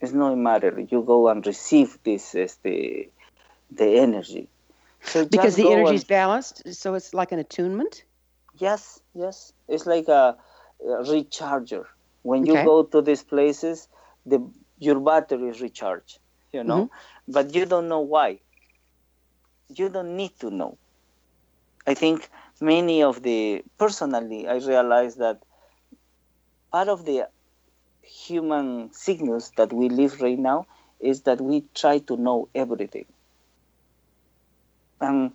It's 0.00 0.12
no 0.12 0.34
matter. 0.36 0.80
You 0.80 1.02
go 1.02 1.28
and 1.28 1.46
receive 1.46 1.98
this 2.02 2.34
as 2.34 2.56
the 2.56 3.08
the 3.70 3.98
energy. 3.98 4.48
So 5.04 5.24
Because 5.24 5.56
the 5.56 5.70
energy 5.72 5.94
is 5.94 6.04
balanced, 6.04 6.74
so 6.74 6.94
it's 6.94 7.14
like 7.14 7.32
an 7.32 7.38
attunement. 7.38 8.04
Yes, 8.58 9.00
yes. 9.14 9.52
It's 9.68 9.86
like 9.86 10.08
a, 10.08 10.36
a 10.36 10.36
recharger. 10.84 11.84
When 12.22 12.46
you 12.46 12.56
Okay. 12.56 12.70
go 12.70 12.84
to 12.84 13.02
these 13.02 13.22
places, 13.24 13.88
the 14.24 14.38
your 14.78 15.00
battery 15.00 15.48
is 15.48 15.60
recharged. 15.60 16.18
You 16.52 16.64
know, 16.64 16.88
Mm-hmm. 16.88 17.08
but 17.28 17.54
you 17.54 17.66
don't 17.66 17.88
know 17.88 18.00
why. 18.00 18.40
You 19.68 19.88
don't 19.88 20.16
need 20.16 20.38
to 20.40 20.50
know. 20.50 20.78
I 21.86 21.94
think 21.94 22.30
many 22.60 23.02
of 23.02 23.22
the 23.22 23.64
personally, 23.78 24.46
I 24.48 24.56
realize 24.56 25.16
that 25.16 25.42
part 26.72 26.88
of 26.88 27.04
the 27.04 27.28
human 28.02 28.92
signals 28.92 29.52
that 29.56 29.72
we 29.72 29.88
live 29.88 30.20
right 30.20 30.38
now 30.38 30.66
is 31.00 31.22
that 31.22 31.40
we 31.40 31.62
try 31.74 31.98
to 31.98 32.16
know 32.16 32.48
everything, 32.54 33.06
and 35.00 35.32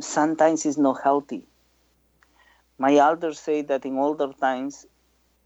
sometimes 0.00 0.66
it's 0.66 0.78
not 0.78 1.02
healthy 1.02 1.47
my 2.78 2.94
elders 2.94 3.40
say 3.40 3.62
that 3.62 3.84
in 3.84 3.98
older 3.98 4.32
times 4.32 4.86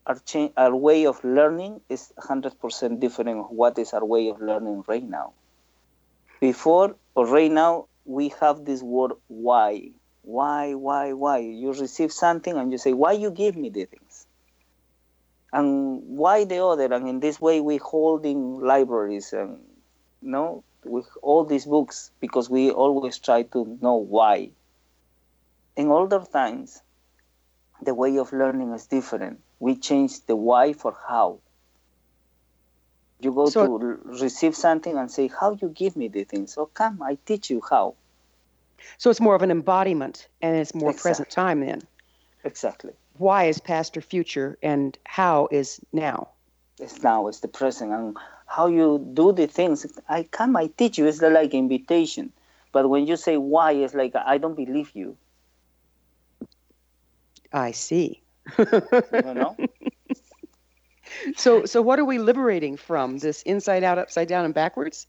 our, 0.06 0.20
our 0.56 0.74
way 0.74 1.06
of 1.06 1.22
learning 1.24 1.80
is 1.88 2.12
100% 2.18 3.00
different 3.00 3.38
of 3.38 3.50
what 3.50 3.78
is 3.78 3.92
our 3.92 4.04
way 4.04 4.28
of 4.28 4.40
learning 4.40 4.84
right 4.86 5.02
now. 5.02 5.32
Before 6.40 6.96
or 7.14 7.26
right 7.26 7.50
now 7.50 7.86
we 8.04 8.30
have 8.40 8.64
this 8.64 8.82
word 8.82 9.12
why. 9.28 9.90
Why 10.22 10.74
why 10.74 11.12
why? 11.12 11.38
You 11.38 11.72
receive 11.72 12.12
something 12.12 12.56
and 12.56 12.70
you 12.70 12.78
say 12.78 12.92
why 12.92 13.12
you 13.12 13.30
give 13.30 13.56
me 13.56 13.70
the 13.70 13.86
things? 13.86 14.26
And 15.52 16.02
why 16.16 16.44
the 16.44 16.64
other? 16.64 16.92
And 16.92 17.08
in 17.08 17.20
this 17.20 17.40
way 17.40 17.60
we 17.60 17.76
holding 17.76 18.60
libraries 18.60 19.32
and 19.32 19.58
no 20.20 20.64
with 20.84 21.06
all 21.22 21.44
these 21.44 21.64
books 21.64 22.10
because 22.20 22.50
we 22.50 22.70
always 22.70 23.18
try 23.18 23.42
to 23.42 23.78
know 23.80 23.94
why. 23.94 24.50
In 25.76 25.88
older 25.88 26.24
times 26.32 26.82
the 27.84 27.94
way 27.94 28.18
of 28.18 28.32
learning 28.32 28.72
is 28.72 28.86
different. 28.86 29.40
We 29.58 29.76
change 29.76 30.24
the 30.26 30.36
why 30.36 30.72
for 30.72 30.96
how. 31.08 31.40
You 33.20 33.32
go 33.32 33.46
So- 33.46 33.78
to 33.78 33.84
receive 34.04 34.56
something 34.56 34.96
and 34.96 35.10
say, 35.10 35.28
How 35.28 35.52
you 35.60 35.68
give 35.68 35.96
me 35.96 36.08
the 36.08 36.24
thing? 36.24 36.46
So 36.46 36.66
come, 36.66 37.02
I 37.02 37.18
teach 37.26 37.50
you 37.50 37.62
how. 37.68 37.94
So 38.98 39.10
it's 39.10 39.20
more 39.20 39.34
of 39.34 39.42
an 39.42 39.50
embodiment, 39.50 40.28
and 40.40 40.56
it's 40.56 40.74
more 40.74 40.92
present 40.92 41.30
time. 41.30 41.60
Then 41.60 41.82
Exactly. 42.44 42.94
why 43.16 43.44
is 43.44 43.60
past 43.60 43.96
or 43.96 44.00
future, 44.00 44.58
and 44.62 44.98
how 45.04 45.48
is 45.50 45.80
now. 45.92 46.30
It's 46.80 47.02
now, 47.02 47.28
it's 47.28 47.40
the 47.40 47.48
present. 47.48 47.92
And 47.92 48.16
how 48.46 48.66
you 48.66 48.98
do 49.14 49.32
the 49.32 49.46
things, 49.46 49.86
I 50.08 50.24
come, 50.24 50.56
I 50.56 50.66
teach 50.66 50.98
you. 50.98 51.06
It's 51.06 51.22
like 51.22 51.54
invitation. 51.54 52.32
But 52.72 52.88
when 52.88 53.06
you 53.06 53.16
say 53.16 53.36
why, 53.36 53.72
it's 53.72 53.94
like, 53.94 54.16
I 54.16 54.38
don't 54.38 54.56
believe 54.56 54.90
you. 54.94 55.16
I 57.52 57.72
see. 57.72 58.22
You 59.22 59.34
know? 59.34 59.58
So, 61.36 61.64
so 61.66 61.82
what 61.82 61.98
are 61.98 62.04
we 62.04 62.18
liberating 62.18 62.76
from? 62.76 63.18
This 63.18 63.42
inside 63.42 63.82
out, 63.84 63.98
upside 63.98 64.28
down, 64.28 64.44
and 64.44 64.54
backwards? 64.54 65.06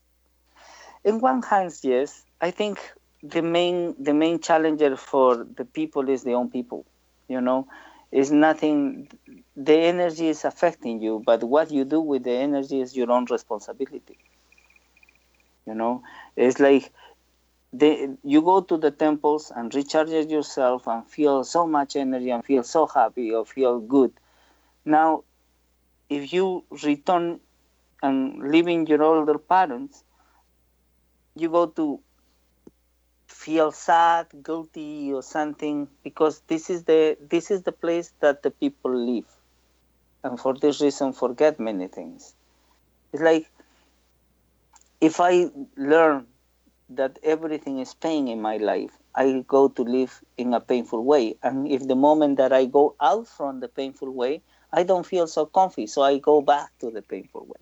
in 1.04 1.20
one 1.20 1.42
hand, 1.42 1.74
yes, 1.84 2.26
I 2.42 2.52
think 2.52 2.80
the 3.22 3.42
main 3.42 3.96
the 4.02 4.14
main 4.14 4.40
challenger 4.40 4.96
for 4.96 5.44
the 5.44 5.66
people 5.66 6.10
is 6.10 6.24
the 6.24 6.34
own 6.34 6.50
people. 6.50 6.86
You 7.28 7.42
know, 7.42 7.68
is 8.12 8.32
nothing. 8.32 9.10
The 9.56 9.76
energy 9.76 10.28
is 10.30 10.44
affecting 10.46 11.02
you, 11.02 11.22
but 11.26 11.44
what 11.44 11.72
you 11.72 11.86
do 11.86 12.02
with 12.02 12.24
the 12.24 12.32
energy 12.32 12.82
is 12.82 12.96
your 12.96 13.12
own 13.12 13.26
responsibility. 13.30 14.18
You 15.66 15.74
know, 15.76 16.04
it's 16.36 16.60
like 16.60 16.92
you 17.82 18.42
go 18.42 18.62
to 18.62 18.78
the 18.78 18.92
temples 18.92 19.52
and 19.56 19.74
recharge 19.74 20.10
yourself 20.10 20.88
and 20.88 21.08
feel 21.08 21.44
so 21.44 21.66
much 21.66 21.96
energy 21.96 22.30
and 22.30 22.46
feel 22.46 22.64
so 22.64 22.86
happy 22.86 23.34
or 23.34 23.46
feel 23.46 23.80
good. 23.80 24.12
Now, 24.86 25.24
if 26.10 26.34
you 26.34 26.64
return 26.84 27.40
and 28.02 28.52
living 28.52 28.86
your 28.88 29.02
older 29.04 29.38
parents, 29.38 30.04
you 31.36 31.50
go 31.50 31.68
to 31.68 32.00
feel 33.28 33.72
sad, 33.72 34.28
guilty, 34.44 35.12
or 35.12 35.24
something 35.24 35.88
because 36.04 36.42
this 36.48 36.70
is 36.70 36.84
the 36.84 37.18
this 37.20 37.50
is 37.50 37.64
the 37.64 37.72
place 37.72 38.14
that 38.20 38.44
the 38.44 38.52
people 38.52 38.96
live, 38.96 39.26
and 40.24 40.40
for 40.40 40.54
this 40.54 40.82
reason 40.82 41.14
forget 41.14 41.60
many 41.60 41.88
things. 41.88 42.36
It's 43.12 43.24
like 43.24 43.50
if 45.02 45.20
I 45.20 45.50
learn 45.76 46.28
that 46.96 47.20
everything 47.24 47.80
is 47.80 47.94
pain 47.94 48.28
in 48.28 48.42
my 48.42 48.58
life, 48.58 48.98
I 49.16 49.44
go 49.48 49.68
to 49.70 49.82
live 49.84 50.22
in 50.38 50.54
a 50.54 50.60
painful 50.60 51.04
way, 51.04 51.36
and 51.44 51.68
if 51.68 51.88
the 51.88 51.96
moment 51.96 52.38
that 52.38 52.54
I 52.54 52.66
go 52.66 52.96
out 53.00 53.28
from 53.28 53.60
the 53.60 53.68
painful 53.68 54.12
way, 54.12 54.42
I 54.72 54.84
don't 54.84 55.06
feel 55.06 55.28
so 55.28 55.46
comfy, 55.46 55.88
so 55.88 56.02
I 56.02 56.18
go 56.18 56.42
back 56.42 56.72
to 56.80 56.90
the 56.90 57.02
painful 57.02 57.46
way. 57.46 57.62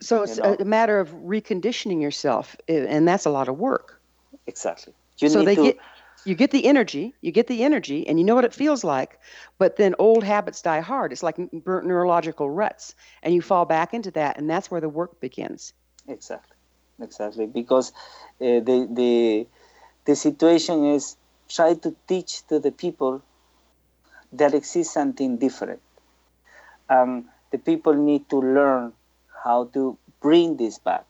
So 0.00 0.22
it's 0.22 0.38
know. 0.38 0.56
a, 0.60 0.64
matter 0.64 1.00
of 1.00 1.10
reconditioning 1.10 2.02
yourself, 2.02 2.56
and 2.68 3.08
that's 3.08 3.24
a 3.24 3.30
lot 3.30 3.48
of 3.48 3.58
work. 3.58 4.00
Exactly. 4.46 4.94
You 5.18 5.28
so 5.28 5.40
need 5.40 5.46
they 5.46 5.54
to 5.56 5.62
get 5.62 5.78
you 6.24 6.34
get 6.34 6.50
the 6.50 6.66
energy, 6.66 7.14
you 7.22 7.30
get 7.30 7.46
the 7.46 7.62
energy, 7.62 8.06
and 8.06 8.18
you 8.18 8.24
know 8.24 8.34
what 8.34 8.44
it 8.44 8.52
feels 8.52 8.84
like. 8.84 9.18
But 9.58 9.76
then 9.76 9.94
old 9.98 10.24
habits 10.24 10.60
die 10.60 10.80
hard. 10.80 11.12
It's 11.12 11.22
like 11.22 11.36
burnt 11.52 11.86
neurological 11.86 12.50
ruts, 12.50 12.94
and 13.22 13.32
you 13.32 13.40
fall 13.40 13.64
back 13.64 13.94
into 13.94 14.10
that, 14.12 14.36
and 14.36 14.50
that's 14.50 14.70
where 14.70 14.80
the 14.80 14.88
work 14.88 15.20
begins. 15.20 15.72
Exactly, 16.08 16.55
exactly. 17.00 17.46
Because 17.46 17.92
uh, 18.40 18.60
the 18.60 18.88
the 18.90 19.46
the 20.04 20.16
situation 20.16 20.84
is 20.86 21.16
try 21.48 21.74
to 21.74 21.94
teach 22.06 22.46
to 22.48 22.58
the 22.58 22.72
people 22.72 23.22
that 24.32 24.54
exists 24.54 24.92
something 24.94 25.36
different. 25.38 25.80
Um, 26.88 27.26
the 27.50 27.58
people 27.58 27.94
need 27.94 28.28
to 28.30 28.38
learn 28.38 28.92
how 29.44 29.64
to 29.74 29.98
bring 30.20 30.56
this 30.56 30.78
back. 30.78 31.06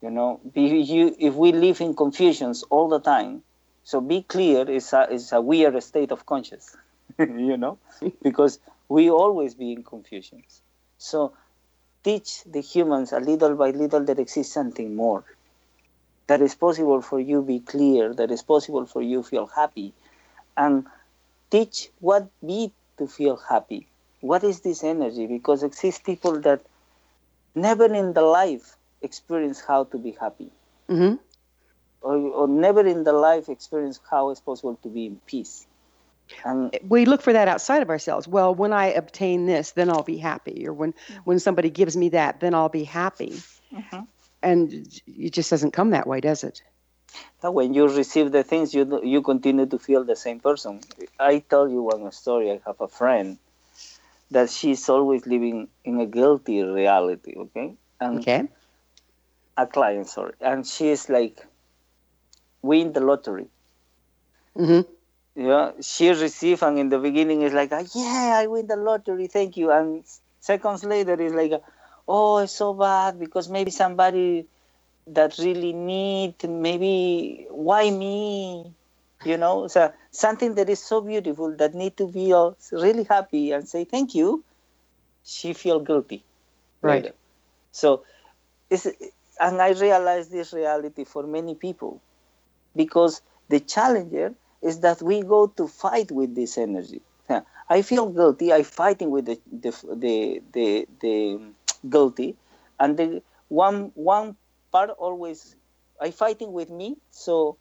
You 0.00 0.10
know, 0.10 0.40
be, 0.52 0.62
you, 0.62 1.14
if 1.18 1.34
we 1.34 1.52
live 1.52 1.80
in 1.80 1.94
confusions 1.94 2.64
all 2.70 2.88
the 2.88 2.98
time, 2.98 3.42
so 3.84 4.00
be 4.00 4.22
clear 4.22 4.68
is 4.68 4.92
a, 4.92 5.12
is 5.12 5.32
a 5.32 5.40
weird 5.40 5.80
state 5.82 6.10
of 6.10 6.26
conscious, 6.26 6.76
you 7.18 7.56
know, 7.56 7.78
because 8.22 8.58
we 8.88 9.10
always 9.10 9.54
be 9.54 9.72
in 9.72 9.84
confusions. 9.84 10.60
So 10.98 11.34
teach 12.04 12.44
the 12.44 12.60
humans 12.60 13.12
a 13.12 13.20
little 13.20 13.54
by 13.56 13.70
little 13.70 14.04
that 14.04 14.18
exists 14.18 14.52
something 14.52 14.94
more. 14.96 15.24
That 16.26 16.40
is 16.42 16.54
possible 16.56 17.00
for 17.00 17.20
you 17.20 17.42
be 17.42 17.60
clear, 17.60 18.12
that 18.14 18.30
is 18.32 18.42
possible 18.42 18.86
for 18.86 19.02
you 19.02 19.22
feel 19.22 19.46
happy. 19.46 19.94
And 20.56 20.86
teach 21.50 21.90
what 22.00 22.28
be 22.44 22.72
to 22.98 23.06
feel 23.06 23.36
happy. 23.36 23.88
What 24.20 24.44
is 24.44 24.60
this 24.60 24.84
energy? 24.84 25.26
Because 25.26 25.62
exist 25.62 26.04
people 26.04 26.40
that 26.40 26.62
never 27.54 27.86
in 27.86 28.12
the 28.14 28.22
life 28.22 28.76
experience 29.02 29.60
how 29.60 29.84
to 29.84 29.98
be 29.98 30.12
happy. 30.12 30.52
hmm 30.88 31.14
Or, 32.02 32.16
or 32.16 32.48
never 32.48 32.86
in 32.86 33.04
the 33.04 33.12
life 33.12 33.48
experience 33.48 34.00
how 34.10 34.30
it's 34.30 34.40
possible 34.40 34.76
to 34.82 34.88
be 34.88 35.06
in 35.06 35.20
peace. 35.26 35.66
And 36.44 36.74
eh, 36.74 36.78
We 36.88 37.04
look 37.04 37.22
for 37.22 37.32
that 37.32 37.48
outside 37.48 37.82
of 37.82 37.90
ourselves. 37.90 38.26
Well, 38.28 38.54
when 38.54 38.72
I 38.72 38.86
obtain 38.86 39.46
this, 39.46 39.72
then 39.72 39.90
I'll 39.90 40.02
be 40.02 40.18
happy, 40.18 40.66
or 40.66 40.72
when 40.72 40.92
mm-hmm. 40.92 41.20
when 41.24 41.38
somebody 41.38 41.70
gives 41.70 41.96
me 41.96 42.08
that, 42.10 42.40
then 42.40 42.54
I'll 42.54 42.68
be 42.68 42.84
happy. 42.84 43.42
Mm-hmm. 43.72 44.00
And 44.42 44.88
it 45.06 45.30
just 45.30 45.50
doesn't 45.50 45.72
come 45.72 45.90
that 45.90 46.06
way, 46.06 46.20
does 46.20 46.42
it? 46.44 46.62
But 47.42 47.52
when 47.52 47.74
you 47.74 47.88
receive 47.88 48.32
the 48.32 48.42
things, 48.42 48.74
you 48.74 49.00
you 49.04 49.22
continue 49.22 49.66
to 49.66 49.78
feel 49.78 50.04
the 50.04 50.16
same 50.16 50.40
person. 50.40 50.80
I 51.20 51.40
tell 51.40 51.68
you 51.68 51.82
one 51.82 52.10
story. 52.12 52.50
I 52.50 52.60
have 52.66 52.80
a 52.80 52.88
friend 52.88 53.38
that 54.30 54.50
she's 54.50 54.88
always 54.88 55.26
living 55.26 55.68
in 55.84 56.00
a 56.00 56.06
guilty 56.06 56.62
reality. 56.62 57.34
Okay, 57.36 57.74
and 58.00 58.18
Okay. 58.18 58.48
a 59.56 59.66
client, 59.66 60.08
sorry, 60.08 60.34
and 60.40 60.66
she 60.66 60.88
is 60.88 61.08
like, 61.08 61.44
win 62.62 62.92
the 62.92 63.00
lottery. 63.00 63.48
hmm 64.56 64.80
Yeah, 65.34 65.72
she 65.80 66.10
received, 66.10 66.62
and 66.62 66.78
in 66.78 66.88
the 66.90 66.98
beginning 66.98 67.42
is 67.42 67.52
like, 67.54 67.70
ah, 67.72 67.84
yeah, 67.94 68.34
I 68.42 68.46
win 68.46 68.66
the 68.66 68.76
lottery, 68.76 69.28
thank 69.28 69.56
you. 69.56 69.70
And 69.70 70.04
seconds 70.40 70.84
later, 70.84 71.14
it's 71.20 71.34
like, 71.34 71.52
oh, 72.06 72.38
it's 72.38 72.52
so 72.52 72.74
bad 72.74 73.18
because 73.18 73.48
maybe 73.48 73.70
somebody 73.70 74.46
that 75.06 75.38
really 75.38 75.72
need, 75.72 76.36
maybe 76.48 77.46
why 77.50 77.90
me? 77.90 78.74
You 79.24 79.38
know, 79.38 79.68
so 79.68 79.92
something 80.10 80.54
that 80.56 80.68
is 80.68 80.82
so 80.82 81.00
beautiful 81.00 81.56
that 81.56 81.74
need 81.74 81.96
to 81.98 82.08
feel 82.10 82.56
really 82.72 83.04
happy 83.04 83.52
and 83.52 83.68
say 83.68 83.84
thank 83.84 84.14
you. 84.14 84.44
She 85.24 85.52
feel 85.54 85.80
guilty. 85.80 86.24
Right. 86.82 87.04
later. 87.04 87.14
So, 87.72 88.04
it's, 88.70 88.86
and 89.40 89.62
I 89.62 89.70
realize 89.72 90.28
this 90.28 90.52
reality 90.52 91.04
for 91.04 91.24
many 91.26 91.54
people 91.54 92.02
because 92.76 93.22
the 93.48 93.60
challenger 93.60 94.34
is 94.62 94.80
that 94.80 95.02
we 95.02 95.22
go 95.22 95.46
to 95.46 95.66
fight 95.68 96.10
with 96.12 96.34
this 96.34 96.56
energy. 96.58 97.02
I 97.68 97.82
feel 97.82 98.08
guilty. 98.10 98.52
I 98.52 98.62
fighting 98.62 99.10
with 99.10 99.26
the 99.26 99.40
the 99.50 99.72
the 100.04 100.42
the, 100.52 100.88
the 101.00 101.34
um, 101.36 101.56
guilty, 101.88 102.36
and 102.80 102.96
the 102.96 103.22
one 103.48 103.92
one 103.94 104.36
part 104.72 104.90
always 104.90 105.56
I 106.00 106.10
fighting 106.10 106.52
with 106.52 106.70
me. 106.70 106.96
So 107.10 107.56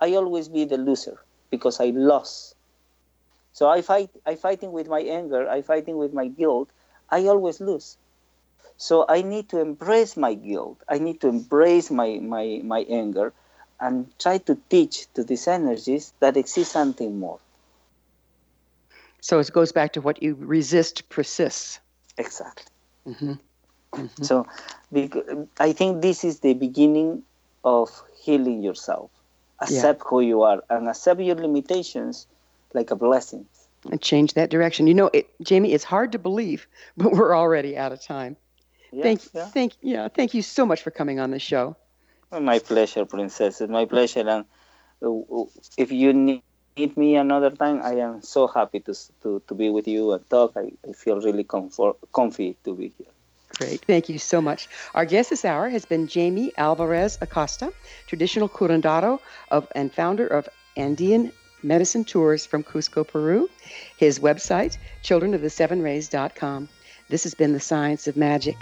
I 0.00 0.14
always 0.14 0.48
be 0.48 0.64
the 0.64 0.78
loser 0.78 1.18
because 1.50 1.80
I 1.80 1.86
lost. 1.90 2.54
So 3.52 3.68
I 3.68 3.82
fight. 3.82 4.10
I 4.24 4.36
fighting 4.36 4.72
with 4.72 4.88
my 4.88 5.00
anger. 5.00 5.48
I 5.48 5.62
fighting 5.62 5.96
with 5.98 6.12
my 6.12 6.28
guilt. 6.28 6.70
I 7.10 7.26
always 7.26 7.60
lose. 7.60 7.96
So 8.78 9.04
I 9.08 9.22
need 9.22 9.48
to 9.50 9.60
embrace 9.60 10.16
my 10.16 10.34
guilt. 10.34 10.82
I 10.88 10.98
need 10.98 11.20
to 11.22 11.28
embrace 11.28 11.90
my 11.90 12.18
my 12.20 12.60
my 12.64 12.80
anger, 12.88 13.32
and 13.80 14.10
try 14.18 14.38
to 14.38 14.58
teach 14.68 15.12
to 15.14 15.24
these 15.24 15.46
energies 15.48 16.12
that 16.20 16.36
exist 16.36 16.72
something 16.72 17.18
more. 17.18 17.38
So 19.20 19.38
it 19.38 19.50
goes 19.52 19.72
back 19.72 19.92
to 19.94 20.00
what 20.00 20.22
you 20.22 20.36
resist 20.38 21.08
persists. 21.08 21.80
Exactly. 22.16 22.66
hmm 23.04 23.32
So 24.22 24.46
I 25.58 25.72
think 25.72 26.02
this 26.02 26.24
is 26.24 26.40
the 26.40 26.54
beginning 26.54 27.22
of 27.64 27.90
healing 28.22 28.62
yourself. 28.62 29.10
Accept 29.60 30.02
who 30.06 30.20
you 30.20 30.42
are 30.42 30.62
and 30.68 30.88
accept 30.88 31.20
your 31.20 31.34
limitations 31.36 32.26
like 32.74 32.90
a 32.90 32.96
blessing. 32.96 33.46
And 33.90 34.00
change 34.00 34.34
that 34.34 34.50
direction. 34.50 34.86
You 34.86 34.94
know, 34.94 35.10
it, 35.12 35.28
Jhaimy, 35.42 35.72
it's 35.72 35.84
hard 35.84 36.12
to 36.12 36.18
believe, 36.18 36.66
but 36.96 37.12
we're 37.12 37.36
already 37.36 37.76
out 37.76 37.92
of 37.92 38.02
time. 38.02 38.36
Yes, 38.92 39.02
thank, 39.02 39.20
yeah. 39.34 39.46
thank, 39.46 39.72
yeah, 39.80 40.08
thank 40.08 40.34
you 40.34 40.42
so 40.42 40.66
much 40.66 40.82
for 40.82 40.90
coming 40.90 41.20
on 41.20 41.30
the 41.30 41.38
show. 41.38 41.76
My 42.30 42.58
pleasure, 42.58 43.04
princess. 43.04 43.60
It's 43.60 43.70
my 43.70 43.84
pleasure. 43.84 44.28
And 44.28 44.44
uh, 45.02 45.44
if 45.76 45.92
you 45.92 46.12
need 46.12 46.42
need 46.76 46.96
me 46.96 47.16
another 47.16 47.50
time, 47.50 47.80
I 47.82 47.94
am 47.94 48.22
so 48.22 48.46
happy 48.46 48.80
to 48.80 48.94
to, 49.22 49.42
to 49.48 49.54
be 49.54 49.70
with 49.70 49.88
you 49.88 50.12
and 50.12 50.28
talk. 50.28 50.52
I, 50.56 50.72
I 50.88 50.92
feel 50.92 51.20
really 51.20 51.44
comfort, 51.44 51.96
comfy 52.12 52.56
to 52.64 52.74
be 52.74 52.92
here. 52.98 53.12
Great. 53.58 53.84
Thank 53.86 54.08
you 54.08 54.18
so 54.18 54.42
much. 54.42 54.68
Our 54.94 55.06
guest 55.06 55.30
this 55.30 55.44
hour 55.44 55.68
has 55.70 55.86
been 55.86 56.06
Jhaimy 56.06 56.50
Alvarez 56.58 57.16
Acosta, 57.20 57.72
traditional 58.06 58.48
curandero 58.48 59.20
of 59.50 59.70
and 59.74 59.92
founder 59.92 60.26
of 60.26 60.48
Andean 60.76 61.32
Medicine 61.62 62.04
Tours 62.04 62.44
from 62.44 62.62
Cusco, 62.62 63.06
Peru. 63.06 63.48
His 63.96 64.18
website, 64.18 64.76
childrenofthesevenrays.com. 65.02 66.68
This 67.08 67.22
has 67.22 67.34
been 67.34 67.52
The 67.52 67.60
Science 67.60 68.06
of 68.08 68.16
Magic. 68.16 68.56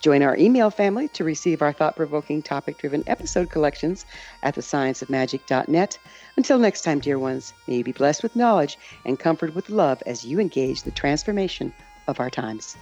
Join 0.00 0.22
our 0.22 0.36
email 0.36 0.70
family 0.70 1.08
to 1.08 1.24
receive 1.24 1.62
our 1.62 1.72
thought 1.72 1.96
provoking, 1.96 2.42
topic 2.42 2.78
driven 2.78 3.04
episode 3.06 3.50
collections 3.50 4.06
at 4.42 4.54
thescienceofmagic.net. 4.54 5.98
Until 6.36 6.58
next 6.58 6.82
time, 6.82 7.00
dear 7.00 7.18
ones, 7.18 7.52
may 7.66 7.76
you 7.76 7.84
be 7.84 7.92
blessed 7.92 8.22
with 8.22 8.36
knowledge 8.36 8.78
and 9.04 9.18
comforted 9.18 9.54
with 9.54 9.70
love 9.70 10.02
as 10.06 10.24
you 10.24 10.40
engage 10.40 10.82
the 10.82 10.90
transformation 10.90 11.72
of 12.06 12.20
our 12.20 12.30
times. 12.30 12.76